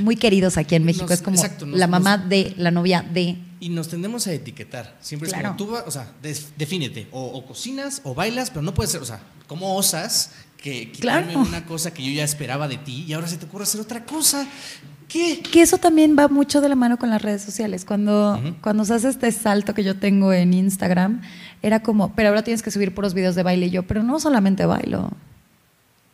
muy 0.00 0.16
queridos 0.16 0.56
aquí 0.56 0.74
en 0.74 0.84
México. 0.84 1.04
Nos- 1.04 1.12
es 1.12 1.22
como 1.22 1.36
exacto, 1.36 1.66
nos- 1.66 1.78
la 1.78 1.86
mamá 1.86 2.16
nos- 2.18 2.28
de, 2.28 2.54
la 2.56 2.70
novia 2.70 3.02
de. 3.02 3.36
Y 3.60 3.68
nos 3.68 3.88
tendemos 3.88 4.26
a 4.26 4.32
etiquetar. 4.32 4.96
Siempre 5.00 5.28
es 5.28 5.32
Claro. 5.34 5.50
como 5.50 5.58
tú, 5.58 5.66
vas- 5.72 5.84
o 5.86 5.90
sea, 5.92 6.10
des- 6.22 6.48
defínete. 6.58 7.06
O, 7.12 7.22
o 7.24 7.46
cocinas 7.46 8.00
o 8.04 8.14
bailas, 8.14 8.50
pero 8.50 8.62
no 8.62 8.74
puede 8.74 8.88
ser, 8.90 9.00
o 9.00 9.04
sea, 9.04 9.20
¿cómo 9.46 9.76
osas 9.76 10.32
que 10.56 10.90
quitarme 10.92 11.32
Claro. 11.34 11.48
una 11.48 11.66
cosa 11.66 11.92
que 11.94 12.04
yo 12.04 12.10
ya 12.12 12.24
esperaba 12.24 12.66
de 12.68 12.78
ti 12.78 13.04
y 13.06 13.12
ahora 13.12 13.26
se 13.28 13.36
te 13.38 13.46
ocurre 13.46 13.64
hacer 13.64 13.80
otra 13.80 14.04
cosa? 14.04 14.46
¿Qué? 15.12 15.40
Que 15.40 15.60
eso 15.62 15.76
también 15.78 16.16
va 16.18 16.28
mucho 16.28 16.60
de 16.60 16.68
la 16.68 16.74
mano 16.74 16.98
con 16.98 17.10
las 17.10 17.20
redes 17.20 17.42
sociales. 17.42 17.84
Cuando, 17.84 18.40
cuando 18.62 18.84
se 18.84 18.94
hace 18.94 19.08
este 19.10 19.30
salto 19.32 19.74
que 19.74 19.84
yo 19.84 19.96
tengo 19.98 20.32
en 20.32 20.54
Instagram, 20.54 21.20
era 21.60 21.80
como, 21.82 22.14
pero 22.14 22.30
ahora 22.30 22.42
tienes 22.42 22.62
que 22.62 22.70
subir 22.70 22.94
puros 22.94 23.12
videos 23.12 23.34
de 23.34 23.42
baile 23.42 23.66
y 23.66 23.70
yo, 23.70 23.82
pero 23.82 24.02
no 24.02 24.18
solamente 24.20 24.64
bailo. 24.64 25.10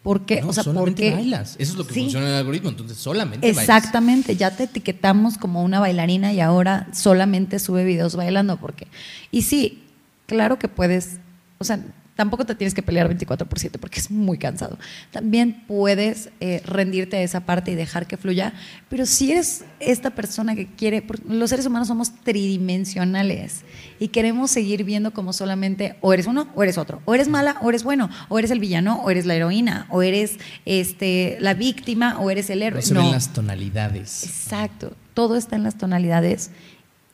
¿Por 0.03 0.23
qué? 0.27 0.41
No, 0.41 0.49
o 0.49 0.53
sea, 0.53 0.65
¿por 0.65 0.73
solamente 0.75 1.03
qué? 1.03 1.15
bailas. 1.15 1.57
Eso 1.59 1.73
es 1.73 1.79
lo 1.79 1.87
que 1.87 1.93
Sí. 1.95 2.01
funciona 2.03 2.27
en 2.27 2.33
el 2.33 2.39
algoritmo. 2.39 2.71
Entonces, 2.71 2.97
solamente 2.97 3.47
bailas. 3.47 3.63
Exactamente, 3.63 4.37
ya 4.37 4.57
te 4.57 4.65
etiquetamos 4.65 5.39
como 5.39 5.63
una 5.63 5.81
bailarina 5.81 6.33
y 6.33 6.41
ahora 6.41 6.89
solamente 6.93 7.59
sube 7.59 7.85
videos 7.85 8.17
bailando 8.17 8.57
porque 8.59 8.87
y 9.31 9.43
sí, 9.43 9.83
claro 10.27 10.59
que 10.59 10.69
puedes, 10.69 11.19
o 11.59 11.65
sea, 11.65 11.81
tampoco 12.19 12.45
te 12.45 12.57
tienes 12.57 12.75
que 12.75 12.83
pelear 12.83 13.07
24 13.07 13.49
por 13.49 13.61
7 13.61 13.79
porque 13.79 14.01
es 14.01 14.11
muy 14.11 14.39
cansado. 14.39 14.77
También 15.13 15.63
puedes 15.69 16.31
eh, 16.41 16.61
rendirte 16.65 17.17
a 17.17 17.23
esa 17.23 17.47
parte 17.47 17.71
y 17.71 17.77
dejar 17.77 18.09
que 18.09 18.17
fluya, 18.17 18.55
pero 18.89 19.07
si 19.07 19.31
eres 19.31 19.65
esta 19.79 20.11
persona 20.11 20.57
que 20.57 20.67
quiere, 20.67 21.05
los 21.29 21.49
seres 21.51 21.65
humanos 21.67 21.87
somos 21.87 22.11
tridimensionales 22.25 23.63
y 24.01 24.09
queremos 24.09 24.51
seguir 24.51 24.83
viendo 24.83 25.13
como 25.13 25.33
solamente 25.33 25.95
o 26.01 26.13
eres 26.13 26.27
uno 26.27 26.49
o 26.57 26.65
eres 26.65 26.77
otro, 26.77 27.01
o 27.05 27.15
eres 27.15 27.29
mala 27.29 27.57
o 27.63 27.69
eres 27.69 27.85
bueno, 27.85 28.11
o 28.29 28.41
eres 28.41 28.51
el 28.51 28.59
villano 28.59 29.01
o 29.05 29.11
eres 29.11 29.25
la 29.25 29.37
heroína, 29.37 29.87
o 29.91 30.03
eres 30.03 30.39
este 30.67 31.37
la 31.41 31.55
víctima 31.55 32.19
o 32.19 32.31
eres 32.33 32.51
el 32.51 32.63
héroe. 32.63 32.81
No 32.81 32.87
se 32.87 32.95
No. 32.95 33.03
ven 33.03 33.13
las 33.13 33.33
tonalidades. 33.33 34.25
Exacto, 34.25 34.97
todo 35.15 35.37
está 35.37 35.55
en 35.55 35.63
las 35.63 35.79
tonalidades 35.79 36.51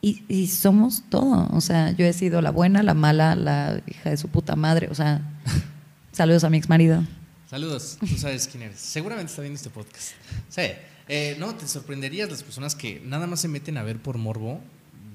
y, 0.05 0.23
y 0.27 0.45
somos 0.45 1.01
todo. 1.09 1.49
O 1.51 1.61
sea, 1.61 1.89
yo 1.89 2.05
he 2.05 2.13
sido 2.13 2.39
la 2.43 2.51
buena, 2.51 2.83
la 2.83 2.93
mala, 2.93 3.35
la 3.35 3.81
hija 3.87 4.11
de 4.11 4.17
su 4.17 4.27
puta 4.27 4.55
madre. 4.55 4.87
O 4.91 4.93
sea, 4.93 5.19
saludos 6.11 6.43
a 6.43 6.51
mi 6.51 6.57
ex 6.59 6.69
marido. 6.69 7.03
Saludos, 7.49 7.97
tú 7.99 8.15
sabes 8.15 8.47
quién 8.47 8.61
eres. 8.61 8.79
Seguramente 8.79 9.31
está 9.31 9.41
viendo 9.41 9.57
este 9.57 9.71
podcast. 9.71 10.11
Sí, 10.47 10.61
eh, 11.07 11.35
no, 11.39 11.55
te 11.55 11.67
sorprenderías 11.67 12.29
las 12.29 12.43
personas 12.43 12.75
que 12.75 13.01
nada 13.03 13.25
más 13.25 13.39
se 13.39 13.47
meten 13.47 13.79
a 13.79 13.83
ver 13.83 13.97
por 13.97 14.19
morbo 14.19 14.61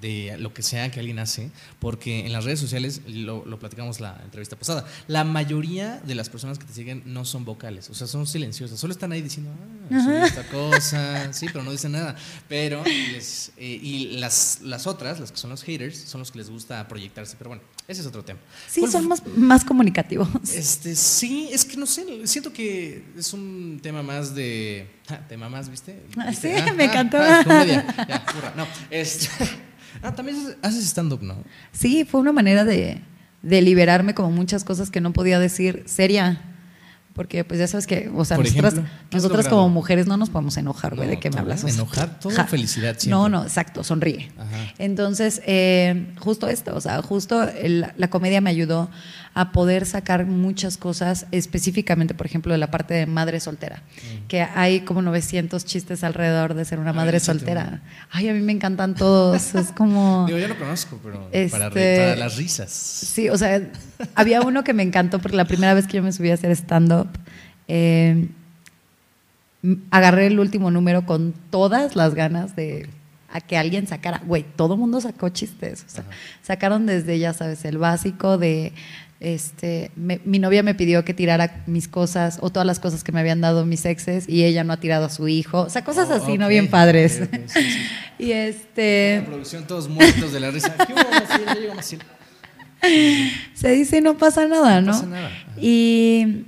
de 0.00 0.36
lo 0.38 0.54
que 0.54 0.62
sea 0.62 0.90
que 0.90 1.00
alguien 1.00 1.18
hace, 1.18 1.50
porque 1.78 2.24
en 2.26 2.32
las 2.32 2.44
redes 2.44 2.58
sociales, 2.60 3.02
lo, 3.06 3.44
lo 3.44 3.58
platicamos 3.58 4.00
la 4.00 4.18
entrevista 4.24 4.56
pasada, 4.56 4.86
la 5.08 5.24
mayoría 5.24 6.00
de 6.04 6.14
las 6.14 6.28
personas 6.28 6.58
que 6.58 6.64
te 6.64 6.72
siguen 6.72 7.02
no 7.06 7.24
son 7.24 7.44
vocales, 7.44 7.90
o 7.90 7.94
sea, 7.94 8.06
son 8.06 8.26
silenciosas, 8.26 8.78
solo 8.80 8.92
están 8.92 9.12
ahí 9.12 9.20
diciendo, 9.22 9.50
ah, 9.90 10.02
subí 10.04 10.16
esta 10.16 10.44
cosa, 10.48 11.32
sí, 11.32 11.46
pero 11.52 11.62
no 11.64 11.70
dicen 11.72 11.92
nada. 11.92 12.16
Pero, 12.48 12.82
les- 12.84 13.52
eh, 13.56 13.78
y 13.82 14.16
las, 14.18 14.60
las 14.62 14.86
otras, 14.86 15.20
las 15.20 15.32
que 15.32 15.38
son 15.38 15.50
los 15.50 15.62
haters, 15.62 15.98
son 15.98 16.20
los 16.20 16.30
que 16.30 16.38
les 16.38 16.50
gusta 16.50 16.86
proyectarse, 16.88 17.36
pero 17.38 17.50
bueno, 17.50 17.62
ese 17.86 18.00
es 18.00 18.06
otro 18.06 18.24
tema. 18.24 18.38
Sí, 18.68 18.80
¿Cuál 18.80 18.92
son 18.92 19.08
más, 19.08 19.22
más 19.36 19.64
comunicativos. 19.64 20.28
este, 20.54 20.94
sí, 20.96 21.48
es 21.52 21.64
que 21.64 21.76
no 21.76 21.86
sé, 21.86 22.04
siento 22.26 22.52
que 22.52 23.04
es 23.18 23.32
un 23.32 23.80
tema 23.82 24.02
más 24.02 24.34
de. 24.34 24.88
Ah, 25.08 25.20
tema 25.28 25.48
más, 25.48 25.68
¿viste? 25.68 26.00
Ah, 26.16 26.26
¿Viste? 26.30 26.56
sí, 26.64 26.72
me 26.72 26.84
encantó. 26.84 27.18
comedia. 27.44 27.84
Ya. 28.08 28.24
No, 28.56 28.66
este. 28.90 29.28
Ah, 30.02 30.14
también 30.14 30.36
haces- 30.62 30.84
stand-up, 30.86 31.22
¿no? 31.22 31.36
Sí, 31.72 32.04
fue 32.04 32.20
una 32.20 32.32
manera 32.32 32.64
de, 32.64 33.00
de 33.42 33.62
liberarme 33.62 34.14
como 34.14 34.30
muchas 34.30 34.64
cosas 34.64 34.90
que 34.90 35.00
no 35.00 35.12
podía 35.12 35.38
decir 35.38 35.82
seria. 35.86 36.40
Porque 37.12 37.42
pues 37.44 37.58
ya 37.58 37.66
sabes 37.66 37.88
que, 37.88 38.08
o 38.14 38.24
sea, 38.24 38.36
Por 38.36 38.46
nosotras, 38.46 38.72
ejemplo, 38.74 38.90
¿qué 39.10 39.16
has 39.16 39.22
nosotras 39.24 39.48
como 39.48 39.68
mujeres 39.68 40.06
no 40.06 40.16
nos 40.16 40.30
podemos 40.30 40.56
enojar, 40.56 40.94
güey, 40.94 41.08
No, 41.08 41.14
¿de 41.14 41.20
qué 41.20 41.28
me 41.28 41.40
hablas? 41.40 41.64
Enojar, 41.64 42.20
todo 42.20 42.32
ja- 42.32 42.46
felicidad 42.46 42.90
siempre. 42.96 43.10
No, 43.10 43.28
no, 43.28 43.42
exacto, 43.42 43.82
sonríe. 43.82 44.30
Ajá. 44.38 44.72
Entonces, 44.78 45.42
eh, 45.44 46.14
justo 46.20 46.46
esto, 46.48 46.74
o 46.74 46.80
sea, 46.80 47.02
justo 47.02 47.42
el- 47.42 47.86
la 47.96 48.08
comedia 48.10 48.40
me 48.40 48.48
ayudó 48.48 48.90
a 49.32 49.52
poder 49.52 49.86
sacar 49.86 50.26
muchas 50.26 50.76
cosas, 50.76 51.26
específicamente, 51.30 52.14
por 52.14 52.26
ejemplo, 52.26 52.52
de 52.52 52.58
la 52.58 52.70
parte 52.70 52.94
de 52.94 53.06
madre 53.06 53.38
soltera, 53.40 53.82
que 54.26 54.42
hay 54.42 54.80
como 54.80 55.02
900 55.02 55.64
chistes 55.64 56.02
alrededor 56.02 56.54
de 56.54 56.64
ser 56.64 56.80
una 56.80 56.92
Mm. 56.92 56.96
Madre 56.96 57.20
soltera. 57.20 57.80
Ay, 58.10 58.28
a 58.28 58.34
mí 58.34 58.40
me 58.40 58.52
encantan 58.52 58.94
todos, 58.96 59.54
es 59.54 59.68
como... 59.72 60.24
Digo, 60.28 60.38
yo 60.38 60.48
lo 60.48 60.58
conozco, 60.58 60.98
pero 61.02 61.28
para, 61.30 61.66
Este- 61.68 61.68
re- 61.68 61.96
para 61.98 62.16
las 62.16 62.36
risas. 62.36 62.70
Sí, 62.70 63.28
o 63.28 63.38
sea, 63.38 63.62
había 64.16 64.40
uno 64.42 64.64
que 64.64 64.72
me 64.74 64.82
encantó 64.82 65.20
porque 65.20 65.36
la 65.36 65.44
primera 65.44 65.74
vez 65.74 65.86
que 65.86 65.98
yo 65.98 66.02
me 66.02 66.12
subí 66.12 66.30
a 66.30 66.34
hacer 66.34 66.50
stand-up, 66.50 67.08
eh, 67.68 68.28
agarré 69.90 70.26
el 70.26 70.40
último 70.40 70.70
número 70.70 71.04
con 71.06 71.34
todas 71.50 71.94
las 71.96 72.14
ganas 72.14 72.56
de 72.56 72.88
a 73.32 73.40
que 73.40 73.56
alguien 73.56 73.86
sacara. 73.86 74.20
Güey, 74.26 74.44
todo 74.56 74.76
mundo 74.76 75.00
sacó 75.00 75.28
chistes. 75.28 75.84
O 75.86 75.90
sea, 75.90 76.04
sacaron 76.42 76.86
desde, 76.86 77.18
ya 77.18 77.32
sabes, 77.32 77.64
el 77.64 77.78
básico 77.78 78.38
de. 78.38 78.72
Este, 79.20 79.90
me- 79.96 80.20
mi 80.24 80.38
novia 80.38 80.62
me 80.62 80.74
pidió 80.74 81.04
que 81.04 81.12
tirara 81.12 81.62
mis 81.66 81.88
cosas 81.88 82.38
o 82.40 82.48
todas 82.50 82.66
las 82.66 82.80
cosas 82.80 83.04
que 83.04 83.12
me 83.12 83.20
habían 83.20 83.42
dado 83.42 83.66
mis 83.66 83.84
exes 83.84 84.26
y 84.26 84.44
ella 84.44 84.64
no 84.64 84.72
ha 84.72 84.78
tirado 84.80 85.04
a 85.04 85.10
su 85.10 85.28
hijo. 85.28 85.60
O 85.60 85.68
sea, 85.70 85.84
cosas 85.84 86.08
Oh, 86.10 86.14
así, 86.14 86.38
¿no? 86.38 86.48
Bien 86.48 86.68
padres. 86.70 87.20
sí, 87.30 87.60
sí. 87.60 87.78
y 88.18 88.32
este. 88.32 89.18
La 89.20 89.26
producción, 89.26 89.66
todos 89.66 89.88
muertos 89.90 90.32
de 90.32 90.40
la 90.40 90.50
risa. 90.50 90.74
Se 93.54 93.70
dice 93.72 93.98
y 93.98 94.00
no 94.00 94.16
pasa 94.16 94.46
nada, 94.46 94.80
No 94.80 94.86
¿no? 94.86 94.92
pasa 94.92 95.06
nada. 95.06 95.30
Y 95.60 96.44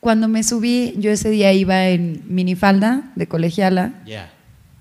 cuando 0.00 0.28
me 0.28 0.42
subí, 0.44 0.94
yo 0.98 1.10
ese 1.10 1.30
día 1.30 1.52
iba 1.52 1.88
en 1.88 2.22
minifalda 2.28 3.10
de 3.16 3.26
colegiala 3.26 3.94
Ya. 4.06 4.30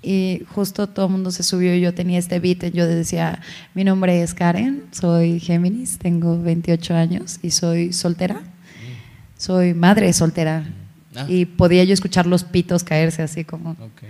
Y 0.04 0.42
justo 0.54 0.88
todo 0.88 1.06
el 1.06 1.12
mundo 1.14 1.32
se 1.32 1.44
subió 1.44 1.74
y 1.76 1.82
yo 1.82 1.94
tenía 1.94 2.20
este 2.20 2.40
beat. 2.40 2.64
y 2.66 2.72
Yo 2.72 2.86
decía, 2.88 3.42
mi 3.74 3.84
nombre 3.84 4.22
es 4.22 4.34
Karen, 4.34 4.84
soy 4.92 5.40
Géminis, 5.40 5.98
tengo 5.98 6.42
28 6.42 6.94
años 6.96 7.40
y 7.42 7.52
soy 7.52 7.94
soltera. 7.94 8.42
Soy 9.38 9.74
madre 9.74 10.12
soltera. 10.14 10.66
Ah. 11.16 11.26
Y 11.28 11.46
podía 11.46 11.84
yo 11.84 11.94
escuchar 11.94 12.26
los 12.28 12.44
pitos 12.44 12.84
caerse 12.84 13.22
así 13.22 13.44
como... 13.44 13.72
Ok. 13.72 14.04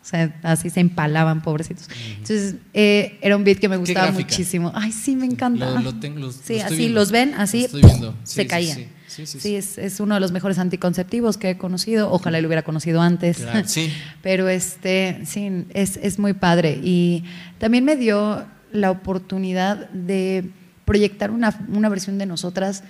O 0.00 0.04
sea, 0.10 0.34
así 0.42 0.70
se 0.70 0.80
empalaban, 0.80 1.42
pobrecitos. 1.42 1.86
Entonces, 2.12 2.54
eh, 2.72 3.18
era 3.20 3.36
un 3.36 3.44
beat 3.44 3.58
que 3.58 3.68
me 3.68 3.76
gustaba 3.76 4.10
muchísimo. 4.10 4.72
Ay, 4.74 4.90
sí, 4.92 5.14
me 5.16 5.26
encanta. 5.26 5.68
Lo- 5.72 5.80
lo 5.80 5.94
tengo- 5.96 6.18
los- 6.20 6.36
sí, 6.36 6.60
así 6.60 6.76
viendo. 6.76 6.94
los 7.00 7.10
ven, 7.10 7.34
así 7.34 7.66
se 7.68 8.42
sí, 8.42 8.46
caían. 8.46 8.76
sí. 8.78 8.82
Sí, 8.84 8.88
sí, 9.26 9.38
Sí, 9.38 9.40
sí. 9.40 9.56
es, 9.56 9.78
es 9.78 10.00
uno 10.00 10.14
de 10.14 10.20
los 10.20 10.32
mejores 10.32 10.58
anticonceptivos 10.58 11.36
que 11.38 11.50
he 11.50 11.58
conocido. 11.58 12.10
Ojalá 12.12 12.40
lo 12.40 12.48
hubiera 12.48 12.62
conocido 12.62 13.00
antes. 13.00 13.38
Claro, 13.38 13.62
sí. 13.66 13.92
Pero 14.22 14.48
este, 14.48 15.20
sí, 15.24 15.64
es, 15.70 15.98
es 16.02 16.18
muy 16.18 16.32
padre. 16.34 16.78
Y 16.82 17.24
también 17.58 17.84
me 17.84 17.96
dio 17.96 18.44
la 18.72 18.90
oportunidad 18.90 19.88
de 19.90 20.50
proyectar 20.84 21.30
una, 21.30 21.58
una 21.72 21.88
versión 21.88 22.18
de 22.18 22.26
nosotras 22.26 22.82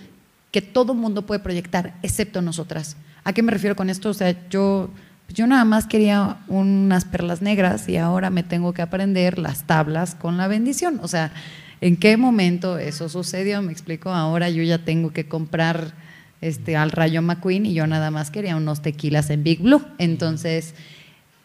que 0.50 0.62
todo 0.62 0.94
mundo 0.94 1.26
puede 1.26 1.40
proyectar, 1.40 1.94
excepto 2.02 2.40
nosotras. 2.42 2.96
¿A 3.24 3.32
qué 3.32 3.42
me 3.42 3.52
refiero 3.52 3.76
con 3.76 3.90
esto? 3.90 4.08
O 4.10 4.14
sea, 4.14 4.34
yo, 4.48 4.88
yo 5.28 5.46
nada 5.46 5.64
más 5.64 5.86
quería 5.86 6.38
unas 6.48 7.04
perlas 7.04 7.42
negras 7.42 7.88
y 7.88 7.96
ahora 7.96 8.30
me 8.30 8.42
tengo 8.42 8.72
que 8.72 8.80
aprender 8.82 9.38
las 9.38 9.64
tablas 9.64 10.14
con 10.14 10.36
la 10.38 10.48
bendición. 10.48 11.00
O 11.02 11.08
sea, 11.08 11.32
¿en 11.80 11.96
qué 11.96 12.16
momento 12.16 12.78
eso 12.78 13.08
sucedió? 13.10 13.60
Me 13.60 13.72
explico, 13.72 14.10
ahora 14.10 14.48
yo 14.48 14.62
ya 14.62 14.78
tengo 14.78 15.12
que 15.12 15.28
comprar 15.28 15.92
este, 16.40 16.76
al 16.76 16.90
Rayo 16.90 17.22
McQueen 17.22 17.66
y 17.66 17.74
yo 17.74 17.86
nada 17.86 18.10
más 18.10 18.30
quería 18.30 18.56
unos 18.56 18.82
tequilas 18.82 19.30
en 19.30 19.42
Big 19.42 19.60
Blue. 19.60 19.82
Entonces, 19.98 20.74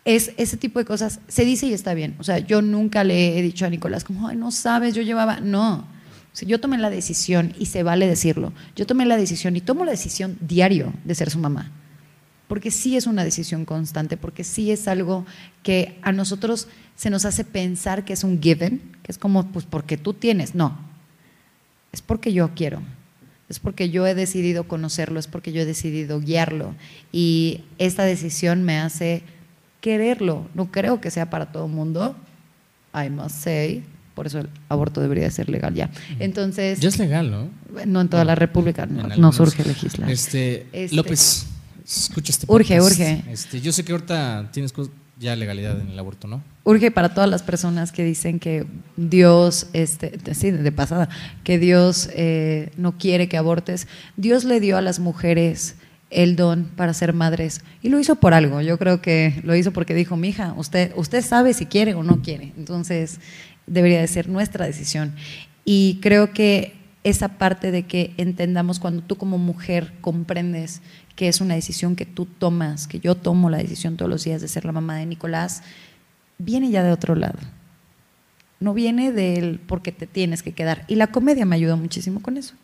es 0.05 0.33
ese 0.37 0.57
tipo 0.57 0.79
de 0.79 0.85
cosas, 0.85 1.19
se 1.27 1.45
dice 1.45 1.67
y 1.67 1.73
está 1.73 1.93
bien. 1.93 2.15
O 2.19 2.23
sea, 2.23 2.39
yo 2.39 2.61
nunca 2.61 3.03
le 3.03 3.37
he 3.37 3.41
dicho 3.41 3.65
a 3.65 3.69
Nicolás 3.69 4.03
como, 4.03 4.27
ay, 4.27 4.35
no 4.35 4.51
sabes, 4.51 4.95
yo 4.95 5.01
llevaba, 5.01 5.39
no. 5.39 5.87
O 6.33 6.45
yo 6.45 6.59
tomé 6.59 6.77
la 6.77 6.89
decisión 6.89 7.53
y 7.59 7.67
se 7.67 7.83
vale 7.83 8.07
decirlo. 8.07 8.53
Yo 8.75 8.85
tomé 8.85 9.05
la 9.05 9.17
decisión 9.17 9.55
y 9.55 9.61
tomo 9.61 9.85
la 9.85 9.91
decisión 9.91 10.37
diario 10.41 10.93
de 11.03 11.15
ser 11.15 11.29
su 11.29 11.37
mamá. 11.37 11.71
Porque 12.47 12.71
sí 12.71 12.97
es 12.97 13.07
una 13.07 13.23
decisión 13.23 13.65
constante, 13.65 14.17
porque 14.17 14.43
sí 14.43 14.71
es 14.71 14.87
algo 14.87 15.25
que 15.61 15.99
a 16.01 16.11
nosotros 16.11 16.67
se 16.95 17.09
nos 17.09 17.25
hace 17.25 17.45
pensar 17.45 18.03
que 18.03 18.13
es 18.13 18.23
un 18.23 18.41
given, 18.41 18.81
que 19.03 19.11
es 19.11 19.17
como, 19.17 19.51
pues 19.51 19.65
porque 19.65 19.97
tú 19.97 20.13
tienes. 20.13 20.53
No, 20.53 20.77
es 21.91 22.01
porque 22.01 22.33
yo 22.33 22.51
quiero, 22.55 22.81
es 23.49 23.59
porque 23.59 23.89
yo 23.89 24.07
he 24.07 24.15
decidido 24.15 24.67
conocerlo, 24.67 25.19
es 25.19 25.27
porque 25.27 25.51
yo 25.51 25.61
he 25.61 25.65
decidido 25.65 26.19
guiarlo. 26.19 26.75
Y 27.11 27.61
esta 27.77 28.03
decisión 28.03 28.63
me 28.63 28.79
hace 28.79 29.23
quererlo. 29.81 30.47
No 30.53 30.71
creo 30.71 31.01
que 31.01 31.11
sea 31.11 31.29
para 31.29 31.51
todo 31.51 31.65
el 31.65 31.71
mundo, 31.71 32.15
I 32.93 33.09
must 33.09 33.35
say. 33.43 33.83
Por 34.15 34.27
eso 34.27 34.39
el 34.39 34.49
aborto 34.69 35.01
debería 35.01 35.29
ser 35.31 35.49
legal 35.49 35.73
ya. 35.73 35.89
Entonces. 36.19 36.79
Ya 36.79 36.89
es 36.89 36.99
legal, 36.99 37.31
¿no? 37.31 37.49
No 37.85 38.01
en 38.01 38.09
toda 38.09 38.23
la 38.23 38.35
República, 38.35 38.85
no, 38.85 39.31
surge 39.33 39.63
legislar. 39.63 40.09
Este, 40.09 40.67
este, 40.71 40.95
López, 40.95 41.47
escucha 41.85 42.31
este 42.31 42.45
Urge, 42.47 42.79
urge. 42.79 43.23
Este, 43.29 43.59
yo 43.59 43.71
sé 43.71 43.83
que 43.83 43.91
ahorita 43.91 44.49
tienes 44.53 44.71
ya 45.19 45.35
legalidad 45.35 45.79
en 45.79 45.89
el 45.89 45.99
aborto, 45.99 46.27
¿no? 46.27 46.43
Urge 46.63 46.91
para 46.91 47.13
todas 47.13 47.29
las 47.29 47.43
personas 47.43 47.91
que 47.91 48.03
dicen 48.03 48.39
que 48.39 48.65
Dios, 48.95 49.67
este, 49.73 50.19
sí, 50.33 50.51
de 50.51 50.71
pasada, 50.71 51.09
que 51.43 51.59
Dios 51.59 52.09
eh, 52.13 52.71
no 52.77 52.97
quiere 52.97 53.27
que 53.27 53.37
abortes. 53.37 53.87
Dios 54.17 54.43
le 54.43 54.59
dio 54.59 54.77
a 54.77 54.81
las 54.81 54.99
mujeres 54.99 55.75
el 56.09 56.35
don 56.35 56.65
para 56.75 56.93
ser 56.93 57.13
madres. 57.13 57.61
Y 57.81 57.89
lo 57.89 57.99
hizo 57.99 58.15
por 58.15 58.33
algo. 58.33 58.61
Yo 58.61 58.77
creo 58.77 59.01
que 59.01 59.41
lo 59.43 59.55
hizo 59.55 59.71
porque 59.71 59.93
dijo, 59.93 60.15
mi 60.15 60.29
hija, 60.29 60.53
usted, 60.57 60.93
usted 60.95 61.21
sabe 61.21 61.53
si 61.53 61.65
quiere 61.65 61.95
o 61.95 62.03
no 62.03 62.21
quiere. 62.21 62.53
Entonces, 62.57 63.19
debería 63.67 63.99
de 63.99 64.07
ser 64.07 64.29
nuestra 64.29 64.65
decisión. 64.65 65.15
Y 65.65 65.99
creo 66.01 66.33
que 66.33 66.73
esa 67.03 67.37
parte 67.37 67.71
de 67.71 67.83
que 67.83 68.13
entendamos 68.17 68.79
cuando 68.79 69.03
tú 69.03 69.17
como 69.17 69.37
mujer 69.37 69.93
comprendes 70.01 70.81
que 71.15 71.27
es 71.27 71.41
una 71.41 71.55
decisión 71.55 71.95
que 71.95 72.05
tú 72.05 72.25
tomas, 72.25 72.87
que 72.87 72.99
yo 72.99 73.15
tomo 73.15 73.49
la 73.49 73.57
decisión 73.57 73.97
todos 73.97 74.09
los 74.09 74.23
días 74.23 74.41
de 74.41 74.47
ser 74.47 74.65
la 74.65 74.71
mamá 74.71 74.97
de 74.97 75.05
Nicolás, 75.05 75.63
viene 76.37 76.69
ya 76.69 76.83
de 76.83 76.91
otro 76.91 77.15
lado. 77.15 77.39
No 78.59 78.73
viene 78.73 79.11
del 79.11 79.59
porque 79.59 79.91
te 79.91 80.07
tienes 80.07 80.41
que 80.41 80.53
quedar. 80.53 80.85
Y 80.87 80.95
la 80.95 81.07
comedia 81.07 81.45
me 81.45 81.55
ayudó 81.55 81.77
muchísimo 81.77 82.21
con 82.21 82.37
eso. 82.37 82.55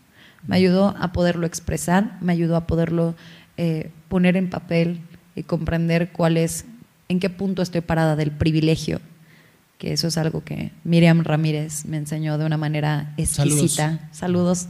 Me 0.47 0.55
ayudó 0.55 0.95
a 0.97 1.11
poderlo 1.11 1.45
expresar, 1.45 2.17
me 2.21 2.31
ayudó 2.31 2.55
a 2.55 2.65
poderlo 2.65 3.15
eh, 3.57 3.91
poner 4.07 4.37
en 4.37 4.49
papel 4.49 5.01
y 5.35 5.43
comprender 5.43 6.11
cuál 6.11 6.37
es, 6.37 6.65
en 7.09 7.19
qué 7.19 7.29
punto 7.29 7.61
estoy 7.61 7.81
parada 7.81 8.15
del 8.15 8.31
privilegio, 8.31 9.01
que 9.77 9.91
eso 9.91 10.07
es 10.07 10.17
algo 10.17 10.43
que 10.43 10.71
Miriam 10.85 11.23
Ramírez 11.23 11.85
me 11.85 11.97
enseñó 11.97 12.37
de 12.37 12.45
una 12.45 12.57
manera 12.57 13.13
exquisita. 13.17 14.09
Saludos, 14.13 14.67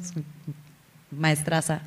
maestraza. 1.12 1.82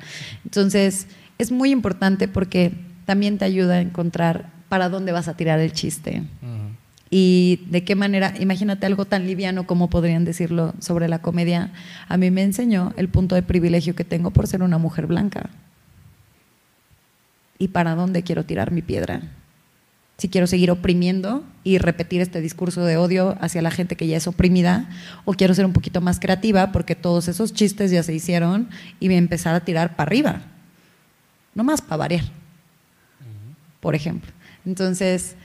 Entonces, 0.45 1.07
es 1.37 1.51
muy 1.51 1.71
importante 1.71 2.27
porque 2.27 2.73
también 3.05 3.37
te 3.37 3.45
ayuda 3.45 3.75
a 3.75 3.81
encontrar 3.81 4.51
para 4.69 4.89
dónde 4.89 5.11
vas 5.11 5.27
a 5.27 5.35
tirar 5.35 5.59
el 5.59 5.71
chiste. 5.71 6.23
Y 7.09 7.61
de 7.69 7.83
qué 7.83 7.93
manera, 7.95 8.33
imagínate 8.39 8.87
algo 8.87 9.05
tan 9.05 9.27
liviano 9.27 9.67
como 9.67 9.87
podrían 9.87 10.25
decirlo 10.25 10.73
sobre 10.79 11.07
la 11.07 11.19
comedia. 11.19 11.71
A 12.07 12.17
mí 12.17 12.31
me 12.31 12.41
enseñó 12.41 12.91
el 12.97 13.07
punto 13.07 13.35
de 13.35 13.43
privilegio 13.43 13.93
que 13.93 14.03
tengo 14.03 14.31
por 14.31 14.47
ser 14.47 14.63
una 14.63 14.79
mujer 14.79 15.05
blanca 15.05 15.51
y 17.59 17.67
para 17.67 17.93
dónde 17.93 18.23
quiero 18.23 18.45
tirar 18.45 18.71
mi 18.71 18.81
piedra. 18.81 19.21
Si 20.17 20.27
quiero 20.27 20.47
seguir 20.47 20.71
oprimiendo 20.71 21.43
y 21.63 21.77
repetir 21.77 22.21
este 22.21 22.41
discurso 22.41 22.83
de 22.83 22.97
odio 22.97 23.37
hacia 23.41 23.61
la 23.61 23.71
gente 23.71 23.95
que 23.95 24.07
ya 24.07 24.17
es 24.17 24.27
oprimida, 24.27 24.89
o 25.25 25.33
quiero 25.33 25.53
ser 25.53 25.65
un 25.65 25.73
poquito 25.73 26.01
más 26.01 26.19
creativa 26.19 26.71
porque 26.71 26.95
todos 26.95 27.27
esos 27.27 27.53
chistes 27.53 27.91
ya 27.91 28.03
se 28.03 28.13
hicieron 28.13 28.69
y 28.99 29.07
voy 29.07 29.15
a 29.15 29.19
empezar 29.19 29.53
a 29.53 29.59
tirar 29.59 29.95
para 29.95 30.09
arriba. 30.09 30.41
No 31.55 31.63
más 31.63 31.81
para 31.81 31.97
variar, 31.97 32.25
por 33.79 33.95
ejemplo. 33.95 34.31
Entonces, 34.65 35.35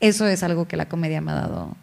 eso 0.00 0.26
es 0.26 0.42
algo 0.42 0.66
que 0.66 0.76
la 0.76 0.88
comedia 0.88 1.20
me 1.20 1.32
ha 1.32 1.36
dado 1.36 1.76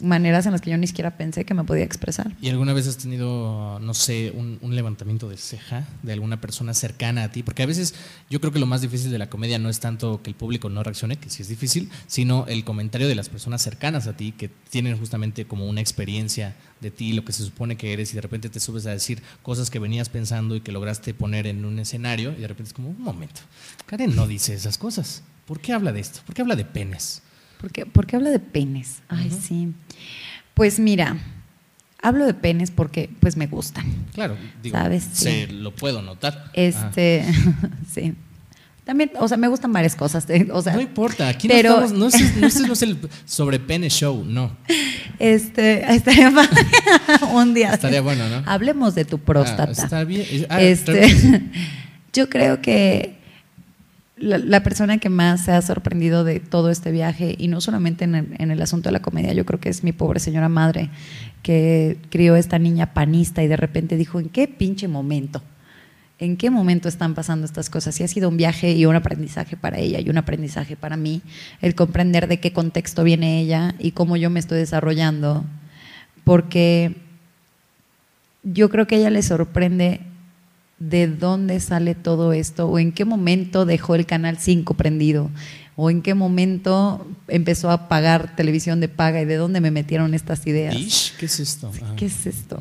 maneras 0.00 0.46
en 0.46 0.52
las 0.52 0.60
que 0.60 0.70
yo 0.70 0.78
ni 0.78 0.86
siquiera 0.86 1.16
pensé 1.16 1.44
que 1.44 1.54
me 1.54 1.64
podía 1.64 1.84
expresar. 1.84 2.32
¿Y 2.40 2.48
alguna 2.48 2.72
vez 2.72 2.88
has 2.88 2.96
tenido, 2.96 3.78
no 3.80 3.94
sé, 3.94 4.32
un, 4.34 4.58
levantamiento 4.74 5.28
de 5.28 5.36
ceja 5.36 5.86
de 6.02 6.12
alguna 6.14 6.40
persona 6.40 6.72
cercana 6.72 7.24
a 7.24 7.32
ti? 7.32 7.42
Porque 7.42 7.62
a 7.62 7.66
veces 7.66 7.94
yo 8.30 8.40
creo 8.40 8.52
que 8.52 8.58
lo 8.58 8.66
más 8.66 8.80
difícil 8.80 9.10
de 9.10 9.18
la 9.18 9.28
comedia 9.28 9.58
no 9.58 9.68
es 9.68 9.80
tanto 9.80 10.22
que 10.22 10.30
el 10.30 10.36
público 10.36 10.70
no 10.70 10.82
reaccione, 10.82 11.16
que 11.16 11.28
sí 11.28 11.42
es 11.42 11.48
difícil, 11.48 11.90
sino 12.06 12.46
el 12.48 12.64
comentario 12.64 13.06
de 13.06 13.14
las 13.14 13.28
personas 13.28 13.62
cercanas 13.62 14.06
a 14.06 14.16
ti 14.16 14.32
que 14.32 14.48
tienen 14.70 14.98
justamente 14.98 15.44
como 15.44 15.66
una 15.66 15.80
experiencia 15.80 16.56
de 16.80 16.90
ti, 16.90 17.12
lo 17.12 17.24
que 17.24 17.32
se 17.32 17.44
supone 17.44 17.76
que 17.76 17.92
eres, 17.92 18.12
y 18.12 18.14
de 18.16 18.22
repente 18.22 18.48
te 18.48 18.60
subes 18.60 18.86
a 18.86 18.90
decir 18.90 19.22
cosas 19.42 19.70
que 19.70 19.78
venías 19.78 20.08
pensando 20.08 20.56
y 20.56 20.60
que 20.60 20.72
lograste 20.72 21.14
poner 21.14 21.46
en 21.46 21.64
un 21.64 21.78
escenario, 21.78 22.32
y 22.32 22.40
de 22.40 22.48
repente 22.48 22.70
es 22.70 22.74
como, 22.74 22.88
un 22.88 23.00
momento, 23.00 23.42
Karen 23.86 24.16
no 24.16 24.26
dice 24.26 24.54
esas 24.54 24.78
cosas. 24.78 25.22
¿Por 25.46 25.60
qué 25.60 25.72
habla 25.72 25.92
de 25.92 26.00
esto? 26.00 26.20
¿Por 26.24 26.34
qué 26.34 26.42
habla 26.42 26.56
de 26.56 26.64
penes? 26.64 27.22
¿Por 27.62 28.06
qué, 28.06 28.16
habla 28.16 28.30
de 28.30 28.40
penes? 28.40 29.02
Ay, 29.08 29.30
sí. 29.30 29.72
Pues 30.54 30.80
mira, 30.80 31.16
hablo 32.02 32.26
de 32.26 32.34
penes 32.34 32.72
porque 32.72 33.08
pues 33.20 33.36
me 33.36 33.46
gustan. 33.46 33.86
Claro, 34.12 34.36
digo, 34.62 34.76
¿sabes? 34.76 35.04
Se 35.12 35.46
lo 35.46 35.72
puedo 35.72 36.02
notar. 36.02 36.50
Este, 36.54 37.24
sí. 37.90 38.14
También, 38.84 39.12
o 39.16 39.28
sea, 39.28 39.36
me 39.36 39.46
gustan 39.46 39.72
varias 39.72 39.94
cosas. 39.94 40.28
Eh, 40.28 40.48
o 40.52 40.60
sea, 40.60 40.74
no 40.74 40.80
importa, 40.80 41.28
aquí 41.28 41.46
no 41.46 41.54
estamos, 41.54 41.92
no 41.92 42.08
es, 42.08 42.36
no 42.36 42.72
es, 42.72 42.82
el 42.82 42.98
sobre 43.24 43.60
pene 43.60 43.88
show, 43.88 44.24
no. 44.26 44.56
Este, 45.20 45.84
estaría 45.94 46.32
un 47.32 47.54
día. 47.54 47.74
Estaría 47.74 48.00
bueno, 48.00 48.28
¿no? 48.28 48.42
Hablemos 48.44 48.96
de 48.96 49.04
tu 49.04 49.18
próstata. 49.18 49.68
Ah, 49.68 49.84
está 49.84 50.02
bien. 50.02 50.26
Ah, 50.48 50.60
este, 50.60 51.42
yo 52.12 52.28
creo 52.28 52.60
que 52.60 53.21
la, 54.16 54.62
persona 54.62 54.98
que 54.98 55.08
más 55.08 55.44
se 55.44 55.52
ha 55.52 55.62
sorprendido 55.62 56.24
de 56.24 56.40
todo 56.40 56.70
este 56.70 56.90
viaje, 56.90 57.34
y 57.38 57.48
no 57.48 57.60
solamente 57.60 58.04
en 58.04 58.50
el, 58.50 58.62
asunto 58.62 58.88
de 58.88 58.92
la 58.92 59.02
comedia, 59.02 59.32
yo 59.32 59.46
creo 59.46 59.58
que 59.58 59.68
es 59.68 59.82
mi 59.82 59.92
pobre 59.92 60.20
señora 60.20 60.48
madre, 60.48 60.90
que 61.42 61.98
crió 62.10 62.36
esta 62.36 62.58
niña 62.58 62.94
panista 62.94 63.42
y 63.42 63.48
de 63.48 63.56
repente 63.56 63.96
dijo, 63.96 64.20
¿en 64.20 64.28
qué 64.28 64.48
pinche 64.48 64.86
momento? 64.86 65.42
¿En 66.18 66.36
qué 66.36 66.50
momento 66.50 66.88
están 66.88 67.14
pasando 67.14 67.46
estas 67.46 67.68
cosas? 67.68 67.98
Y 67.98 68.04
ha 68.04 68.08
sido 68.08 68.28
un 68.28 68.36
viaje 68.36 68.72
y 68.72 68.86
un 68.86 68.94
aprendizaje 68.94 69.56
para 69.56 69.78
ella 69.78 69.98
y 69.98 70.08
un 70.08 70.18
aprendizaje 70.18 70.76
para 70.76 70.96
mí, 70.96 71.22
el 71.60 71.74
comprender 71.74 72.28
de 72.28 72.38
qué 72.38 72.52
contexto 72.52 73.02
viene 73.02 73.40
ella 73.40 73.74
y 73.78 73.92
cómo 73.92 74.16
yo 74.16 74.30
me 74.30 74.38
estoy 74.38 74.58
desarrollando, 74.58 75.44
porque 76.22 76.94
yo 78.44 78.68
creo 78.68 78.86
que 78.86 78.96
a 78.96 78.98
ella 78.98 79.10
le 79.10 79.22
sorprende 79.22 80.00
de 80.88 81.06
dónde 81.06 81.60
sale 81.60 81.94
todo 81.94 82.32
esto 82.32 82.66
o 82.66 82.78
en 82.78 82.90
qué 82.90 83.04
momento 83.04 83.64
dejó 83.64 83.94
el 83.94 84.04
canal 84.04 84.38
5 84.38 84.74
prendido 84.74 85.30
o 85.76 85.90
en 85.90 86.02
qué 86.02 86.14
momento 86.14 87.06
empezó 87.28 87.70
a 87.70 87.88
pagar 87.88 88.34
televisión 88.34 88.80
de 88.80 88.88
paga 88.88 89.22
y 89.22 89.24
de 89.24 89.36
dónde 89.36 89.60
me 89.60 89.70
metieron 89.70 90.12
estas 90.12 90.44
ideas. 90.46 91.12
¿Qué 91.18 91.26
es 91.26 91.38
esto? 91.38 91.70
¿Qué 91.96 92.06
es 92.06 92.26
esto? 92.26 92.60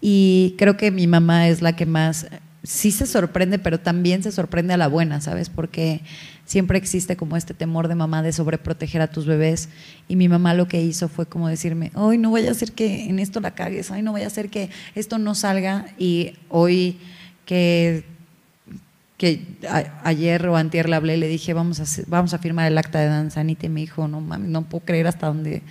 Y 0.00 0.54
creo 0.56 0.78
que 0.78 0.90
mi 0.90 1.06
mamá 1.06 1.48
es 1.48 1.60
la 1.60 1.76
que 1.76 1.84
más 1.84 2.26
sí 2.62 2.90
se 2.90 3.06
sorprende, 3.06 3.58
pero 3.58 3.78
también 3.78 4.22
se 4.22 4.32
sorprende 4.32 4.72
a 4.72 4.78
la 4.78 4.88
buena, 4.88 5.20
¿sabes? 5.20 5.50
Porque 5.50 6.00
siempre 6.46 6.78
existe 6.78 7.16
como 7.16 7.36
este 7.36 7.52
temor 7.52 7.86
de 7.86 7.94
mamá 7.96 8.22
de 8.22 8.32
sobreproteger 8.32 9.02
a 9.02 9.10
tus 9.10 9.26
bebés. 9.26 9.68
Y 10.08 10.16
mi 10.16 10.28
mamá 10.28 10.54
lo 10.54 10.68
que 10.68 10.80
hizo 10.80 11.08
fue 11.08 11.26
como 11.26 11.48
decirme, 11.48 11.92
hoy 11.94 12.16
no 12.16 12.30
vaya 12.30 12.50
a 12.50 12.54
ser 12.54 12.72
que 12.72 13.04
en 13.04 13.18
esto 13.18 13.40
la 13.40 13.54
cagues, 13.54 13.90
hoy 13.90 14.00
no 14.00 14.14
vaya 14.14 14.26
a 14.26 14.30
ser 14.30 14.48
que 14.48 14.70
esto 14.94 15.18
no 15.18 15.34
salga. 15.34 15.86
Y 15.98 16.32
hoy 16.48 16.98
que, 17.48 18.04
que 19.16 19.56
ayer 20.04 20.46
o 20.46 20.54
antier 20.54 20.86
le 20.86 20.96
hablé 20.96 21.16
y 21.16 21.20
le 21.20 21.28
dije, 21.28 21.54
vamos 21.54 21.80
a, 21.80 22.02
vamos 22.06 22.34
a 22.34 22.38
firmar 22.38 22.70
el 22.70 22.76
acta 22.76 23.00
de 23.00 23.06
danzanita 23.06 23.64
y 23.64 23.70
me 23.70 23.80
dijo, 23.80 24.06
no 24.06 24.20
mami, 24.20 24.48
no 24.48 24.68
puedo 24.68 24.84
creer 24.84 25.06
hasta 25.06 25.28
dónde, 25.28 25.62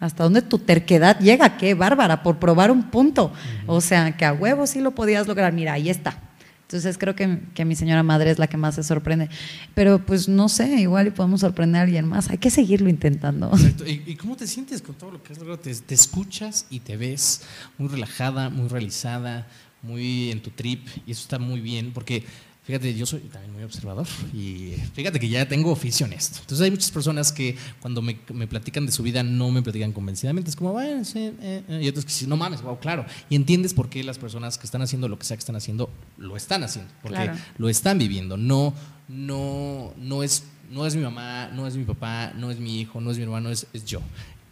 hasta 0.00 0.24
dónde 0.24 0.42
tu 0.42 0.58
terquedad 0.58 1.20
llega, 1.20 1.56
qué 1.58 1.74
bárbara, 1.74 2.24
por 2.24 2.40
probar 2.40 2.72
un 2.72 2.90
punto. 2.90 3.32
O 3.68 3.80
sea, 3.80 4.16
que 4.16 4.24
a 4.24 4.32
huevo 4.32 4.66
sí 4.66 4.80
lo 4.80 4.96
podías 4.96 5.28
lograr, 5.28 5.52
mira, 5.52 5.74
ahí 5.74 5.90
está. 5.90 6.18
Entonces 6.62 6.98
creo 6.98 7.14
que, 7.14 7.38
que, 7.54 7.64
mi 7.64 7.76
señora 7.76 8.02
madre 8.02 8.30
es 8.30 8.40
la 8.40 8.48
que 8.48 8.56
más 8.56 8.74
se 8.74 8.82
sorprende. 8.82 9.28
Pero 9.74 10.04
pues 10.04 10.28
no 10.28 10.48
sé, 10.48 10.80
igual 10.80 11.06
y 11.06 11.10
podemos 11.10 11.42
sorprender 11.42 11.82
a 11.82 11.84
alguien 11.84 12.06
más. 12.08 12.30
Hay 12.30 12.38
que 12.38 12.50
seguirlo 12.50 12.88
intentando. 12.88 13.52
¿Y, 13.86 14.16
cómo 14.16 14.36
te 14.36 14.48
sientes 14.48 14.82
con 14.82 14.96
todo 14.96 15.12
lo 15.12 15.22
que 15.22 15.34
has 15.34 15.38
logrado? 15.38 15.60
Te, 15.60 15.72
te, 15.72 15.94
escuchas 15.94 16.66
y 16.68 16.80
te 16.80 16.96
ves 16.96 17.42
muy 17.78 17.88
relajada, 17.88 18.48
muy 18.48 18.68
realizada, 18.68 19.46
muy 19.82 20.30
en 20.30 20.40
tu 20.40 20.50
trip. 20.50 20.86
Y 21.06 21.12
eso 21.12 21.22
está 21.22 21.38
muy 21.38 21.60
bien 21.60 21.92
porque 21.92 22.24
Fíjate, 22.64 22.94
yo 22.94 23.06
soy 23.06 23.18
también 23.22 23.52
muy 23.52 23.64
observador 23.64 24.06
y 24.32 24.74
fíjate 24.94 25.18
que 25.18 25.28
ya 25.28 25.48
tengo 25.48 25.72
oficio 25.72 26.06
en 26.06 26.12
esto. 26.12 26.38
Entonces 26.42 26.64
hay 26.64 26.70
muchas 26.70 26.92
personas 26.92 27.32
que 27.32 27.56
cuando 27.80 28.02
me, 28.02 28.16
me 28.32 28.46
platican 28.46 28.86
de 28.86 28.92
su 28.92 29.02
vida 29.02 29.24
no 29.24 29.50
me 29.50 29.62
platican 29.62 29.90
convencidamente. 29.90 30.48
Es 30.48 30.54
como, 30.54 30.70
bueno, 30.70 31.04
sí, 31.04 31.32
eh, 31.40 31.64
eh". 31.68 31.80
y 31.82 31.88
otros 31.88 32.04
que 32.04 32.12
dicen, 32.12 32.28
no 32.28 32.36
mames, 32.36 32.62
wow, 32.62 32.78
claro. 32.78 33.04
Y 33.28 33.34
entiendes 33.34 33.74
por 33.74 33.90
qué 33.90 34.04
las 34.04 34.16
personas 34.16 34.58
que 34.58 34.66
están 34.66 34.80
haciendo 34.80 35.08
lo 35.08 35.18
que 35.18 35.24
sea 35.24 35.36
que 35.36 35.40
están 35.40 35.56
haciendo, 35.56 35.90
lo 36.18 36.36
están 36.36 36.62
haciendo. 36.62 36.92
Porque 37.02 37.32
lo 37.58 37.68
están 37.68 37.98
viviendo. 37.98 38.36
No, 38.36 38.74
no, 39.08 39.92
no 39.96 40.22
es, 40.22 40.44
no 40.70 40.86
es 40.86 40.94
mi 40.94 41.02
mamá, 41.02 41.48
no 41.52 41.66
es 41.66 41.76
mi 41.76 41.84
papá, 41.84 42.32
no 42.36 42.52
es 42.52 42.60
mi 42.60 42.80
hijo, 42.80 43.00
no 43.00 43.10
es 43.10 43.16
mi 43.16 43.24
hermano, 43.24 43.50
es, 43.50 43.66
es 43.72 43.84
yo. 43.86 44.02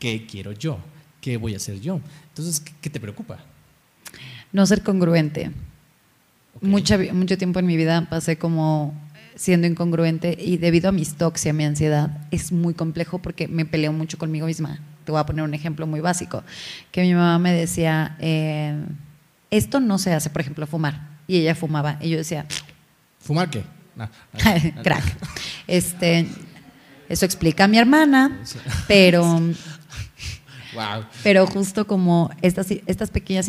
¿Qué 0.01 0.27
quiero 0.27 0.51
yo? 0.51 0.79
¿Qué 1.21 1.37
voy 1.37 1.55
a 1.55 1.59
hacer 1.59 1.81
yo? 1.81 2.01
Entonces, 2.31 2.61
qué 2.81 2.91
te 2.91 2.99
preocupa? 2.99 3.39
No 4.53 4.67
ser 4.67 4.83
congruente 4.83 5.51
mucho 6.61 7.39
tiempo 7.39 7.59
en 7.59 7.67
mi 7.67 7.77
vida 7.77 8.07
pasé 8.09 8.37
como 8.37 8.95
siendo 9.35 9.67
incongruente 9.67 10.37
y 10.39 10.59
debido 10.59 10.91
a 10.91 10.93
mis 10.93 11.15
tox 11.15 11.47
y 11.47 11.49
a 11.49 11.53
mi 11.53 11.65
ansiedad 11.65 12.19
es 12.31 12.53
muy 12.53 12.75
complejo 12.75 13.19
porque 13.21 13.49
me 13.49 13.65
peleo 13.65 13.93
mucho 13.93 14.19
conmigo 14.19 14.47
misma. 14.47 14.81
Te 15.05 15.13
voy 15.13 15.21
a 15.21 15.25
poner 15.25 15.45
un 15.45 15.55
ejemplo 15.55 15.87
muy 15.87 16.01
básico, 16.01 16.45
que 16.93 17.03
mi 17.03 17.15
mamá 17.15 17.39
me 17.39 17.53
decía, 17.53 18.17
eh, 18.21 18.79
esto 19.51 19.81
no 19.81 19.99
se 19.99 20.13
hace, 20.13 20.29
por 20.29 20.43
ejemplo, 20.43 20.67
fumar. 20.67 21.09
Y 21.27 21.39
ella 21.39 21.55
fumaba 21.55 21.97
y 22.01 22.11
yo 22.11 22.19
decía... 22.19 22.45
¿Fumar 23.19 23.49
qué? 23.49 23.65
Crack. 24.83 25.05
Este, 25.67 26.27
eso 27.09 27.25
explica 27.25 27.65
a 27.65 27.69
mi 27.69 27.79
hermana, 27.79 28.43
pero 28.89 29.41
pero 31.23 31.47
justo 31.47 31.87
como 31.87 32.31
estas, 32.43 32.71
estas 32.87 33.11
pequeñas 33.11 33.49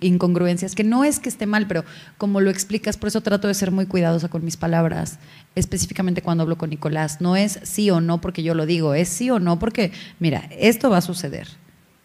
incongruencias, 0.00 0.74
que 0.74 0.84
no 0.84 1.04
es 1.04 1.18
que 1.18 1.28
esté 1.28 1.46
mal, 1.46 1.66
pero 1.66 1.84
como 2.18 2.40
lo 2.40 2.50
explicas, 2.50 2.96
por 2.96 3.08
eso 3.08 3.20
trato 3.20 3.48
de 3.48 3.54
ser 3.54 3.70
muy 3.70 3.86
cuidadosa 3.86 4.28
con 4.28 4.44
mis 4.44 4.56
palabras, 4.56 5.18
específicamente 5.54 6.22
cuando 6.22 6.42
hablo 6.42 6.58
con 6.58 6.70
Nicolás. 6.70 7.20
No 7.20 7.36
es 7.36 7.60
sí 7.62 7.90
o 7.90 8.00
no 8.00 8.20
porque 8.20 8.42
yo 8.42 8.54
lo 8.54 8.66
digo, 8.66 8.94
es 8.94 9.08
sí 9.08 9.30
o 9.30 9.38
no 9.38 9.58
porque, 9.58 9.92
mira, 10.18 10.48
esto 10.50 10.90
va 10.90 10.98
a 10.98 11.02
suceder. 11.02 11.48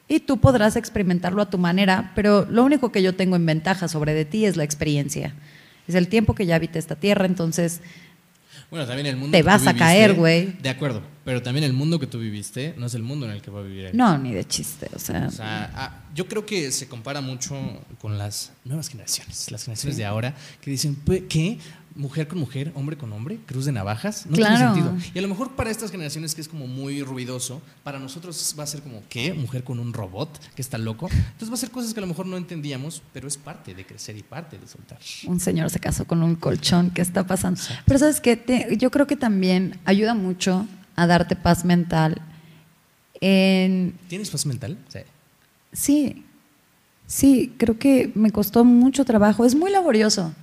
Y 0.08 0.20
tú 0.20 0.38
podrás 0.38 0.76
experimentarlo 0.76 1.41
a 1.41 1.49
tu 1.49 1.58
manera, 1.58 2.12
pero 2.16 2.45
lo 2.49 2.64
único 2.64 2.91
que 2.91 3.01
yo 3.01 3.16
tengo 3.16 3.36
en 3.36 3.45
ventaja 3.45 3.88
sobre 3.88 4.14
de 4.14 4.26
ti 4.26 4.45
es 4.45 4.56
la 4.56 4.64
experiencia. 4.64 5.34
Es 5.88 5.95
el 5.95 6.08
tiempo 6.08 6.36
que 6.36 6.45
ya 6.45 6.56
habité 6.56 6.80
esta 6.80 6.95
tierra, 6.95 7.26
entonces 7.26 7.82
bueno, 8.70 8.86
también 8.86 9.05
el 9.07 9.18
mundo 9.18 9.38
te 9.38 9.43
vas 9.43 9.68
a 9.68 9.74
caer, 9.74 10.13
güey. 10.13 10.53
De 10.61 10.70
acuerdo, 10.70 11.01
pero 11.24 11.41
también 11.41 11.63
el 11.63 11.74
mundo 11.74 11.99
que 11.99 12.07
tú 12.07 12.20
viviste 12.20 12.74
no 12.78 12.86
es 12.86 12.93
el 12.93 13.03
mundo 13.03 13.26
en 13.26 13.32
el 13.32 13.41
que 13.41 13.51
va 13.51 13.59
a 13.59 13.63
vivir 13.63 13.86
él. 13.86 13.97
No, 13.97 14.18
ni 14.18 14.34
de 14.34 14.45
chiste, 14.45 14.89
o 14.93 14.99
sea. 14.99 15.28
O 15.28 15.32
sea 15.32 15.72
ah, 15.76 16.03
yo 16.13 16.28
creo 16.28 16.45
que 16.45 16.72
se 16.72 16.88
compara 16.88 17.22
mucho 17.22 17.55
con 17.99 18.18
las 18.18 18.51
nuevas 18.63 18.89
generaciones, 18.89 19.51
las 19.51 19.63
generaciones 19.63 19.97
de 19.97 20.05
ahora, 20.05 20.36
que 20.61 20.72
dicen, 20.72 20.97
¿qué? 21.30 21.57
Mujer 21.95 22.27
con 22.27 22.39
mujer, 22.39 22.71
hombre 22.75 22.97
con 22.97 23.11
hombre, 23.13 23.39
cruz 23.45 23.65
de 23.65 23.71
navajas, 23.71 24.25
no 24.25 24.35
tiene 24.35 24.57
sentido. 24.57 24.95
Y 25.13 25.17
a 25.17 25.21
lo 25.21 25.27
mejor 25.27 25.51
para 25.55 25.71
estas 25.71 25.91
generaciones 25.91 26.35
que 26.35 26.41
es 26.41 26.47
como 26.47 26.67
muy 26.67 27.01
ruidoso, 27.01 27.61
para 27.83 27.99
nosotros 27.99 28.53
va 28.59 28.63
a 28.63 28.67
ser 28.67 28.81
como, 28.81 29.01
¿qué? 29.09 29.33
Mujer 29.33 29.63
con 29.63 29.79
un 29.79 29.93
robot 29.93 30.29
que 30.53 30.61
está 30.61 30.77
loco. 30.77 31.07
Entonces 31.09 31.49
va 31.49 31.53
a 31.53 31.57
ser 31.57 31.71
cosas 31.71 31.93
que 31.93 31.99
a 31.99 32.01
lo 32.01 32.07
mejor 32.07 32.25
no 32.25 32.37
entendíamos, 32.37 33.01
pero 33.13 33.27
es 33.27 33.37
parte 33.37 33.73
de 33.73 33.85
crecer 33.85 34.17
y 34.17 34.23
parte 34.23 34.57
de 34.57 34.67
soltar. 34.67 34.99
Un 35.25 35.39
señor 35.39 35.69
se 35.69 35.79
casó 35.79 36.05
con 36.05 36.21
un 36.21 36.35
colchón, 36.35 36.91
¿qué 36.91 37.01
está 37.01 37.25
pasando? 37.25 37.61
Pero 37.85 37.99
sabes 37.99 38.19
que 38.19 38.75
yo 38.77 38.91
creo 38.91 39.07
que 39.07 39.15
también 39.15 39.79
ayuda 39.85 40.13
mucho 40.13 40.67
a 40.95 41.07
darte 41.07 41.35
paz 41.35 41.63
mental. 41.63 42.21
En... 43.21 43.97
¿Tienes 44.09 44.29
paz 44.29 44.45
mental? 44.45 44.77
Sí. 44.89 44.99
Sí, 45.71 46.25
sí, 47.07 47.53
creo 47.57 47.79
que 47.79 48.11
me 48.15 48.31
costó 48.31 48.65
mucho 48.65 49.05
trabajo. 49.05 49.45
Es 49.45 49.55
muy 49.55 49.71
laborioso. 49.71 50.33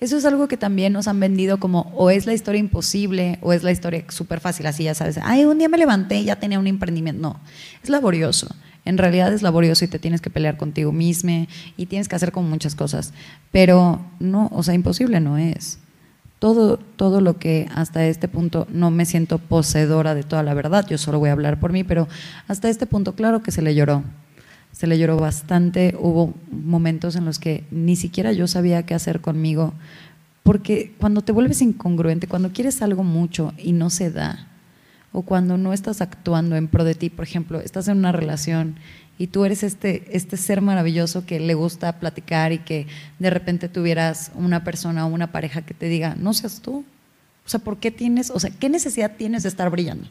Eso 0.00 0.16
es 0.16 0.24
algo 0.24 0.48
que 0.48 0.56
también 0.56 0.92
nos 0.92 1.08
han 1.08 1.20
vendido 1.20 1.58
como 1.58 1.92
o 1.94 2.10
es 2.10 2.26
la 2.26 2.34
historia 2.34 2.58
imposible 2.58 3.38
o 3.42 3.52
es 3.52 3.62
la 3.62 3.70
historia 3.70 4.04
súper 4.08 4.40
fácil, 4.40 4.66
así 4.66 4.84
ya 4.84 4.94
sabes, 4.94 5.18
ay, 5.22 5.44
un 5.44 5.58
día 5.58 5.68
me 5.68 5.78
levanté 5.78 6.16
y 6.16 6.24
ya 6.24 6.36
tenía 6.36 6.58
un 6.58 6.66
emprendimiento. 6.66 7.22
No, 7.22 7.40
es 7.82 7.88
laborioso. 7.88 8.54
En 8.84 8.98
realidad 8.98 9.32
es 9.32 9.40
laborioso 9.40 9.84
y 9.84 9.88
te 9.88 9.98
tienes 9.98 10.20
que 10.20 10.28
pelear 10.28 10.58
contigo 10.58 10.92
mismo 10.92 11.46
y 11.76 11.86
tienes 11.86 12.08
que 12.08 12.16
hacer 12.16 12.32
como 12.32 12.48
muchas 12.48 12.74
cosas. 12.74 13.14
Pero 13.50 14.04
no, 14.18 14.50
o 14.52 14.62
sea, 14.62 14.74
imposible 14.74 15.20
no 15.20 15.38
es. 15.38 15.78
Todo, 16.38 16.76
todo 16.76 17.22
lo 17.22 17.38
que 17.38 17.68
hasta 17.74 18.04
este 18.04 18.28
punto 18.28 18.66
no 18.70 18.90
me 18.90 19.06
siento 19.06 19.38
poseedora 19.38 20.14
de 20.14 20.24
toda 20.24 20.42
la 20.42 20.52
verdad, 20.52 20.86
yo 20.86 20.98
solo 20.98 21.18
voy 21.18 21.30
a 21.30 21.32
hablar 21.32 21.58
por 21.58 21.72
mí, 21.72 21.84
pero 21.84 22.06
hasta 22.46 22.68
este 22.68 22.84
punto 22.84 23.14
claro 23.14 23.42
que 23.42 23.50
se 23.50 23.62
le 23.62 23.74
lloró 23.74 24.02
se 24.74 24.88
le 24.88 24.98
lloró 24.98 25.16
bastante, 25.16 25.94
hubo 25.98 26.34
momentos 26.50 27.14
en 27.14 27.24
los 27.24 27.38
que 27.38 27.64
ni 27.70 27.94
siquiera 27.94 28.32
yo 28.32 28.48
sabía 28.48 28.84
qué 28.84 28.94
hacer 28.94 29.20
conmigo, 29.20 29.72
porque 30.42 30.92
cuando 30.98 31.22
te 31.22 31.30
vuelves 31.30 31.62
incongruente, 31.62 32.26
cuando 32.26 32.52
quieres 32.52 32.82
algo 32.82 33.04
mucho 33.04 33.54
y 33.56 33.72
no 33.72 33.88
se 33.88 34.10
da, 34.10 34.48
o 35.12 35.22
cuando 35.22 35.56
no 35.56 35.72
estás 35.72 36.00
actuando 36.00 36.56
en 36.56 36.66
pro 36.66 36.82
de 36.82 36.96
ti, 36.96 37.08
por 37.08 37.24
ejemplo, 37.24 37.60
estás 37.60 37.86
en 37.86 37.98
una 37.98 38.10
relación 38.10 38.74
y 39.16 39.28
tú 39.28 39.44
eres 39.44 39.62
este, 39.62 40.08
este 40.10 40.36
ser 40.36 40.60
maravilloso 40.60 41.24
que 41.24 41.38
le 41.38 41.54
gusta 41.54 42.00
platicar 42.00 42.52
y 42.52 42.58
que 42.58 42.88
de 43.20 43.30
repente 43.30 43.68
tuvieras 43.68 44.32
una 44.34 44.64
persona 44.64 45.06
o 45.06 45.08
una 45.08 45.30
pareja 45.30 45.62
que 45.62 45.72
te 45.72 45.86
diga, 45.86 46.16
no 46.16 46.34
seas 46.34 46.60
tú. 46.60 46.84
O 47.46 47.48
sea, 47.48 47.60
¿por 47.60 47.76
qué 47.76 47.92
tienes, 47.92 48.30
o 48.30 48.40
sea, 48.40 48.50
qué 48.50 48.68
necesidad 48.68 49.12
tienes 49.16 49.44
de 49.44 49.50
estar 49.50 49.70
brillando? 49.70 50.08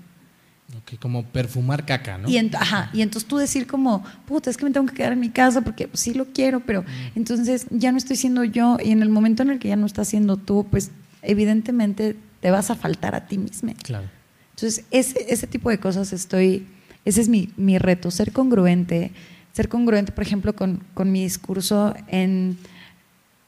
Como 0.99 1.24
perfumar 1.24 1.86
caca, 1.86 2.18
¿no? 2.18 2.30
Y, 2.30 2.38
ajá, 2.38 2.89
y 2.93 3.01
entonces 3.01 3.28
tú 3.28 3.38
decir 3.38 3.68
como, 3.68 4.03
puta, 4.26 4.49
es 4.49 4.57
que 4.57 4.66
me 4.66 4.72
tengo 4.72 4.86
que 4.88 4.93
quedar 4.93 5.14
en 5.14 5.20
mi 5.20 5.30
casa 5.30 5.61
porque 5.61 5.88
pues, 5.88 5.99
sí 5.99 6.14
lo 6.14 6.26
quiero, 6.26 6.61
pero 6.61 6.82
mm. 6.82 6.86
entonces 7.16 7.68
ya 7.70 7.91
no 7.91 7.97
estoy 7.97 8.16
siendo 8.16 8.43
yo 8.43 8.78
y 8.84 8.91
en 8.91 9.01
el 9.01 9.09
momento 9.09 9.43
en 9.43 9.49
el 9.49 9.59
que 9.59 9.70
ya 9.70 9.76
no 9.76 9.86
estás 9.86 10.07
siendo 10.07 10.38
tú, 10.38 10.66
pues 10.70 10.91
evidentemente 11.22 12.16
te 12.41 12.51
vas 12.51 12.70
a 12.70 12.76
faltar 12.76 13.16
a 13.16 13.28
ti 13.28 13.38
mismo. 13.38 13.74
Claro. 13.84 14.07
Entonces 14.55 14.86
ese, 14.91 15.26
ese 15.30 15.47
tipo 15.47 15.70
de 15.70 15.80
cosas 15.80 16.14
estoy, 16.14 16.68
ese 17.05 17.22
es 17.22 17.30
mi, 17.30 17.49
mi 17.57 17.78
reto, 17.78 18.11
ser 18.11 18.32
congruente, 18.32 19.11
ser 19.53 19.70
congruente, 19.70 20.11
por 20.11 20.24
ejemplo, 20.24 20.55
con, 20.55 20.84
con 20.93 21.11
mi 21.11 21.24
discurso 21.24 21.93
en, 22.07 22.57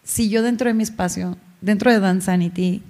si 0.04 0.30
yo 0.30 0.42
dentro 0.44 0.68
de 0.68 0.74
mi 0.74 0.84
espacio, 0.84 1.38
dentro 1.62 1.92
de 1.92 2.00
Dance 2.00 2.28
Sanity, 2.28 2.82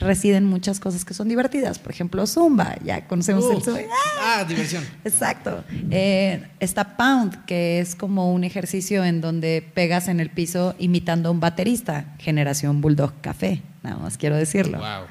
residen 0.00 0.44
muchas 0.44 0.80
cosas 0.80 1.04
que 1.04 1.14
son 1.14 1.28
divertidas. 1.28 1.78
Por 1.78 1.92
ejemplo, 1.92 2.26
Zumba, 2.26 2.76
ya 2.82 3.06
conocemos 3.06 3.44
el 3.50 3.62
Zumba. 3.62 3.80
Ah, 4.20 4.44
diversión. 4.48 4.82
Exacto. 5.04 5.62
Eh, 5.90 6.42
está 6.58 6.96
Pound, 6.96 7.44
que 7.44 7.80
es 7.80 7.94
como 7.94 8.32
un 8.32 8.44
ejercicio 8.44 9.04
en 9.04 9.20
donde 9.20 9.64
pegas 9.74 10.08
en 10.08 10.20
el 10.20 10.30
piso 10.30 10.74
imitando 10.78 11.28
a 11.28 11.32
un 11.32 11.40
baterista, 11.40 12.16
generación 12.18 12.80
Bulldog 12.80 13.12
Café, 13.20 13.62
nada 13.82 13.98
más 13.98 14.16
quiero 14.18 14.36
decirlo. 14.36 14.78
Wow. 14.78 15.06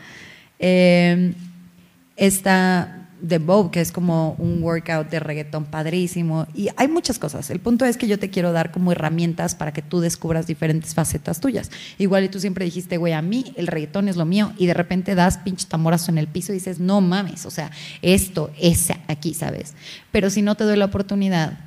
Eh, 0.59 1.33
está 2.17 2.98
de 3.21 3.37
Bob, 3.37 3.71
que 3.71 3.81
es 3.81 3.91
como 3.91 4.33
un 4.37 4.63
workout 4.63 5.09
de 5.09 5.19
reggaetón 5.19 5.65
padrísimo. 5.65 6.47
Y 6.53 6.69
hay 6.77 6.87
muchas 6.87 7.19
cosas. 7.19 7.49
El 7.49 7.59
punto 7.59 7.85
es 7.85 7.97
que 7.97 8.07
yo 8.07 8.19
te 8.19 8.29
quiero 8.29 8.51
dar 8.51 8.71
como 8.71 8.91
herramientas 8.91 9.55
para 9.55 9.73
que 9.73 9.81
tú 9.81 9.99
descubras 9.99 10.47
diferentes 10.47 10.93
facetas 10.93 11.39
tuyas. 11.39 11.71
Igual 11.97 12.23
y 12.23 12.29
tú 12.29 12.39
siempre 12.39 12.65
dijiste, 12.65 12.97
güey, 12.97 13.13
a 13.13 13.21
mí 13.21 13.53
el 13.55 13.67
reggaetón 13.67 14.07
es 14.07 14.15
lo 14.15 14.25
mío. 14.25 14.53
Y 14.57 14.67
de 14.67 14.73
repente 14.73 15.15
das 15.15 15.37
pinche 15.37 15.67
tamorazo 15.67 16.11
en 16.11 16.17
el 16.17 16.27
piso 16.27 16.51
y 16.51 16.55
dices, 16.55 16.79
no 16.79 17.01
mames, 17.01 17.45
o 17.45 17.51
sea, 17.51 17.71
esto 18.01 18.51
es 18.59 18.89
aquí, 19.07 19.33
¿sabes? 19.33 19.73
Pero 20.11 20.29
si 20.29 20.41
no 20.41 20.55
te 20.55 20.63
doy 20.63 20.77
la 20.77 20.85
oportunidad, 20.85 21.59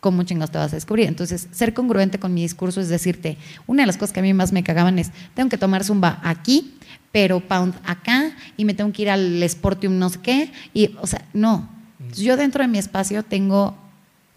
¿cómo 0.00 0.22
chingados 0.22 0.50
te 0.50 0.58
vas 0.58 0.72
a 0.72 0.76
descubrir? 0.76 1.08
Entonces, 1.08 1.48
ser 1.50 1.72
congruente 1.72 2.18
con 2.18 2.34
mi 2.34 2.42
discurso 2.42 2.80
es 2.80 2.88
decirte, 2.88 3.38
una 3.66 3.82
de 3.82 3.86
las 3.86 3.96
cosas 3.96 4.12
que 4.12 4.20
a 4.20 4.22
mí 4.22 4.34
más 4.34 4.52
me 4.52 4.62
cagaban 4.62 4.98
es, 4.98 5.10
tengo 5.34 5.48
que 5.48 5.58
tomar 5.58 5.84
zumba 5.84 6.20
aquí 6.22 6.74
pero 7.14 7.38
pound 7.38 7.76
acá 7.84 8.32
y 8.56 8.64
me 8.64 8.74
tengo 8.74 8.92
que 8.92 9.02
ir 9.02 9.08
al 9.08 9.40
Sportium 9.48 10.00
no 10.00 10.08
sé 10.08 10.18
qué. 10.20 10.52
Y, 10.74 10.96
o 11.00 11.06
sea, 11.06 11.24
no. 11.32 11.68
Yo 12.12 12.36
dentro 12.36 12.62
de 12.62 12.66
mi 12.66 12.76
espacio 12.76 13.22
tengo 13.22 13.76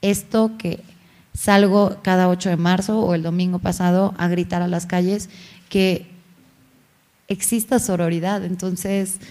esto 0.03 0.51
que 0.59 0.83
salgo 1.33 1.97
cada 2.03 2.29
8 2.29 2.49
de 2.49 2.57
marzo 2.57 2.99
o 2.99 3.15
el 3.15 3.23
domingo 3.23 3.57
pasado 3.57 4.13
a 4.19 4.27
gritar 4.27 4.61
a 4.61 4.67
las 4.67 4.85
calles 4.85 5.27
que 5.69 6.05
exista 7.27 7.79
sororidad. 7.79 8.45
Entonces... 8.45 9.21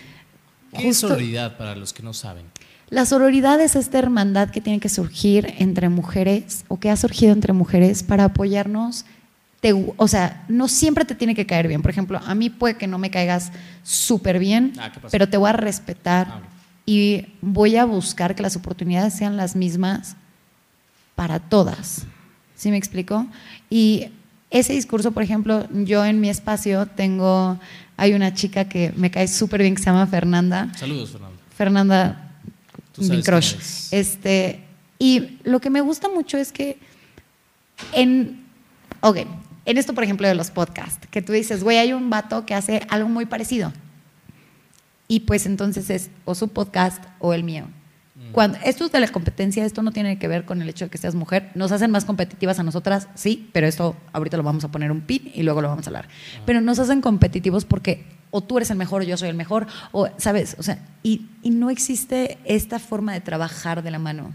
¿Qué 0.76 0.88
es 0.88 0.96
sororidad 0.96 1.56
para 1.56 1.76
los 1.76 1.92
que 1.92 2.02
no 2.02 2.14
saben? 2.14 2.46
La 2.90 3.06
sororidad 3.06 3.60
es 3.60 3.76
esta 3.76 4.00
hermandad 4.00 4.50
que 4.50 4.60
tiene 4.60 4.80
que 4.80 4.88
surgir 4.88 5.54
entre 5.58 5.88
mujeres 5.88 6.64
o 6.66 6.80
que 6.80 6.90
ha 6.90 6.96
surgido 6.96 7.32
entre 7.32 7.52
mujeres 7.52 8.02
para 8.02 8.24
apoyarnos 8.24 9.04
o 9.96 10.08
sea, 10.08 10.44
no 10.48 10.68
siempre 10.68 11.04
te 11.04 11.14
tiene 11.14 11.34
que 11.34 11.46
caer 11.46 11.68
bien. 11.68 11.82
Por 11.82 11.90
ejemplo, 11.90 12.20
a 12.24 12.34
mí 12.34 12.50
puede 12.50 12.76
que 12.76 12.86
no 12.86 12.98
me 12.98 13.10
caigas 13.10 13.52
súper 13.82 14.38
bien, 14.38 14.72
ah, 14.78 14.92
pero 15.10 15.28
te 15.28 15.36
voy 15.36 15.48
a 15.48 15.52
respetar 15.52 16.28
ah, 16.30 16.40
y 16.84 17.26
voy 17.40 17.76
a 17.76 17.84
buscar 17.84 18.34
que 18.34 18.42
las 18.42 18.56
oportunidades 18.56 19.14
sean 19.14 19.36
las 19.36 19.56
mismas 19.56 20.16
para 21.14 21.40
todas. 21.40 22.06
¿Sí 22.54 22.70
me 22.70 22.76
explico? 22.76 23.26
Y 23.68 24.06
ese 24.50 24.72
discurso, 24.72 25.10
por 25.12 25.22
ejemplo, 25.22 25.66
yo 25.72 26.04
en 26.04 26.20
mi 26.20 26.30
espacio 26.30 26.86
tengo, 26.86 27.58
hay 27.96 28.14
una 28.14 28.34
chica 28.34 28.68
que 28.68 28.92
me 28.96 29.10
cae 29.10 29.26
súper 29.26 29.62
bien 29.62 29.74
que 29.74 29.82
se 29.82 29.86
llama 29.86 30.06
Fernanda. 30.06 30.72
Saludos, 30.76 31.10
Fernanda. 31.10 31.36
Fernanda, 31.56 32.30
mi 32.98 33.22
crush. 33.22 33.56
Este, 33.90 34.60
y 34.98 35.38
lo 35.42 35.60
que 35.60 35.70
me 35.70 35.80
gusta 35.80 36.08
mucho 36.08 36.38
es 36.38 36.52
que 36.52 36.78
en, 37.92 38.44
ok, 39.00 39.18
en 39.66 39.78
esto, 39.78 39.92
por 39.94 40.04
ejemplo, 40.04 40.26
de 40.26 40.34
los 40.34 40.50
podcasts, 40.50 41.06
que 41.10 41.20
tú 41.20 41.32
dices, 41.32 41.62
güey, 41.62 41.78
hay 41.78 41.92
un 41.92 42.08
vato 42.08 42.46
que 42.46 42.54
hace 42.54 42.86
algo 42.88 43.08
muy 43.08 43.26
parecido. 43.26 43.72
Y 45.08 45.20
pues 45.20 45.44
entonces 45.46 45.90
es 45.90 46.10
o 46.24 46.34
su 46.34 46.48
podcast 46.48 47.04
o 47.18 47.34
el 47.34 47.44
mío. 47.44 47.66
Cuando, 48.32 48.58
esto 48.64 48.86
es 48.86 48.92
de 48.92 49.00
la 49.00 49.08
competencia, 49.08 49.64
esto 49.64 49.82
no 49.82 49.92
tiene 49.92 50.18
que 50.18 50.26
ver 50.26 50.44
con 50.46 50.62
el 50.62 50.68
hecho 50.68 50.86
de 50.86 50.90
que 50.90 50.98
seas 50.98 51.14
mujer. 51.14 51.50
Nos 51.54 51.70
hacen 51.70 51.90
más 51.90 52.04
competitivas 52.04 52.58
a 52.58 52.62
nosotras, 52.62 53.08
sí, 53.14 53.50
pero 53.52 53.66
esto 53.66 53.94
ahorita 54.12 54.36
lo 54.36 54.42
vamos 54.42 54.64
a 54.64 54.70
poner 54.70 54.90
un 54.90 55.02
pin 55.02 55.30
y 55.34 55.42
luego 55.42 55.60
lo 55.60 55.68
vamos 55.68 55.86
a 55.86 55.90
hablar. 55.90 56.08
Pero 56.46 56.60
nos 56.60 56.78
hacen 56.78 57.00
competitivos 57.02 57.64
porque 57.64 58.04
o 58.30 58.42
tú 58.42 58.56
eres 58.56 58.70
el 58.70 58.78
mejor 58.78 59.02
o 59.02 59.04
yo 59.04 59.16
soy 59.16 59.28
el 59.28 59.36
mejor, 59.36 59.66
o, 59.92 60.08
¿sabes? 60.16 60.56
O 60.58 60.62
sea, 60.62 60.78
y, 61.02 61.26
y 61.42 61.50
no 61.50 61.70
existe 61.70 62.38
esta 62.44 62.78
forma 62.78 63.12
de 63.12 63.20
trabajar 63.20 63.82
de 63.82 63.90
la 63.90 63.98
mano. 63.98 64.32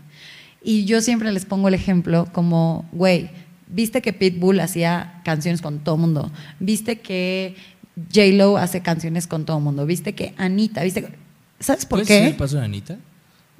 Y 0.63 0.85
yo 0.85 1.01
siempre 1.01 1.31
les 1.31 1.45
pongo 1.45 1.67
el 1.67 1.73
ejemplo 1.73 2.27
como, 2.31 2.85
güey, 2.91 3.31
viste 3.71 4.01
que 4.01 4.13
Pitbull 4.13 4.59
hacía 4.59 5.21
canciones 5.23 5.61
con 5.61 5.79
todo 5.79 5.97
mundo, 5.97 6.31
viste 6.59 6.99
que 6.99 7.55
J-Lo 8.13 8.57
hace 8.57 8.81
canciones 8.81 9.27
con 9.27 9.45
todo 9.45 9.59
mundo, 9.59 9.85
viste 9.85 10.13
que 10.13 10.33
Anita, 10.37 10.83
viste 10.83 11.07
¿Sabes 11.59 11.85
por 11.85 11.99
¿Puedes 11.99 12.07
decir 12.07 12.23
qué? 12.23 12.29
el 12.29 12.35
paso 12.35 12.57
de 12.57 12.65
Anita? 12.65 12.97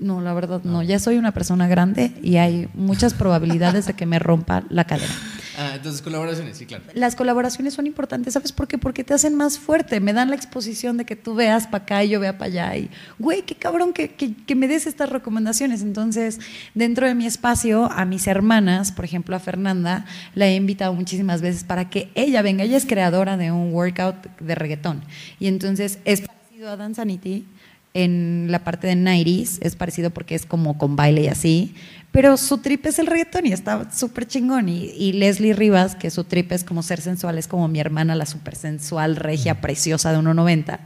No, 0.02 0.20
la 0.20 0.34
verdad 0.34 0.62
no. 0.64 0.82
Ya 0.82 0.98
soy 1.00 1.18
una 1.18 1.32
persona 1.32 1.68
grande 1.68 2.12
y 2.24 2.38
hay 2.38 2.68
muchas 2.74 3.14
probabilidades 3.14 3.86
de 3.86 3.94
que 3.94 4.06
me 4.06 4.18
rompa 4.20 4.64
la 4.70 4.84
cadera. 4.86 5.14
Ah, 5.58 5.74
entonces 5.76 6.02
colaboraciones, 6.02 6.58
sí, 6.58 6.66
claro. 6.66 6.84
Las 6.96 7.16
colaboraciones 7.16 7.76
son 7.76 7.86
importantes, 7.86 8.34
¿sabes 8.34 8.52
por 8.52 8.68
qué? 8.68 8.78
Porque 8.80 9.04
te 9.04 9.14
hacen 9.14 9.36
más 9.36 9.60
fuerte, 9.60 10.00
me 10.00 10.12
dan 10.12 10.30
la 10.30 10.36
exposición 10.36 10.98
de 10.98 11.06
que 11.06 11.16
tú 11.16 11.36
veas 11.36 11.68
para 11.68 11.84
acá 11.84 12.04
y 12.04 12.10
yo 12.10 12.20
vea 12.20 12.38
para 12.38 12.46
allá. 12.50 12.78
Y, 12.78 12.90
güey, 13.20 13.44
qué 13.44 13.54
cabrón 13.54 13.94
que, 13.94 14.10
que- 14.16 14.34
que 14.34 14.56
me 14.56 14.68
des 14.68 14.88
estas 14.88 15.10
recomendaciones. 15.10 15.84
Entonces, 15.84 16.40
dentro 16.74 17.06
de 17.06 17.14
mi 17.14 17.28
espacio, 17.28 17.92
a 17.92 18.06
mis 18.06 18.26
hermanas, 18.26 18.92
por 18.92 19.06
ejemplo, 19.06 19.36
a 19.36 19.40
Fernanda, 19.40 20.06
la 20.34 20.48
he 20.48 20.56
invitado 20.56 20.94
muchísimas 20.96 21.42
veces 21.42 21.64
para 21.64 21.90
que 21.92 22.10
ella 22.16 22.42
venga. 22.42 22.64
Ella 22.64 22.78
es 22.78 22.86
creadora 22.86 23.38
de 23.38 23.52
un 23.52 23.72
workout 23.72 24.16
de 24.40 24.56
reggaetón. 24.56 25.04
Y 25.40 25.46
entonces 25.48 26.00
es 26.06 26.22
parecido 26.22 26.72
a 26.72 26.78
Danzanity 26.78 27.46
en 27.94 28.48
la 28.50 28.64
parte 28.64 28.88
de 28.88 28.96
90s, 28.96 29.60
es 29.62 29.76
parecido 29.76 30.10
porque 30.10 30.36
es 30.36 30.46
como 30.46 30.78
con 30.78 30.96
baile 30.96 31.24
y 31.24 31.28
así, 31.28 31.76
pero 32.12 32.36
su 32.38 32.58
trip 32.58 32.86
es 32.86 33.00
el 33.00 33.08
reggaetón 33.08 33.48
y 33.48 33.54
está 33.54 33.90
súper 33.92 34.28
chingón. 34.28 34.68
Y, 34.70 34.92
y 34.98 35.14
Leslie 35.14 35.54
Rivas, 35.54 35.96
que 35.96 36.10
su 36.10 36.26
trip 36.26 36.52
es 36.52 36.64
como 36.64 36.84
ser 36.84 37.00
sensual, 37.02 37.38
es 37.38 37.48
como 37.48 37.68
mi 37.68 37.80
hermana, 37.80 38.16
la 38.16 38.26
súper 38.26 38.56
sensual, 38.56 39.16
regia, 39.16 39.62
preciosa 39.62 40.12
de 40.12 40.20
1,90. 40.20 40.80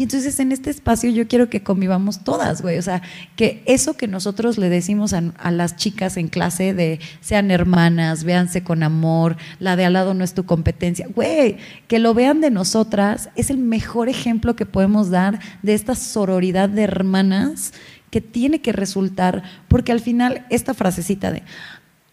Y 0.00 0.04
entonces 0.04 0.40
en 0.40 0.50
este 0.50 0.70
espacio 0.70 1.10
yo 1.10 1.28
quiero 1.28 1.50
que 1.50 1.62
convivamos 1.62 2.24
todas, 2.24 2.62
güey. 2.62 2.78
O 2.78 2.82
sea, 2.82 3.02
que 3.36 3.62
eso 3.66 3.98
que 3.98 4.08
nosotros 4.08 4.56
le 4.56 4.70
decimos 4.70 5.12
a, 5.12 5.50
las 5.50 5.76
chicas 5.76 6.16
en 6.16 6.28
clase 6.28 6.72
de 6.72 7.00
sean 7.20 7.50
hermanas, 7.50 8.24
véanse 8.24 8.64
con 8.64 8.82
amor, 8.82 9.36
la 9.58 9.76
de 9.76 9.84
al 9.84 9.92
lado 9.92 10.14
no 10.14 10.24
es 10.24 10.32
tu 10.32 10.46
competencia, 10.46 11.06
güey, 11.14 11.58
que 11.86 11.98
lo 11.98 12.14
vean 12.14 12.40
de 12.40 12.50
nosotras 12.50 13.28
es 13.36 13.50
el 13.50 13.58
mejor 13.58 14.08
ejemplo 14.08 14.56
que 14.56 14.64
podemos 14.64 15.10
dar 15.10 15.38
de 15.62 15.74
esta 15.74 15.94
sororidad 15.94 16.70
de 16.70 16.84
hermanas 16.84 17.74
que 18.08 18.22
tiene 18.22 18.62
que 18.62 18.72
resultar, 18.72 19.42
porque 19.68 19.92
al 19.92 20.00
final 20.00 20.46
esta 20.48 20.72
frasecita 20.72 21.30
de, 21.30 21.42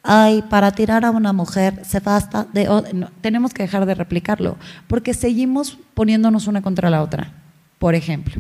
ay, 0.04 0.42
para 0.50 0.74
tirar 0.74 1.06
a 1.06 1.12
una 1.12 1.32
mujer 1.32 1.86
se 1.86 2.02
basta 2.02 2.48
de... 2.52 2.68
o-". 2.68 2.84
no, 2.94 3.12
tenemos 3.22 3.54
que 3.54 3.64
dejar 3.64 3.86
de 3.86 3.96
replicarlo, 3.96 4.58
porque 4.88 5.14
seguimos 5.14 5.80
poniéndonos 5.94 6.48
una 6.48 6.62
contra 6.62 6.90
la 6.90 7.02
otra. 7.02 7.47
Por 7.80 7.96
ejemplo, 7.96 8.36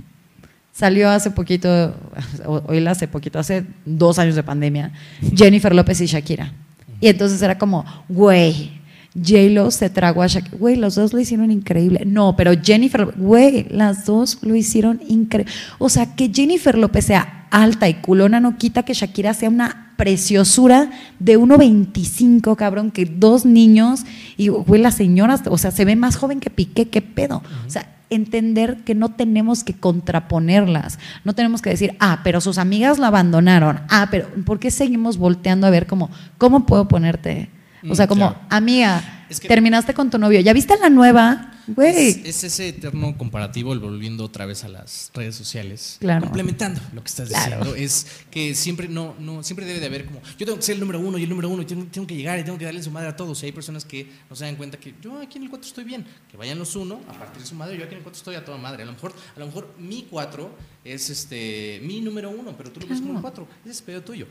salió 0.71 1.09
hace 1.09 1.31
poquito, 1.31 1.95
hoy 2.45 2.85
hace 2.87 3.07
poquito, 3.07 3.39
hace 3.39 3.65
dos 3.85 4.19
años 4.19 4.35
de 4.35 4.43
pandemia, 4.43 4.91
Jennifer 5.35 5.73
López 5.73 6.01
y 6.01 6.05
Shakira. 6.05 6.53
Y 6.99 7.07
entonces 7.07 7.41
era 7.41 7.57
como, 7.57 7.85
güey, 8.09 8.71
J-Lo 9.15 9.71
se 9.71 9.89
tragó 9.89 10.21
a 10.21 10.27
Shakira. 10.27 10.57
Güey, 10.57 10.75
los 10.75 10.95
dos 10.95 11.13
lo 11.13 11.19
hicieron 11.19 11.51
increíble. 11.51 12.03
No, 12.05 12.35
pero 12.35 12.51
Jennifer, 12.61 13.05
güey, 13.17 13.67
las 13.69 14.05
dos 14.05 14.39
lo 14.41 14.55
hicieron 14.55 15.01
increíble. 15.07 15.51
O 15.79 15.89
sea, 15.89 16.15
que 16.15 16.31
Jennifer 16.33 16.77
López 16.77 17.05
sea 17.05 17.47
alta 17.49 17.87
y 17.87 17.95
culona 17.95 18.39
no 18.39 18.57
quita 18.57 18.83
que 18.83 18.93
Shakira 18.93 19.33
sea 19.33 19.49
una 19.49 19.93
preciosura 19.97 20.91
de 21.19 21.39
1.25, 21.39 22.55
cabrón, 22.55 22.91
que 22.91 23.05
dos 23.05 23.45
niños 23.45 24.01
y, 24.37 24.49
güey, 24.49 24.81
la 24.81 24.91
señora, 24.91 25.41
o 25.49 25.57
sea, 25.57 25.71
se 25.71 25.85
ve 25.85 25.95
más 25.95 26.17
joven 26.17 26.39
que 26.39 26.49
Piqué, 26.49 26.87
qué 26.87 27.01
pedo. 27.01 27.41
O 27.65 27.69
sea, 27.69 27.96
entender 28.09 28.77
que 28.85 28.95
no 28.95 29.09
tenemos 29.09 29.63
que 29.63 29.73
contraponerlas, 29.73 30.99
no 31.23 31.33
tenemos 31.33 31.61
que 31.61 31.69
decir, 31.69 31.95
ah, 31.99 32.19
pero 32.23 32.41
sus 32.41 32.57
amigas 32.57 32.99
la 32.99 33.07
abandonaron, 33.07 33.81
ah, 33.89 34.07
pero 34.11 34.27
¿por 34.45 34.59
qué 34.59 34.71
seguimos 34.71 35.17
volteando 35.17 35.67
a 35.67 35.69
ver 35.69 35.87
como, 35.87 36.09
cómo 36.37 36.65
puedo 36.65 36.87
ponerte? 36.87 37.49
O 37.89 37.95
sea, 37.95 38.05
Mm, 38.05 38.09
como, 38.09 38.21
claro. 38.31 38.39
amiga, 38.49 39.01
Es 39.29 39.39
que- 39.39 39.47
terminaste 39.47 39.93
con 39.93 40.09
tu 40.09 40.17
novio, 40.17 40.39
¿ya 40.39 40.53
viste 40.53 40.75
la 40.81 40.89
nueva? 40.89 41.51
Güey, 41.67 42.07
Es, 42.09 42.17
es 42.25 42.43
ese 42.45 42.69
eterno 42.69 43.17
comparativo, 43.17 43.73
el 43.73 43.79
volviendo 43.79 44.23
otra 44.23 44.45
vez 44.45 44.63
a 44.63 44.69
las 44.69 45.11
redes 45.13 45.35
sociales. 45.35 45.97
Claro. 45.99 46.21
Complementando 46.25 46.79
lo 46.93 47.01
que 47.03 47.07
estás 47.09 47.27
Claro. 47.29 47.57
diciendo. 47.57 47.75
Es 47.75 48.07
que 48.31 48.55
siempre 48.55 48.87
no, 48.87 49.15
no, 49.19 49.43
siempre 49.43 49.65
debe 49.65 49.79
de 49.79 49.85
haber 49.87 50.05
como, 50.05 50.21
yo 50.37 50.45
tengo 50.45 50.55
que 50.55 50.63
ser 50.63 50.75
el 50.75 50.79
número 50.79 50.99
uno 50.99 51.17
y 51.17 51.23
el 51.23 51.29
número 51.29 51.49
uno 51.49 51.61
y 51.61 51.65
tengo, 51.65 51.85
tengo 51.91 52.07
que 52.07 52.15
llegar 52.15 52.39
y 52.39 52.43
tengo 52.43 52.57
que 52.57 52.65
darle 52.65 52.81
su 52.81 52.89
madre 52.91 53.09
a 53.09 53.15
todos. 53.15 53.41
Y 53.43 53.47
hay 53.47 53.51
personas 53.51 53.83
que 53.85 54.09
no 54.29 54.35
se 54.35 54.45
dan 54.45 54.55
cuenta 54.55 54.79
que 54.79 54.93
yo 55.01 55.19
aquí 55.19 55.37
en 55.37 55.43
el 55.43 55.49
4 55.49 55.67
estoy 55.67 55.83
bien. 55.83 56.05
Que 56.31 56.37
vayan 56.37 56.57
los 56.57 56.75
uno 56.75 57.01
a 57.09 57.13
partir 57.13 57.41
de 57.41 57.47
su 57.47 57.55
madre, 57.55 57.77
yo 57.77 57.83
aquí 57.83 57.93
en 57.93 57.97
el 57.97 58.03
4 58.03 58.17
estoy 58.17 58.35
a 58.35 58.45
toda 58.45 58.57
madre. 58.57 58.83
A 58.83 58.85
lo 58.85 58.93
mejor, 58.93 59.13
a 59.35 59.39
lo 59.39 59.45
mejor 59.47 59.73
mi 59.77 60.07
4 60.09 60.49
es 60.85 61.09
este 61.09 61.81
mi 61.83 61.99
número 62.01 62.29
uno, 62.29 62.55
pero 62.57 62.71
tú 62.71 62.79
lo 62.79 62.87
ves 62.87 63.01
como 63.01 63.15
el 63.15 63.21
4. 63.21 63.47
Ese 63.65 63.71
es 63.71 63.81
pedo 63.81 64.01
tuyo. 64.01 64.25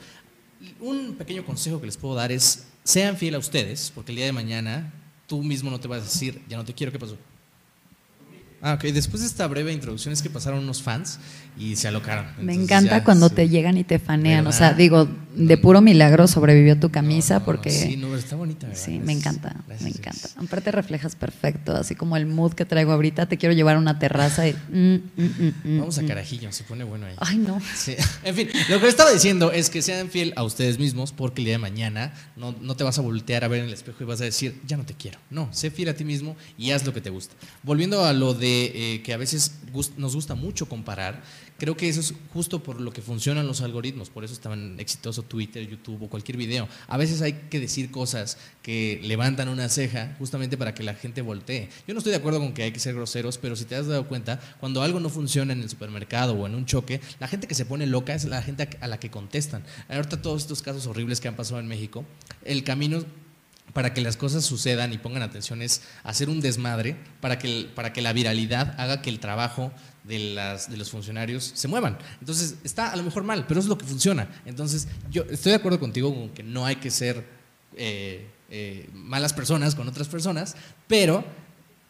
Un 0.80 1.16
pequeño 1.16 1.45
consejo 1.45 1.80
que 1.80 1.87
les 1.87 1.99
puedo 1.99 2.14
dar 2.14 2.32
es 2.32 2.64
sean 2.82 3.16
fiel 3.18 3.34
a 3.34 3.39
ustedes, 3.39 3.93
porque 3.95 4.12
el 4.12 4.16
día 4.16 4.24
de 4.24 4.32
mañana 4.32 4.91
tú 5.27 5.43
mismo 5.43 5.70
no 5.70 5.81
te 5.81 5.89
vas 5.89 6.01
a 6.01 6.05
decir, 6.05 6.43
ya 6.49 6.57
no 6.57 6.64
te 6.64 6.74
quiero, 6.74 6.93
¿qué 6.93 6.99
pasó? 6.99 7.16
Ah, 8.67 8.75
ok. 8.75 8.83
Después 8.87 9.21
de 9.21 9.29
esta 9.29 9.47
breve 9.47 9.73
introducción 9.73 10.12
es 10.12 10.23
que 10.23 10.29
pasaron 10.29 10.59
unos 10.59 10.83
fans 10.83 11.21
y 11.57 11.77
se 11.77 11.87
alocaron. 11.87 12.27
me 12.41 12.53
encanta 12.53 12.99
ya 12.99 13.05
cuando 13.05 13.31
te 13.31 13.49
llegan 13.49 13.79
y 13.79 13.85
te 13.85 14.01
fanean. 14.01 14.45
O 14.49 14.51
sea, 14.51 14.73
digo, 14.73 15.09
de 15.37 15.57
puro 15.57 15.81
milagro 15.81 16.27
sobrevivió 16.27 16.81
tu 16.81 16.91
camisa 16.91 17.35
No, 17.35 17.41
no, 17.41 17.47
porque... 17.47 17.71
Sí, 17.71 17.97
no, 17.97 18.17
está 18.17 18.35
bonita, 18.35 18.67
¿verdad? 18.67 18.83
Sí, 18.83 18.99
me 18.99 19.12
encanta, 19.12 19.55
Gracias, 19.69 19.83
me 19.83 19.97
encanta. 19.97 20.29
Aparte 20.37 20.73
reflejas 20.73 21.14
perfecto, 21.14 21.77
así 21.77 21.95
como 21.95 22.17
el 22.17 22.27
mood 22.27 22.55
que 22.55 22.64
traigo 22.64 22.91
ahorita. 22.91 23.27
Te 23.27 23.39
quiero 23.39 23.55
llevar 23.55 23.77
a 23.77 23.79
una 23.79 24.01
terraza 24.01 24.49
y... 24.49 24.53
mm, 24.53 24.95
mm, 25.17 25.53
mm, 25.62 25.79
Vamos 25.79 25.99
a 25.99 26.05
carajillo, 26.05 26.51
se 26.51 26.64
pone 26.64 26.83
bueno 26.83 27.07
ahí. 27.07 27.14
Ay, 27.19 27.39
no. 27.39 27.61
Sí. 27.77 27.95
En 28.25 28.35
fin, 28.35 28.49
lo 28.69 28.81
que 28.81 28.89
estaba 28.89 29.12
diciendo 29.12 29.53
es 29.53 29.71
que 29.71 29.81
sean 29.81 30.11
fiel 30.11 30.33
a 30.35 30.43
ustedes 30.43 30.81
mismos 30.81 31.12
porque 31.12 31.43
el 31.43 31.45
día 31.45 31.55
de 31.55 31.59
mañana 31.59 32.12
no, 32.37 32.53
no 32.61 32.75
te 32.75 32.83
vas 32.83 32.99
a 32.99 33.03
voltear 33.03 33.45
a 33.45 33.49
ver 33.49 33.61
en 33.61 33.67
el 33.67 33.75
espejo 33.75 33.99
y 34.01 34.07
vas 34.07 34.21
a 34.21 34.25
decir, 34.25 34.61
ya 34.67 34.77
no 34.77 34.85
te 34.85 34.95
quiero. 34.95 35.21
No, 35.31 35.49
sé 35.53 35.71
fiel 35.71 35.91
a 35.91 35.95
ti 35.95 36.05
mismo 36.05 36.37
y 36.59 36.73
haz 36.73 36.85
lo 36.85 36.93
que 36.93 37.01
te 37.01 37.11
gusta. 37.11 37.37
Volviendo 37.62 38.05
a 38.05 38.12
lo 38.12 38.35
de 38.35 38.55
eh, 38.64 39.02
que 39.02 39.12
a 39.12 39.16
veces 39.16 39.52
nos 39.96 40.14
gusta 40.14 40.34
mucho 40.34 40.66
comparar, 40.68 41.22
creo 41.59 41.76
que 41.76 41.88
eso 41.88 42.00
es 42.00 42.14
justo 42.32 42.62
por 42.62 42.80
lo 42.80 42.92
que 42.92 43.02
funcionan 43.02 43.46
los 43.46 43.61
algoritmos, 43.61 44.11
por 44.11 44.24
eso 44.24 44.34
es 44.34 44.40
tan 44.40 44.78
exitoso 44.80 45.22
Twitter, 45.22 45.68
YouTube 45.68 46.04
o 46.04 46.09
cualquier 46.09 46.36
video. 46.36 46.68
A 46.88 46.96
veces 46.96 47.22
hay 47.22 47.34
que 47.50 47.61
decir 47.61 47.90
cosas 47.90 48.38
que 48.62 49.00
levantan 49.02 49.48
una 49.48 49.68
ceja 49.68 50.16
justamente 50.18 50.57
para 50.57 50.74
que 50.74 50.82
la 50.82 50.94
gente 50.94 51.22
voltee. 51.22 51.68
Yo 51.86 51.94
no 51.94 51.98
estoy 51.98 52.12
de 52.12 52.18
acuerdo 52.18 52.40
con 52.40 52.52
que 52.52 52.62
hay 52.62 52.72
que 52.72 52.80
ser 52.80 52.94
groseros, 52.94 53.38
pero 53.38 53.57
si 53.57 53.64
te 53.64 53.76
has 53.76 53.86
dado 53.86 54.07
cuenta, 54.09 54.40
cuando 54.61 54.82
algo 54.82 55.00
no 55.00 55.09
funciona 55.09 55.52
en 55.52 55.62
el 55.62 55.70
supermercado 55.70 56.34
o 56.34 56.46
en 56.46 56.54
un 56.54 56.66
choque, 56.66 57.00
la 57.20 57.28
gente 57.28 57.46
que 57.46 57.54
se 57.54 57.66
pone 57.66 57.86
loca 57.86 58.14
es 58.14 58.24
la 58.24 58.42
gente 58.42 58.68
a 58.80 58.88
la 58.88 58.98
que 58.98 59.11
contestan. 59.11 59.64
Ahorita 59.88 60.22
todos 60.22 60.42
estos 60.42 60.62
casos 60.62 60.86
horribles 60.86 61.20
que 61.20 61.28
han 61.28 61.36
pasado 61.36 61.61
en 61.61 61.66
México, 61.66 62.04
el 62.44 62.64
camino 62.64 63.04
para 63.77 63.93
que 63.93 64.01
las 64.01 64.16
cosas 64.16 64.43
sucedan 64.43 64.95
y 64.95 64.97
pongan 64.97 65.20
atención 65.20 65.61
es 65.61 65.83
hacer 66.03 66.31
un 66.31 66.41
desmadre 66.41 66.97
para 67.20 67.39
que, 67.39 67.68
para 67.74 67.93
que 67.93 68.01
la 68.01 68.14
viralidad 68.14 68.74
haga 68.81 69.03
que 69.03 69.11
el 69.11 69.20
trabajo 69.20 69.70
de, 70.05 70.18
las, 70.18 70.70
de 70.70 70.79
los 70.79 70.91
funcionarios 70.91 71.53
se 71.55 71.68
muevan. 71.68 71.99
Entonces, 72.20 72.57
está 72.64 72.91
a 72.91 72.97
lo 72.97 73.03
mejor 73.03 73.24
mal, 73.24 73.47
pero 73.47 73.61
es 73.61 73.66
lo 73.66 73.77
que 73.77 73.85
funciona. 73.85 74.31
Entonces, 74.47 74.89
yo 75.11 75.27
estoy 75.29 75.51
de 75.51 75.57
acuerdo 75.57 75.79
contigo 75.79 76.14
con 76.14 76.31
que 76.31 76.43
no 76.43 76.64
hay 76.64 76.77
que 76.77 76.91
ser 76.91 77.22
eh, 77.77 78.27
eh, 78.49 78.89
malas 78.95 79.35
personas 79.35 79.74
con 79.74 79.87
otras 79.87 80.09
personas, 80.09 80.57
pero 80.87 81.22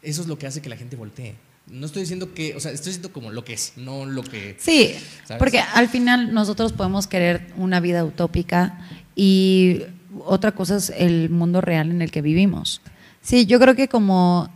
eso 0.01 0.21
es 0.21 0.27
lo 0.27 0.37
que 0.37 0.45
hace 0.45 0.61
que 0.61 0.67
la 0.67 0.75
gente 0.75 0.97
voltee. 0.97 1.35
No 1.67 1.85
estoy 1.85 2.01
diciendo 2.01 2.33
que, 2.33 2.53
o 2.53 2.59
sea, 2.59 2.73
estoy 2.73 2.87
diciendo 2.87 3.13
como 3.13 3.31
lo 3.31 3.45
que 3.45 3.53
es, 3.53 3.75
no 3.77 4.05
lo 4.05 4.23
que... 4.23 4.57
Sí, 4.59 4.93
¿Sabes? 5.23 5.39
porque 5.39 5.59
al 5.59 5.87
final 5.87 6.33
nosotros 6.33 6.73
podemos 6.73 7.07
querer 7.07 7.53
una 7.55 7.79
vida 7.79 8.03
utópica 8.03 8.77
y 9.15 9.83
otra 10.27 10.51
cosa 10.51 10.75
es 10.75 10.91
el 10.95 11.29
mundo 11.29 11.61
real 11.61 11.89
en 11.89 12.01
el 12.01 12.11
que 12.11 12.21
vivimos. 12.21 12.81
Sí, 13.21 13.45
yo 13.45 13.59
creo 13.59 13.75
que 13.75 13.87
como, 13.87 14.49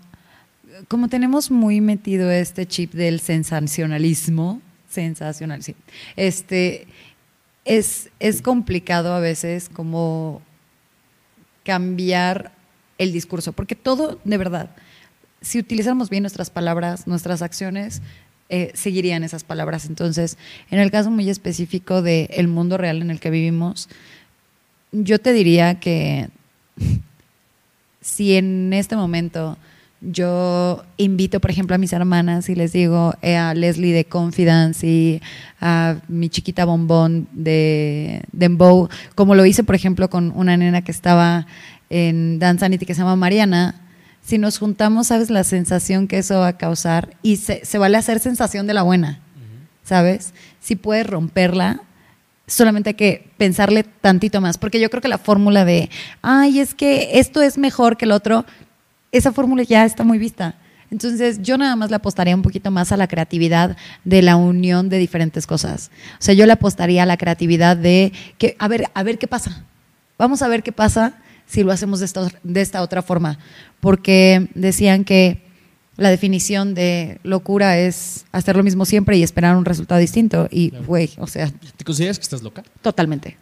como 0.87 1.07
tenemos 1.07 1.51
muy 1.51 1.81
metido 1.81 2.29
este 2.31 2.65
chip 2.65 2.93
del 2.93 3.19
sensacionalismo, 3.19 4.61
sensacional, 4.89 5.63
sí, 5.63 5.75
este, 6.15 6.87
es, 7.65 8.09
es 8.19 8.41
complicado 8.41 9.13
a 9.13 9.19
veces 9.19 9.69
como 9.69 10.41
cambiar 11.63 12.51
el 12.97 13.11
discurso, 13.11 13.53
porque 13.53 13.75
todo, 13.75 14.19
de 14.23 14.37
verdad, 14.37 14.69
si 15.41 15.59
utilizamos 15.59 16.09
bien 16.09 16.23
nuestras 16.23 16.49
palabras, 16.49 17.07
nuestras 17.07 17.41
acciones, 17.41 18.01
eh, 18.49 18.71
seguirían 18.73 19.23
esas 19.23 19.43
palabras. 19.43 19.85
Entonces, 19.85 20.37
en 20.69 20.79
el 20.79 20.91
caso 20.91 21.09
muy 21.09 21.29
específico 21.29 22.01
del 22.01 22.47
mundo 22.47 22.77
real 22.77 23.01
en 23.01 23.09
el 23.09 23.19
que 23.19 23.29
vivimos, 23.29 23.89
yo 24.91 25.19
te 25.19 25.33
diría 25.33 25.79
que 25.79 26.29
si 28.01 28.35
en 28.35 28.73
este 28.73 28.95
momento 28.95 29.57
yo 30.01 30.83
invito, 30.97 31.39
por 31.39 31.51
ejemplo, 31.51 31.75
a 31.75 31.77
mis 31.77 31.93
hermanas 31.93 32.49
y 32.49 32.55
les 32.55 32.73
digo 32.73 33.13
eh, 33.21 33.37
a 33.37 33.53
Leslie 33.53 33.93
de 33.93 34.05
Confidence 34.05 34.85
y 34.85 35.21
a 35.59 35.97
mi 36.07 36.27
chiquita 36.29 36.65
bombón 36.65 37.27
de 37.33 38.23
Dembow, 38.31 38.89
como 39.13 39.35
lo 39.35 39.45
hice, 39.45 39.63
por 39.63 39.75
ejemplo, 39.75 40.09
con 40.09 40.31
una 40.35 40.57
nena 40.57 40.81
que 40.81 40.91
estaba 40.91 41.45
en 41.91 42.39
Danzanity 42.39 42.85
que 42.85 42.95
se 42.95 43.01
llama 43.01 43.15
Mariana, 43.15 43.75
si 44.23 44.39
nos 44.39 44.57
juntamos, 44.57 45.07
¿sabes 45.07 45.29
la 45.29 45.43
sensación 45.43 46.07
que 46.07 46.19
eso 46.19 46.39
va 46.39 46.49
a 46.49 46.57
causar? 46.57 47.15
Y 47.21 47.37
se, 47.37 47.63
se 47.63 47.77
vale 47.77 47.97
hacer 47.97 48.19
sensación 48.19 48.65
de 48.65 48.73
la 48.73 48.81
buena, 48.81 49.19
¿sabes? 49.83 50.33
Si 50.59 50.75
puedes 50.75 51.05
romperla, 51.05 51.81
solamente 52.47 52.89
hay 52.89 52.95
que 52.95 53.29
pensarle 53.37 53.83
tantito 53.83 54.41
más, 54.41 54.57
porque 54.57 54.79
yo 54.79 54.89
creo 54.89 55.01
que 55.01 55.07
la 55.07 55.17
fórmula 55.17 55.65
de, 55.65 55.89
ay, 56.21 56.59
es 56.59 56.73
que 56.73 57.19
esto 57.19 57.41
es 57.41 57.57
mejor 57.57 57.97
que 57.97 58.05
el 58.05 58.11
otro, 58.11 58.45
esa 59.11 59.31
fórmula 59.31 59.63
ya 59.63 59.85
está 59.85 60.03
muy 60.03 60.17
vista. 60.17 60.55
Entonces, 60.91 61.41
yo 61.41 61.57
nada 61.57 61.75
más 61.77 61.89
le 61.89 61.95
apostaría 61.95 62.35
un 62.35 62.41
poquito 62.41 62.69
más 62.69 62.91
a 62.91 62.97
la 62.97 63.07
creatividad 63.07 63.77
de 64.03 64.21
la 64.21 64.35
unión 64.35 64.89
de 64.89 64.97
diferentes 64.97 65.47
cosas. 65.47 65.89
O 66.13 66.21
sea, 66.21 66.33
yo 66.33 66.45
le 66.45 66.51
apostaría 66.51 67.03
a 67.03 67.05
la 67.05 67.15
creatividad 67.15 67.77
de 67.77 68.11
que, 68.37 68.57
a 68.59 68.67
ver, 68.67 68.89
a 68.93 69.03
ver 69.03 69.17
qué 69.17 69.27
pasa. 69.27 69.63
Vamos 70.17 70.41
a 70.41 70.49
ver 70.49 70.63
qué 70.63 70.73
pasa 70.73 71.13
si 71.45 71.63
lo 71.63 71.71
hacemos 71.71 71.99
de 71.99 72.05
esta, 72.05 72.27
de 72.43 72.61
esta 72.61 72.81
otra 72.81 73.01
forma. 73.01 73.39
Porque 73.79 74.49
decían 74.53 75.05
que 75.05 75.41
la 76.01 76.09
definición 76.09 76.73
de 76.73 77.19
locura 77.23 77.77
es 77.77 78.25
hacer 78.31 78.55
lo 78.57 78.63
mismo 78.63 78.85
siempre 78.85 79.17
y 79.17 79.23
esperar 79.23 79.55
un 79.55 79.65
resultado 79.65 80.01
distinto. 80.01 80.47
Y, 80.51 80.71
güey, 80.85 81.11
o 81.17 81.27
sea. 81.27 81.49
¿Te 81.77 81.83
consideras 81.85 82.17
que 82.17 82.23
estás 82.23 82.41
loca? 82.41 82.63
Totalmente. 82.81 83.37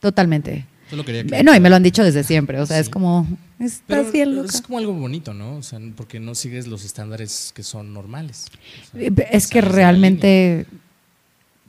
Totalmente. 0.00 0.66
Solo 0.90 1.04
quería 1.04 1.24
que- 1.24 1.42
No, 1.42 1.54
y 1.54 1.60
me 1.60 1.70
lo 1.70 1.76
han 1.76 1.82
dicho 1.82 2.04
desde 2.04 2.22
siempre. 2.24 2.60
O 2.60 2.66
sea, 2.66 2.78
es 2.78 2.88
como, 2.90 3.26
estás 3.58 3.82
Pero 3.86 4.12
bien 4.12 4.36
loca. 4.36 4.48
es 4.50 4.60
como 4.60 4.78
algo 4.78 4.92
bonito, 4.92 5.32
¿no? 5.32 5.56
O 5.56 5.62
sea, 5.62 5.78
porque 5.96 6.20
no 6.20 6.34
sigues 6.34 6.66
los 6.66 6.84
estándares 6.84 7.52
que 7.54 7.62
son 7.62 7.94
normales. 7.94 8.46
O 8.92 8.98
sea, 8.98 9.00
Eh, 9.06 9.28
Es 9.30 9.46
que 9.46 9.60
realmente, 9.62 10.66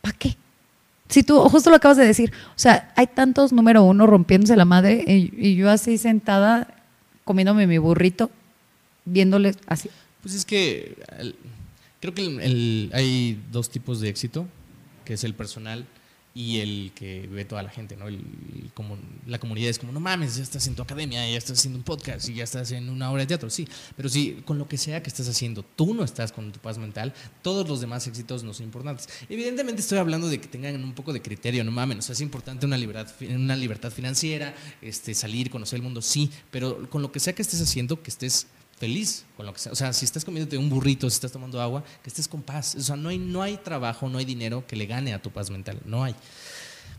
¿para 0.02 0.18
qué? 0.18 0.36
Si 1.08 1.24
tú, 1.24 1.40
justo 1.50 1.70
lo 1.70 1.76
acabas 1.76 1.98
de 1.98 2.06
decir, 2.08 2.32
o 2.50 2.60
sea, 2.60 2.92
hay 2.96 3.08
tantos 3.08 3.54
número 3.54 3.84
uno 3.84 4.08
rompiéndose 4.08 4.56
la 4.56 4.66
madre 4.66 5.04
y, 5.08 5.32
y 5.38 5.56
yo 5.56 5.70
así 5.70 5.98
sentada 5.98 6.68
comiéndome 7.24 7.68
mi 7.68 7.78
burrito, 7.78 8.32
viéndole 9.06 9.56
así. 9.68 9.90
Pues 10.22 10.36
es 10.36 10.46
que 10.46 10.96
creo 12.00 12.14
que 12.14 12.26
el- 12.26 12.90
hay 12.94 13.42
dos 13.52 13.70
tipos 13.70 14.00
de 14.00 14.10
éxito, 14.10 14.48
que 15.06 15.14
es 15.14 15.24
el 15.24 15.34
personal 15.34 15.86
y 16.36 16.62
el 16.62 16.92
que 16.96 17.28
ve 17.28 17.46
toda 17.46 17.62
la 17.62 17.70
gente, 17.70 17.96
¿no? 17.96 18.08
El, 18.08 18.20
como, 18.74 18.98
la 19.28 19.38
comunidad 19.40 19.70
es 19.70 19.78
como, 19.78 19.92
no 19.92 20.00
mames, 20.00 20.36
ya 20.38 20.42
estás 20.42 20.66
en 20.66 20.74
tu 20.74 20.82
academia, 20.82 21.30
ya 21.30 21.38
estás 21.38 21.60
haciendo 21.60 21.78
un 21.78 21.84
podcast 21.84 22.28
y 22.28 22.34
ya 22.34 22.44
estás 22.44 22.72
en 22.72 22.90
una 22.90 23.12
obra 23.12 23.22
de 23.22 23.28
teatro, 23.28 23.52
sí, 23.52 23.68
pero 23.96 24.10
sí, 24.10 24.42
con 24.44 24.58
lo 24.58 24.68
que 24.68 24.80
sea 24.80 25.04
que 25.04 25.10
estés 25.10 25.30
haciendo, 25.30 25.62
tú 25.76 25.94
no 25.94 26.04
estás 26.04 26.32
con 26.32 26.52
tu 26.52 26.60
paz 26.60 26.80
mental, 26.80 27.14
todos 27.44 27.70
los 27.70 27.82
demás 27.82 28.08
éxitos 28.08 28.44
no 28.44 28.52
son 28.52 28.66
importantes. 28.66 29.08
Evidentemente 29.30 29.82
estoy 29.82 30.00
hablando 30.00 30.28
de 30.28 30.42
que 30.42 30.48
tengan 30.48 30.84
un 30.84 30.94
poco 30.94 31.14
de 31.14 31.22
criterio, 31.22 31.64
no 31.64 31.72
mames, 31.72 32.00
o 32.00 32.02
sea, 32.02 32.14
es 32.14 32.22
importante 32.22 32.66
una 32.66 32.78
libertad, 32.80 33.14
una 33.30 33.56
libertad 33.56 33.92
financiera, 33.92 34.56
este, 34.82 35.14
salir, 35.14 35.52
conocer 35.52 35.78
el 35.78 35.84
mundo, 35.84 36.02
sí, 36.02 36.32
pero 36.50 36.90
con 36.90 37.04
lo 37.04 37.12
que 37.12 37.20
sea 37.20 37.34
que 37.34 37.44
estés 37.44 37.62
haciendo, 37.62 38.02
que 38.02 38.10
estés 38.10 38.48
feliz 38.78 39.26
con 39.38 39.46
lo 39.46 39.54
que 39.54 39.60
sea. 39.60 39.72
O 39.72 39.76
sea, 39.76 39.94
si 39.94 40.06
estás 40.06 40.26
comiéndote 40.26 40.58
un 40.58 40.70
burrito, 40.70 41.10
si 41.10 41.16
estás 41.16 41.32
tomando 41.32 41.62
agua, 41.62 41.84
que 42.02 42.10
estés 42.10 42.28
con 42.28 42.42
paz. 42.42 42.76
O 42.76 42.82
sea, 42.82 42.96
no 42.96 43.10
hay, 43.10 43.18
no 43.18 43.42
hay 43.42 43.58
trabajo, 43.58 44.10
no 44.10 44.18
hay 44.18 44.26
dinero 44.26 44.66
que 44.68 44.76
le 44.76 44.86
gane 44.86 45.14
a 45.14 45.22
tu 45.22 45.32
paz 45.32 45.50
mental. 45.50 45.80
No 45.86 46.04
hay. 46.04 46.16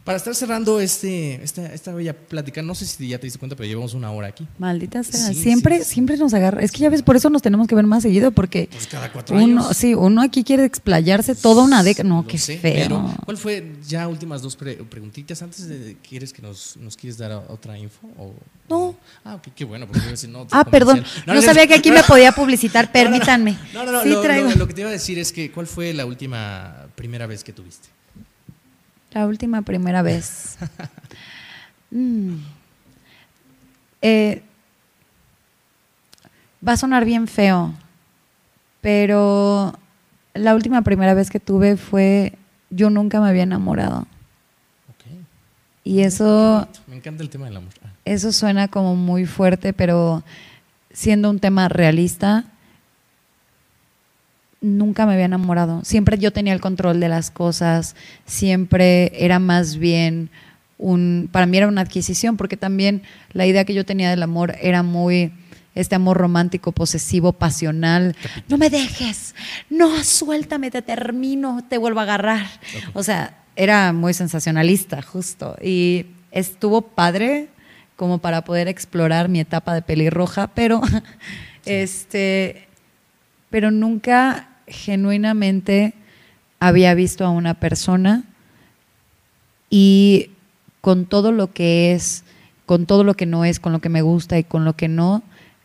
Para 0.05 0.19
estar 0.19 0.35
cerrando 0.35 0.81
este, 0.81 1.43
esta, 1.43 1.73
esta 1.73 1.95
bella 1.95 2.13
plática, 2.13 2.61
no 2.61 2.75
sé 2.75 2.85
si 2.85 3.09
ya 3.09 3.19
te 3.19 3.25
diste 3.27 3.39
cuenta, 3.39 3.57
pero 3.57 3.67
llevamos 3.67 3.95
una 3.95 4.11
hora 4.11 4.27
aquí. 4.29 4.47
Maldita 4.59 5.03
sea. 5.03 5.29
Sí, 5.29 5.35
siempre, 5.35 5.79
sí, 5.79 5.85
sí. 5.85 5.91
siempre 5.95 6.19
nos 6.19 6.35
agarra. 6.35 6.61
Es 6.61 6.73
que 6.73 6.81
ya 6.81 6.91
ves, 6.91 7.01
por 7.03 7.17
eso 7.17 7.31
nos 7.31 7.41
tenemos 7.41 7.67
que 7.67 7.75
ver 7.75 7.87
más 7.87 8.03
seguido, 8.03 8.31
porque 8.31 8.69
Pues 8.71 8.87
cada 8.87 9.11
cuatro 9.11 9.35
uno, 9.35 9.63
años. 9.65 9.75
sí, 9.75 9.95
uno 9.95 10.21
aquí 10.21 10.45
quiere 10.45 10.67
explayarse 10.67 11.35
toda 11.35 11.63
una 11.65 11.83
década. 11.83 12.07
No, 12.07 12.21
Lo 12.21 12.29
qué 12.29 12.37
sé, 12.37 12.59
feo. 12.59 12.75
pero, 12.75 13.15
¿Cuál 13.25 13.39
fue 13.39 13.77
ya 13.89 14.07
últimas 14.07 14.43
dos 14.43 14.57
pre- 14.57 14.77
preguntitas? 14.77 15.41
Antes 15.41 15.69
de, 15.69 15.97
¿quieres 16.07 16.35
que 16.35 16.43
nos, 16.43 16.77
nos 16.77 16.99
quieres 16.99 17.17
dar 17.17 17.33
otra 17.49 17.79
info? 17.79 18.07
O, 18.19 18.35
No. 18.69 18.95
Ah, 19.25 19.41
qué 19.57 19.65
bueno. 19.65 19.87
Porque 19.87 20.01
iba 20.01 20.09
a 20.09 20.11
decir, 20.11 20.29
no, 20.29 20.47
Ah, 20.51 20.65
perdón. 20.67 21.03
No, 21.27 21.33
no, 21.33 21.41
sabía 21.41 21.67
que 21.67 21.73
aquí 21.75 21.91
me 21.91 22.03
podía 22.03 22.31
publicitar. 22.33 22.93
Permítanme. 22.93 23.57
No, 23.73 23.85
no, 23.87 23.93
no. 23.93 24.05
Lo, 24.05 24.23
lo- 24.23 24.55
lo 24.57 24.67
que 24.69 24.75
te 24.75 24.83
iba 24.83 24.91
a 24.91 24.93
decir 24.93 25.19
es 25.19 25.33
que, 25.33 25.51
¿cuál 25.51 25.67
fue 25.67 25.95
la 25.95 26.05
última 26.05 26.89
primera 26.95 27.27
vez 27.27 27.43
que 27.43 27.55
tuviste? 27.55 27.89
La 29.15 29.27
última 29.27 29.63
primera 29.63 30.03
vez. 30.03 30.59
Mm. 31.91 32.39
Eh, 34.03 34.43
va 36.67 36.73
a 36.73 36.77
sonar 36.77 37.05
bien 37.05 37.29
feo, 37.29 37.73
pero 38.81 39.79
la 40.35 40.57
última 40.57 40.83
primera 40.83 41.15
vez 41.15 41.31
que 41.31 41.39
tuve 41.39 41.77
fue 41.77 42.33
yo 42.71 42.91
nunca 42.91 43.21
me 43.21 43.29
había 43.29 43.45
enamorado. 43.45 44.09
Y 45.85 46.01
eso, 46.01 46.67
Me 46.89 46.97
encanta 46.97 47.23
el 47.23 47.31
tema 47.31 47.45
del 47.45 47.59
amor. 47.59 47.73
Ah, 47.85 47.93
eso 48.05 48.33
suena 48.33 48.67
como 48.67 48.97
muy 48.97 49.25
fuerte, 49.27 49.73
pero 49.73 50.25
siendo 50.91 51.31
un 51.31 51.39
tema 51.39 51.69
realista, 51.69 52.47
nunca 54.65 55.05
me 55.05 55.13
había 55.13 55.27
enamorado. 55.27 55.85
Siempre 55.85 56.19
yo 56.19 56.33
tenía 56.33 56.55
el 56.55 56.61
control 56.61 56.99
de 56.99 57.09
las 57.09 57.31
cosas, 57.31 57.95
siempre 58.25 59.13
era 59.15 59.39
más 59.39 59.77
bien 59.77 60.31
un, 60.79 61.29
para 61.31 61.47
mí 61.47 61.59
era 61.59 61.69
una 61.69 61.83
adquisición, 61.83 62.37
porque 62.37 62.57
también 62.57 63.03
la 63.33 63.47
idea 63.47 63.65
que 63.65 63.75
yo 63.75 63.85
tenía 63.85 64.11
del 64.11 64.23
amor 64.23 64.57
era 64.61 64.83
muy 64.83 65.33
este 65.75 65.97
amor 65.97 66.17
romántico, 66.17 66.73
posesivo, 66.73 67.33
pasional. 67.33 68.17
No 68.49 68.59
me 68.59 68.71
dejes, 68.71 69.35
no, 69.69 70.03
suéltame, 70.03 70.71
te 70.71 70.83
termino, 70.83 71.65
te 71.69 71.79
vuelvo 71.79 72.01
a 72.01 72.05
agarrar. 72.05 72.47
O 72.95 73.03
sea, 73.03 73.37
era 73.57 73.93
muy 73.93 74.15
sensacionalista, 74.15 75.03
justo. 75.03 75.57
Y 75.63 76.07
estuvo 76.31 76.81
padre 76.81 77.49
como 77.97 78.19
para 78.19 78.45
poder 78.45 78.69
explorar 78.69 79.29
mi 79.29 79.41
etapa 79.41 79.75
de 79.75 79.83
pelirroja, 79.83 80.47
pero 80.49 80.81
este 81.67 82.67
pero 83.51 83.71
nunca 83.71 84.49
genuinamente 84.67 85.95
había 86.61 86.95
visto 86.95 87.25
a 87.25 87.31
una 87.31 87.55
persona 87.55 88.25
y 89.71 90.31
con 90.81 91.07
todo 91.07 91.33
lo 91.33 91.53
que 91.53 91.93
es, 91.93 92.25
con 92.67 92.87
todo 92.87 93.05
lo 93.05 93.15
que 93.15 93.27
no 93.27 93.45
es, 93.45 93.61
con 93.61 93.73
lo 93.73 93.81
que 93.81 93.89
me 93.89 94.03
gusta 94.03 94.39
y 94.39 94.45
con 94.45 94.65
lo 94.65 94.75
que 94.75 94.89
no, 94.89 95.23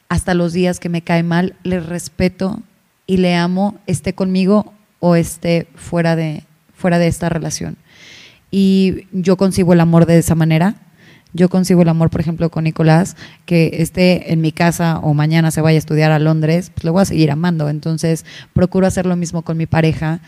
hasta 0.10 0.34
los 0.34 0.54
días 0.54 0.80
que 0.80 0.90
me 0.90 1.02
cae 1.02 1.24
mal, 1.24 1.56
le 1.64 1.80
respeto 1.80 2.62
y 3.06 3.18
le 3.18 3.36
amo, 3.36 3.80
esté 3.86 4.14
conmigo 4.14 4.74
o 5.00 5.16
esté 5.16 5.68
fuera 5.76 6.16
de, 6.16 6.44
fuera 6.74 7.00
de 7.00 7.08
esta 7.08 7.30
relación. 7.30 7.78
Y 8.52 9.08
yo 9.12 9.38
concibo 9.38 9.74
el 9.74 9.80
amor 9.80 10.06
de 10.06 10.18
esa 10.18 10.36
manera. 10.36 10.76
Yo 11.34 11.50
concibo 11.50 11.84
el 11.84 11.90
amor, 11.90 12.10
por 12.10 12.22
ejemplo, 12.22 12.50
con 12.50 12.64
Nicolás, 12.64 13.16
que 13.46 13.78
esté 13.80 14.34
en 14.34 14.42
mi 14.42 14.52
casa 14.52 15.00
o 15.00 15.14
mañana 15.14 15.52
se 15.52 15.62
vaya 15.62 15.78
a 15.78 15.80
estudiar 15.80 16.12
a 16.12 16.20
Londres, 16.20 16.72
pues 16.74 16.84
le 16.84 16.90
voy 16.90 17.02
a 17.02 17.06
seguir 17.06 17.30
amando. 17.32 17.70
Entonces, 17.70 18.26
procuro 18.54 18.88
hacer 18.88 19.06
lo 19.06 19.16
mismo 19.16 19.44
con 19.44 19.58
mi 19.58 19.68
pareja 19.68 20.22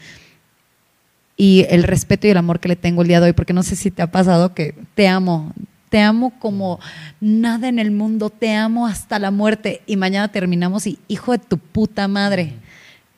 y 1.36 1.66
el 1.70 1.84
respeto 1.84 2.28
y 2.28 2.30
el 2.30 2.38
amor 2.38 2.60
que 2.60 2.68
le 2.68 2.76
tengo 2.76 3.02
el 3.02 3.08
día 3.08 3.20
de 3.20 3.28
hoy, 3.28 3.34
porque 3.34 3.54
no 3.54 3.64
sé 3.64 3.76
si 3.76 3.90
te 3.90 4.04
ha 4.04 4.12
pasado 4.12 4.54
que 4.54 4.76
te 4.94 5.08
amo, 5.08 5.54
te 5.90 6.00
amo 6.00 6.34
como 6.40 6.80
nada 7.20 7.68
en 7.68 7.80
el 7.80 7.90
mundo, 7.90 8.30
te 8.30 8.54
amo 8.54 8.86
hasta 8.86 9.18
la 9.18 9.32
muerte 9.32 9.82
y 9.88 9.98
mañana 9.98 10.28
terminamos 10.28 10.86
y 10.86 11.00
hijo 11.08 11.32
de 11.32 11.40
tu 11.40 11.58
puta 11.58 12.08
madre. 12.08 12.54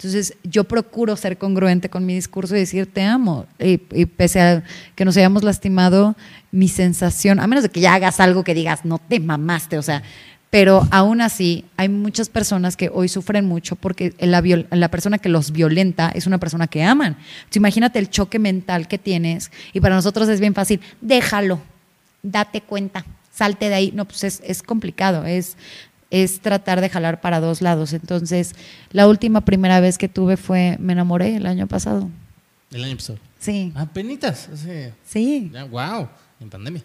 Entonces 0.03 0.35
yo 0.43 0.65
procuro 0.65 1.15
ser 1.15 1.37
congruente 1.37 1.89
con 1.89 2.05
mi 2.05 2.13
discurso 2.13 2.57
y 2.57 2.59
decir 2.59 2.91
te 2.91 3.03
amo. 3.03 3.45
Y, 3.57 3.77
pese 3.77 4.41
a 4.41 4.63
que 4.95 5.05
nos 5.05 5.15
hayamos 5.15 5.43
lastimado, 5.43 6.17
mi 6.51 6.67
sensación, 6.67 7.39
a 7.39 7.47
menos 7.47 7.63
de 7.63 7.69
que 7.69 7.79
ya 7.79 7.93
hagas 7.93 8.19
algo 8.19 8.43
que 8.43 8.53
digas, 8.53 8.83
no 8.83 8.99
te 8.99 9.21
mamaste, 9.21 9.77
o 9.77 9.81
sea, 9.81 10.03
pero 10.49 10.85
aún 10.91 11.21
así 11.21 11.63
hay 11.77 11.87
muchas 11.87 12.27
personas 12.27 12.75
que 12.75 12.91
hoy 12.93 13.07
sufren 13.07 13.45
mucho 13.45 13.77
porque 13.77 14.13
la, 14.19 14.43
la 14.71 14.91
persona 14.91 15.19
que 15.19 15.29
los 15.29 15.51
violenta 15.51 16.11
es 16.13 16.27
una 16.27 16.37
persona 16.37 16.67
que 16.67 16.83
aman. 16.83 17.15
Entonces, 17.15 17.55
imagínate 17.55 17.97
el 17.97 18.09
choque 18.09 18.39
mental 18.39 18.89
que 18.89 18.97
tienes 18.97 19.51
y 19.71 19.79
para 19.79 19.95
nosotros 19.95 20.27
es 20.27 20.41
bien 20.41 20.53
fácil, 20.53 20.81
déjalo, 20.99 21.61
date 22.21 22.59
cuenta, 22.59 23.05
salte 23.33 23.69
de 23.69 23.75
ahí. 23.75 23.91
No, 23.95 24.03
pues 24.03 24.25
es, 24.25 24.41
es 24.45 24.61
complicado, 24.61 25.25
es, 25.25 25.55
es 26.13 26.39
tratar 26.41 26.79
de 26.79 26.89
jalar 26.89 27.21
para 27.21 27.39
dos 27.39 27.61
lados. 27.61 27.91
Entonces, 27.91 28.53
la 28.91 29.07
última 29.07 29.41
primera 29.41 29.79
vez 29.79 29.97
que 29.97 30.07
tuve 30.07 30.37
fue, 30.37 30.77
me 30.79 30.93
enamoré 30.93 31.35
el 31.37 31.47
año 31.47 31.65
pasado. 31.67 32.07
El 32.71 32.83
año 32.83 32.95
pasado. 32.95 33.17
Sí, 33.39 33.73
Ah, 33.75 33.87
penitas. 33.91 34.47
Sí. 35.03 35.49
ya, 35.51 35.63
wow, 35.65 36.07
en 36.39 36.49
pandemia. 36.51 36.83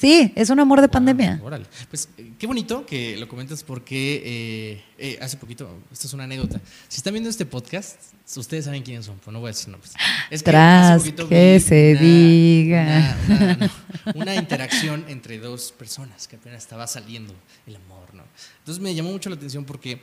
Sí, 0.00 0.32
es 0.36 0.48
un 0.50 0.60
amor 0.60 0.80
de 0.80 0.88
pandemia. 0.88 1.40
órale. 1.42 1.66
Pues 1.90 2.08
eh, 2.18 2.30
qué 2.38 2.46
bonito 2.46 2.86
que 2.86 3.16
lo 3.16 3.26
comentas 3.26 3.64
porque 3.64 4.22
eh, 4.24 4.84
eh, 4.96 5.18
hace 5.20 5.36
poquito, 5.38 5.68
esta 5.90 6.06
es 6.06 6.12
una 6.12 6.22
anécdota. 6.22 6.60
Si 6.86 6.98
están 6.98 7.14
viendo 7.14 7.28
este 7.28 7.44
podcast, 7.46 7.96
ustedes 8.36 8.66
saben 8.66 8.84
quiénes 8.84 9.06
son, 9.06 9.18
pues 9.18 9.32
no 9.32 9.40
voy 9.40 9.48
a 9.48 9.50
decir 9.52 9.70
nombres. 9.70 9.92
Es 10.30 10.44
que 10.44 10.50
Tras 10.52 10.90
hace 10.92 10.98
poquito 11.10 11.28
que 11.28 11.58
se 11.58 11.96
diga. 11.96 13.16
Una, 13.26 13.36
una- 13.56 13.56
no, 14.06 14.12
una 14.14 14.34
interacción 14.36 15.04
entre 15.08 15.38
dos 15.40 15.72
personas 15.72 16.28
que 16.28 16.36
apenas 16.36 16.62
estaba 16.62 16.86
saliendo 16.86 17.34
el 17.66 17.74
amor, 17.74 18.14
¿no? 18.14 18.22
Entonces 18.60 18.80
me 18.80 18.94
llamó 18.94 19.10
mucho 19.10 19.30
la 19.30 19.34
atención 19.34 19.64
porque 19.64 20.00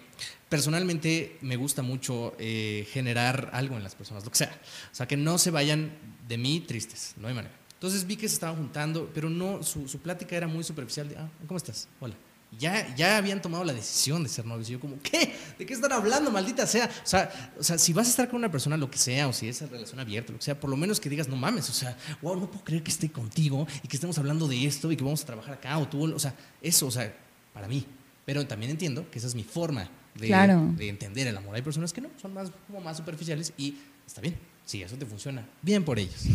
personalmente 0.50 1.38
me 1.42 1.56
gusta 1.56 1.82
mucho 1.84 2.36
eh, 2.38 2.86
generar 2.92 3.50
algo 3.54 3.78
en 3.78 3.84
las 3.84 3.96
personas, 3.96 4.26
lo 4.26 4.32
que 4.32 4.40
sea. 4.40 4.52
O 4.92 4.96
sea, 4.96 5.08
que 5.08 5.16
no 5.16 5.38
se 5.38 5.52
vayan 5.52 5.92
de 6.28 6.38
mí 6.38 6.60
tristes, 6.60 7.14
no 7.18 7.30
hay 7.30 7.34
manera. 7.34 7.56
Entonces 7.76 8.06
vi 8.06 8.16
que 8.16 8.28
se 8.28 8.36
estaban 8.36 8.56
juntando, 8.56 9.10
pero 9.14 9.30
no, 9.30 9.62
su, 9.64 9.88
su 9.88 10.00
plática 10.00 10.36
era 10.36 10.48
muy 10.48 10.64
superficial. 10.64 11.08
De, 11.10 11.18
ah, 11.18 11.30
¿cómo 11.48 11.58
estás? 11.58 11.88
Hola. 12.00 12.16
Ya, 12.58 12.96
ya 12.96 13.18
habían 13.18 13.42
tomado 13.42 13.66
la 13.66 13.74
decisión 13.74 14.24
de 14.24 14.30
ser 14.30 14.46
novios. 14.46 14.70
Y 14.70 14.74
yo 14.74 14.80
como, 14.80 14.98
¿qué? 15.02 15.36
¿De 15.60 15.66
qué 15.66 15.74
están 15.74 15.92
hablando, 15.92 16.32
maldita 16.32 16.66
sea? 16.66 16.86
O 17.04 17.08
sea, 17.08 17.54
o 17.60 17.64
sea, 17.64 17.78
si 17.78 17.92
vas 17.92 18.08
a 18.08 18.10
estar 18.12 18.30
con 18.30 18.38
una 18.38 18.50
persona, 18.50 18.78
lo 18.78 18.90
que 18.90 18.98
sea, 18.98 19.28
o 19.28 19.34
si 19.34 19.50
es 19.50 19.62
relación 19.70 20.00
abierta, 20.00 20.32
lo 20.32 20.38
que 20.38 20.46
sea, 20.46 20.58
por 20.58 20.70
lo 20.70 20.78
menos 20.78 21.02
que 21.02 21.10
digas, 21.10 21.28
no 21.28 21.36
mames, 21.36 21.70
o 21.70 21.74
sea, 21.74 21.98
wow, 22.22 22.40
no 22.40 22.50
puedo 22.50 22.64
creer 22.64 22.82
que 22.82 22.92
esté 22.92 23.12
contigo 23.12 23.68
y 23.84 23.88
que 23.90 23.98
estemos 23.98 24.18
hablando 24.20 24.48
de 24.48 24.66
esto 24.66 24.90
y 24.90 24.96
que 24.96 25.04
vamos 25.04 25.22
a 25.24 25.26
trabajar 25.26 25.56
acá, 25.56 25.78
o 25.78 25.88
tú, 25.88 26.14
o 26.14 26.20
sea, 26.20 26.34
eso, 26.62 26.88
o 26.88 26.92
sea, 26.92 27.14
para 27.54 27.68
mí. 27.68 27.86
Pero 28.26 28.46
también 28.48 28.72
entiendo 28.72 29.10
que 29.12 29.18
esa 29.20 29.28
es 29.28 29.36
mi 29.36 29.44
forma 29.44 29.90
de, 30.14 30.28
Claro. 30.28 30.72
de 30.78 30.88
entender 30.88 31.28
el 31.28 31.36
amor. 31.36 31.56
Hay 31.56 31.62
personas 31.62 31.92
que 31.92 32.00
no, 32.00 32.10
son 32.22 32.34
más, 32.34 32.52
como 32.68 32.80
más 32.80 32.96
superficiales 32.96 33.52
y 33.58 33.76
está 34.08 34.22
bien. 34.22 34.38
Sí, 34.66 34.82
eso 34.82 34.96
te 34.98 35.06
funciona. 35.06 35.46
Bien 35.62 35.84
por 35.84 36.00
ellos. 36.00 36.26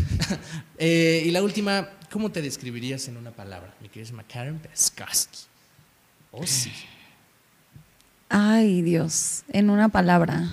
Eh, 0.83 1.25
y 1.27 1.31
la 1.31 1.43
última, 1.43 1.91
¿cómo 2.11 2.31
te 2.31 2.41
describirías 2.41 3.07
en 3.09 3.19
una 3.19 3.31
palabra? 3.31 3.75
Mi 3.83 3.91
querida 3.91 4.25
Karen 4.27 4.59
Peskoski. 4.59 5.41
Oh, 6.31 6.47
sí. 6.47 6.73
Ay, 8.31 8.81
Dios, 8.81 9.43
en 9.53 9.69
una 9.69 9.91
palabra. 9.91 10.49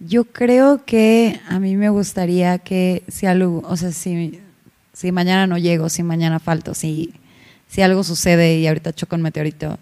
Yo 0.00 0.24
creo 0.24 0.84
que 0.84 1.40
a 1.46 1.60
mí 1.60 1.76
me 1.76 1.90
gustaría 1.90 2.58
que 2.58 3.04
si 3.06 3.26
algo, 3.26 3.62
o 3.64 3.76
sea, 3.76 3.92
si, 3.92 4.40
si 4.92 5.12
mañana 5.12 5.46
no 5.46 5.58
llego, 5.58 5.88
si 5.90 6.02
mañana 6.02 6.40
falto, 6.40 6.74
si, 6.74 7.14
si 7.68 7.82
algo 7.82 8.02
sucede 8.02 8.58
y 8.58 8.66
ahorita 8.66 8.92
choco 8.94 9.14
un 9.14 9.22
meteorito, 9.22 9.78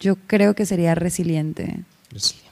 yo 0.00 0.16
creo 0.26 0.54
que 0.54 0.66
sería 0.66 0.94
resiliente. 0.94 1.80
Resiliente. 2.10 2.46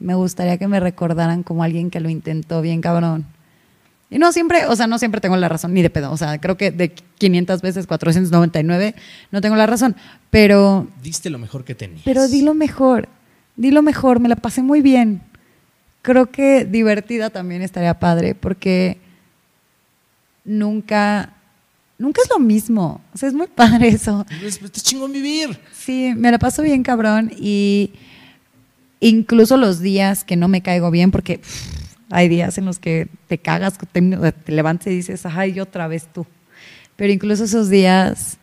Me 0.00 0.14
gustaría 0.14 0.58
que 0.58 0.68
me 0.68 0.80
recordaran 0.80 1.42
como 1.42 1.62
alguien 1.62 1.90
que 1.90 2.00
lo 2.00 2.08
intentó 2.08 2.60
bien 2.62 2.80
cabrón. 2.80 3.26
Y 4.10 4.18
no 4.18 4.32
siempre, 4.32 4.64
o 4.66 4.74
sea, 4.74 4.86
no 4.86 4.98
siempre 4.98 5.20
tengo 5.20 5.36
la 5.36 5.48
razón, 5.48 5.74
ni 5.74 5.82
de 5.82 5.90
pedo. 5.90 6.10
O 6.10 6.16
sea, 6.16 6.38
creo 6.38 6.56
que 6.56 6.70
de 6.70 6.90
500 6.90 7.60
veces 7.60 7.86
499 7.86 8.94
no 9.30 9.40
tengo 9.40 9.56
la 9.56 9.66
razón. 9.66 9.96
Pero, 10.30 10.86
Diste 11.02 11.28
lo 11.30 11.38
mejor 11.38 11.64
que 11.64 11.74
tenías. 11.74 12.02
pero 12.04 12.26
di 12.28 12.42
lo 12.42 12.54
mejor, 12.54 13.08
di 13.56 13.70
lo 13.70 13.82
mejor, 13.82 14.20
me 14.20 14.28
la 14.28 14.36
pasé 14.36 14.62
muy 14.62 14.80
bien. 14.80 15.20
Creo 16.00 16.30
que 16.30 16.64
divertida 16.64 17.28
también 17.28 17.60
estaría 17.60 17.98
padre 17.98 18.34
porque 18.34 18.98
nunca, 20.44 21.34
nunca 21.98 22.22
es 22.22 22.30
lo 22.30 22.38
mismo. 22.38 23.02
O 23.12 23.18
sea, 23.18 23.28
es 23.28 23.34
muy 23.34 23.48
padre 23.48 23.88
eso. 23.88 24.24
Es, 24.42 24.60
es 24.62 24.82
chingón 24.82 25.12
vivir. 25.12 25.58
Sí, 25.72 26.14
me 26.16 26.30
la 26.30 26.38
paso 26.38 26.62
bien 26.62 26.82
cabrón 26.82 27.30
y 27.36 27.92
incluso 29.00 29.56
los 29.56 29.80
días 29.80 30.24
que 30.24 30.36
no 30.36 30.48
me 30.48 30.62
caigo 30.62 30.90
bien, 30.90 31.10
porque 31.10 31.38
pff, 31.38 31.88
hay 32.10 32.28
días 32.28 32.56
en 32.58 32.64
los 32.64 32.78
que 32.78 33.08
te 33.26 33.38
cagas, 33.38 33.78
te, 33.78 34.00
te 34.00 34.52
levantas 34.52 34.86
y 34.88 34.96
dices, 34.96 35.26
ay, 35.26 35.60
otra 35.60 35.88
vez 35.88 36.08
tú. 36.12 36.26
Pero 36.96 37.12
incluso 37.12 37.44
esos 37.44 37.68
días 37.68 38.38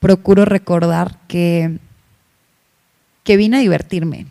procuro 0.00 0.44
recordar 0.44 1.18
que, 1.26 1.78
que 3.24 3.36
vine 3.36 3.56
a 3.56 3.60
divertirme, 3.60 4.26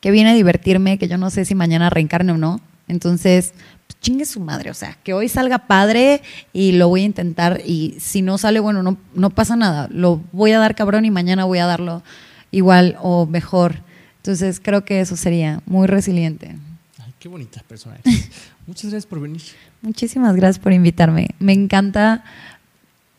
que 0.00 0.10
vine 0.10 0.30
a 0.30 0.34
divertirme, 0.34 0.98
que 0.98 1.08
yo 1.08 1.16
no 1.16 1.30
sé 1.30 1.44
si 1.44 1.54
mañana 1.54 1.90
reencarne 1.90 2.32
o 2.32 2.38
no. 2.38 2.60
Entonces, 2.88 3.52
pues, 3.52 3.64
chingue 4.00 4.24
su 4.24 4.40
madre, 4.40 4.70
o 4.70 4.74
sea, 4.74 4.96
que 5.02 5.14
hoy 5.14 5.28
salga 5.28 5.66
padre 5.66 6.22
y 6.52 6.72
lo 6.72 6.88
voy 6.88 7.02
a 7.02 7.06
intentar 7.06 7.60
y 7.64 7.96
si 7.98 8.22
no 8.22 8.38
sale 8.38 8.60
bueno, 8.60 8.82
no, 8.82 8.96
no 9.14 9.30
pasa 9.30 9.56
nada, 9.56 9.88
lo 9.90 10.22
voy 10.32 10.52
a 10.52 10.58
dar 10.58 10.74
cabrón 10.74 11.04
y 11.04 11.10
mañana 11.10 11.44
voy 11.44 11.58
a 11.58 11.66
darlo 11.66 12.02
igual 12.50 12.96
o 13.00 13.26
mejor. 13.26 13.80
Entonces, 14.18 14.60
creo 14.60 14.84
que 14.84 15.00
eso 15.00 15.16
sería 15.16 15.60
muy 15.66 15.86
resiliente. 15.86 16.56
Ay, 16.98 17.14
qué 17.18 17.28
bonita 17.28 17.62
persona 17.66 17.96
eres. 18.04 18.30
Muchas 18.66 18.90
gracias 18.90 19.06
por 19.06 19.20
venir. 19.20 19.42
Muchísimas 19.82 20.34
gracias 20.34 20.58
por 20.58 20.72
invitarme. 20.72 21.28
Me 21.38 21.52
encanta 21.52 22.24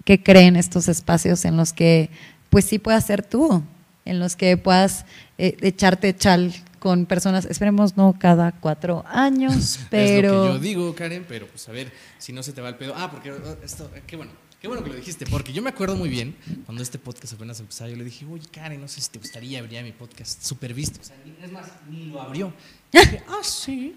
que 0.04 0.22
creen 0.22 0.56
estos 0.56 0.88
espacios 0.90 1.46
en 1.46 1.56
los 1.56 1.74
que, 1.74 2.10
pues 2.50 2.66
sí 2.66 2.80
puedas 2.80 3.06
ser 3.06 3.24
tú, 3.24 3.64
en 4.06 4.20
los 4.20 4.36
que 4.36 4.58
puedas 4.58 5.06
eh, 5.38 5.56
echarte 5.62 6.16
chal 6.16 6.54
con 6.80 7.06
personas, 7.06 7.46
esperemos 7.46 7.98
no 7.98 8.16
cada 8.18 8.52
cuatro 8.52 9.04
años, 9.08 9.80
pero... 9.90 10.28
es 10.30 10.36
lo 10.36 10.44
que 10.44 10.54
yo 10.54 10.60
digo, 10.60 10.96
Karen, 10.96 11.26
pero 11.28 11.48
pues 11.48 11.68
a 11.70 11.72
ver 11.72 11.92
si 12.18 12.34
no 12.34 12.44
se 12.44 12.54
te 12.54 12.62
va 12.62 12.70
el 12.70 12.76
pedo. 12.76 12.94
Ah, 12.96 13.10
porque 13.12 13.32
oh, 13.32 13.58
esto, 13.64 13.90
eh, 13.96 14.04
qué 14.06 14.16
bueno. 14.16 14.32
Qué 14.62 14.68
bueno 14.68 14.84
que 14.84 14.90
lo 14.90 14.96
dijiste, 14.96 15.28
porque 15.28 15.54
yo 15.54 15.62
me 15.62 15.70
acuerdo 15.70 15.96
muy 15.96 16.10
bien 16.10 16.36
cuando 16.66 16.82
este 16.82 16.98
podcast 16.98 17.34
apenas 17.34 17.60
empezaba. 17.60 17.92
Yo 17.92 17.96
le 17.96 18.04
dije, 18.04 18.26
oye, 18.26 18.48
Karen, 18.52 18.82
no 18.82 18.88
sé 18.88 19.02
si 19.02 19.12
te 19.12 19.20
gustaría 19.20 19.60
abrir 19.60 19.84
mi 19.84 19.92
podcast 19.92 20.42
super 20.42 20.74
visto. 20.74 21.00
O 21.00 21.04
sea, 21.04 21.16
es 21.44 21.52
más, 21.52 21.68
ni 21.88 22.08
lo 22.08 22.20
abrió. 22.20 22.52
Y 22.92 22.98
dije, 22.98 23.24
ah, 23.30 23.44
sí. 23.44 23.96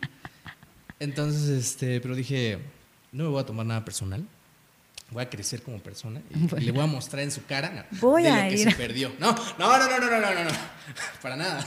Entonces, 0.98 1.48
este, 1.48 1.98
pero 2.02 2.14
dije, 2.14 2.58
no 3.12 3.24
me 3.24 3.30
voy 3.30 3.40
a 3.40 3.46
tomar 3.46 3.64
nada 3.64 3.82
personal. 3.84 4.22
Voy 5.10 5.22
a 5.22 5.30
crecer 5.30 5.62
como 5.62 5.78
persona 5.78 6.20
y 6.30 6.60
le 6.60 6.72
voy 6.72 6.82
a 6.82 6.86
mostrar 6.86 7.22
en 7.22 7.30
su 7.30 7.44
cara 7.44 7.88
voy 8.00 8.26
a 8.26 8.48
ir. 8.50 8.64
que 8.64 8.70
se 8.70 8.76
perdió. 8.76 9.12
No, 9.18 9.32
no, 9.58 9.78
no, 9.78 9.88
no, 9.88 9.98
no, 9.98 10.10
no, 10.10 10.20
no, 10.20 10.44
no, 10.44 10.50
para 11.22 11.36
nada. 11.36 11.66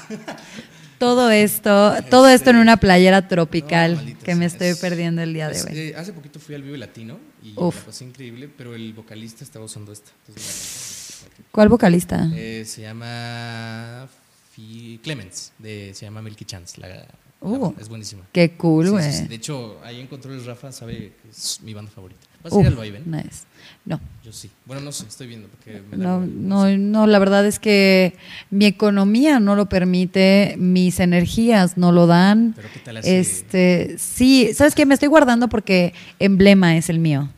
Todo 1.03 1.29
esto, 1.31 1.95
todo 2.09 2.29
esto 2.29 2.49
en 2.51 2.55
una 2.55 2.77
playera 2.77 3.27
tropical 3.27 3.91
No, 3.91 3.97
maldita 3.97 4.23
que 4.23 4.35
me 4.35 4.45
estoy 4.45 4.67
es- 4.67 4.77
perdiendo 4.79 5.21
el 5.21 5.33
día 5.33 5.49
de 5.49 5.61
hoy. 5.61 5.67
eh, 5.77 5.93
hace 5.97 6.13
poquito 6.13 6.39
fui 6.39 6.55
al 6.55 6.63
Vive 6.63 6.77
Latino 6.77 7.19
y 7.43 7.51
Uf. 7.57 7.75
la 7.79 7.85
pasé 7.87 8.05
increíble, 8.05 8.49
pero 8.57 8.73
el 8.73 8.93
vocalista 8.93 9.43
estaba 9.43 9.65
usando 9.65 9.91
esta. 9.91 10.11
Entonces, 10.29 11.25
¿Cuál 11.51 11.67
vocalista? 11.67 12.29
eh, 12.33 12.63
se 12.65 12.83
llama 12.83 14.07
Fi- 14.53 14.97
Clemens, 15.03 15.51
de, 15.59 15.91
se 15.93 16.05
llama 16.05 16.21
Milky 16.21 16.45
Chance. 16.45 16.79
La, 16.79 16.87
la- 16.87 17.05
Uh. 17.41 17.73
es 17.77 17.89
buenísima. 17.89 18.23
Qué 18.31 18.53
cool, 18.55 18.91
güey. 18.91 19.11
sí, 19.11 19.23
sí. 19.23 19.27
De 19.27 19.35
hecho, 19.35 19.81
ahí 19.83 19.99
en 19.99 20.07
Controles 20.07 20.45
Rafa 20.45 20.71
sabe 20.71 21.11
que 21.21 21.29
es 21.29 21.59
mi 21.63 21.73
banda 21.73 21.91
favorita. 21.91 22.25
¿Vas 22.43 22.53
a 22.53 22.55
ir 22.59 22.61
Uf, 22.61 22.67
al 22.67 22.75
Vaivén? 22.75 23.03
nice. 23.09 23.45
No, 23.85 23.99
Yo 24.23 24.31
sí. 24.31 24.49
Bueno, 24.65 24.81
no 24.81 24.91
sé, 24.93 25.05
estoy 25.07 25.27
viendo 25.27 25.47
porque 25.49 25.81
me 25.91 25.97
no, 25.97 26.19
hueva, 26.19 26.25
no, 26.25 26.77
no, 26.77 27.07
la 27.07 27.19
verdad 27.19 27.45
es 27.45 27.59
que 27.59 28.15
mi 28.49 28.65
economía 28.65 29.39
no 29.41 29.55
lo 29.55 29.67
permite, 29.67 30.55
mis 30.57 30.99
energías 31.01 31.77
no 31.77 31.91
lo 31.91 32.07
dan. 32.07 32.53
Pero 32.55 32.69
qué 32.73 32.79
tal 32.79 32.97
hace- 32.97 33.19
Este, 33.19 33.95
sí, 33.97 34.51
¿sabes 34.53 34.73
qué? 34.75 34.85
Me 34.85 34.93
estoy 34.93 35.09
guardando 35.09 35.49
porque 35.49 35.93
Emblema 36.19 36.77
es 36.77 36.89
el 36.89 36.99
mío. 36.99 37.29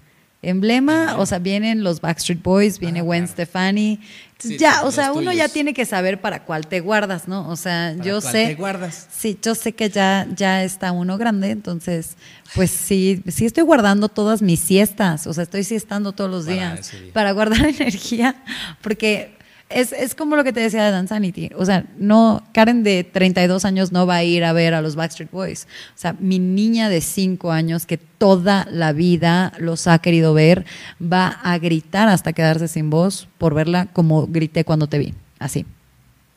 Emblema, 0.50 1.18
o 1.18 1.26
sea, 1.26 1.40
vienen 1.40 1.84
los 1.84 2.02
Backstreet 2.02 2.42
Boys, 2.42 2.80
viene 2.80 3.00
Ah, 3.00 3.04
Gwen 3.04 3.24
claro. 3.24 3.34
Stefani. 3.34 4.00
Sí, 4.38 4.58
ya, 4.58 4.82
los 4.82 4.86
o 4.86 4.92
sea, 4.92 5.14
uno 5.14 5.32
ya 5.32 5.48
tiene 5.48 5.74
que 5.74 5.86
saber 5.86 6.20
para 6.22 6.44
cuál 6.44 6.68
te 6.68 6.82
guardas, 6.82 7.28
¿no? 7.28 7.48
O 7.50 7.56
sea, 7.56 7.94
¿Para 7.98 8.04
yo 8.06 8.22
cuál 8.22 8.32
sé. 8.34 8.48
te 8.48 8.56
guardas? 8.56 9.08
Sí, 9.18 9.38
yo 9.42 9.56
sé 9.56 9.72
que 9.72 9.90
ya, 9.90 10.28
ya 10.36 10.64
está 10.64 10.92
uno 10.92 11.18
grande, 11.18 11.52
entonces, 11.52 12.16
pues 12.54 12.70
sí, 12.70 13.24
sí 13.28 13.46
estoy 13.46 13.64
guardando 13.64 14.10
todas 14.10 14.42
mis 14.42 14.60
siestas, 14.60 15.26
o 15.26 15.34
sea, 15.34 15.44
estoy 15.44 15.64
siestando 15.64 16.12
todos 16.12 16.30
los 16.30 16.46
Para 16.46 16.56
días 16.76 16.92
día. 16.92 17.14
para 17.14 17.32
guardar 17.32 17.66
energía, 17.80 18.36
porque 18.82 19.36
es, 19.70 19.92
es 19.92 20.14
como 20.16 20.36
lo 20.36 20.44
que 20.44 20.54
te 20.54 20.60
decía 20.60 20.86
de 20.86 20.92
Dan 20.92 21.08
Sanity, 21.08 21.50
o 21.58 21.66
sea, 21.66 21.86
no, 21.98 22.44
Karen 22.54 22.84
de 22.84 23.04
32 23.04 23.66
años 23.66 23.92
no 23.92 24.06
va 24.06 24.18
a 24.18 24.24
ir 24.24 24.44
a 24.44 24.54
ver 24.54 24.74
a 24.74 24.82
los 24.82 24.96
Backstreet 24.96 25.32
Boys, 25.32 25.68
o 25.96 25.98
sea, 25.98 26.16
mi 26.20 26.40
niña 26.40 26.90
de 26.90 27.02
5 27.02 27.52
años 27.52 27.86
que 27.86 27.98
toda 27.98 28.68
la 28.70 28.94
vida 28.94 29.54
los 29.58 29.88
ha 29.88 29.98
querido 30.00 30.34
ver, 30.34 30.66
va 31.02 31.28
a 31.28 31.58
gritar 31.58 32.08
hasta 32.10 32.34
quedarse 32.34 32.68
sin 32.68 32.90
voz 32.90 33.28
por 33.38 33.54
verla 33.54 33.88
como 33.88 34.28
grité 34.28 34.64
cuando 34.64 34.88
te 34.88 35.00
vi, 35.00 35.14
así. 35.40 35.66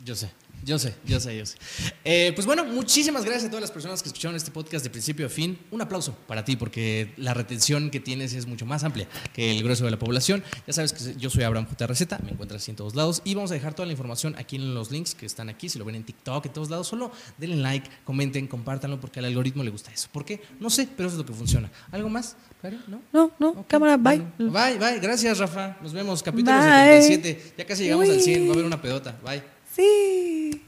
Yo 0.04 0.14
sé, 0.14 0.30
yo 0.68 0.78
sé, 0.78 0.94
yo 1.06 1.18
sé, 1.18 1.36
yo 1.36 1.46
sé. 1.46 1.56
Eh, 2.04 2.32
pues 2.34 2.46
bueno, 2.46 2.64
muchísimas 2.64 3.24
gracias 3.24 3.46
a 3.46 3.48
todas 3.48 3.62
las 3.62 3.70
personas 3.70 4.02
que 4.02 4.08
escucharon 4.08 4.36
este 4.36 4.50
podcast 4.50 4.84
de 4.84 4.90
principio 4.90 5.26
a 5.26 5.28
fin. 5.28 5.58
Un 5.70 5.80
aplauso 5.80 6.14
para 6.26 6.44
ti 6.44 6.56
porque 6.56 7.12
la 7.16 7.34
retención 7.34 7.90
que 7.90 8.00
tienes 8.00 8.34
es 8.34 8.46
mucho 8.46 8.66
más 8.66 8.84
amplia 8.84 9.08
que 9.32 9.50
el 9.50 9.62
grueso 9.62 9.84
de 9.84 9.90
la 9.90 9.98
población. 9.98 10.44
Ya 10.66 10.72
sabes 10.72 10.92
que 10.92 11.14
yo 11.16 11.30
soy 11.30 11.44
Abraham 11.44 11.66
J. 11.66 11.86
Receta, 11.86 12.20
me 12.22 12.32
encuentras 12.32 12.62
así 12.62 12.70
en 12.70 12.76
todos 12.76 12.94
lados 12.94 13.22
y 13.24 13.34
vamos 13.34 13.50
a 13.50 13.54
dejar 13.54 13.74
toda 13.74 13.86
la 13.86 13.92
información 13.92 14.34
aquí 14.38 14.56
en 14.56 14.74
los 14.74 14.90
links 14.90 15.14
que 15.14 15.26
están 15.26 15.48
aquí. 15.48 15.68
Si 15.68 15.78
lo 15.78 15.84
ven 15.84 15.94
en 15.94 16.04
TikTok, 16.04 16.46
en 16.46 16.52
todos 16.52 16.70
lados, 16.70 16.86
solo 16.86 17.10
denle 17.38 17.56
like, 17.56 17.88
comenten, 18.04 18.46
compártanlo 18.46 19.00
porque 19.00 19.20
al 19.20 19.24
algoritmo 19.24 19.64
le 19.64 19.70
gusta 19.70 19.90
eso. 19.90 20.08
¿Por 20.12 20.24
qué? 20.24 20.42
No 20.60 20.68
sé, 20.68 20.88
pero 20.96 21.08
eso 21.08 21.16
es 21.16 21.18
lo 21.18 21.26
que 21.26 21.32
funciona. 21.32 21.70
¿Algo 21.90 22.08
más? 22.08 22.36
Karen? 22.60 22.82
¿No? 22.88 23.00
No, 23.12 23.30
no, 23.38 23.64
cámara, 23.66 23.96
bye. 23.96 24.22
Bye, 24.38 24.78
bye. 24.78 24.98
Gracias, 25.00 25.38
Rafa. 25.38 25.76
Nos 25.80 25.92
vemos. 25.92 26.22
Capítulo 26.22 26.56
Bye. 26.56 27.02
77. 27.02 27.54
Ya 27.56 27.66
casi 27.66 27.84
llegamos 27.84 28.08
al 28.08 28.20
100. 28.20 28.44
Va 28.44 28.50
a 28.50 28.52
haber 28.52 28.64
una 28.64 28.82
pedota. 28.82 29.16
Bye. 29.24 29.57
Sí. 29.78 30.67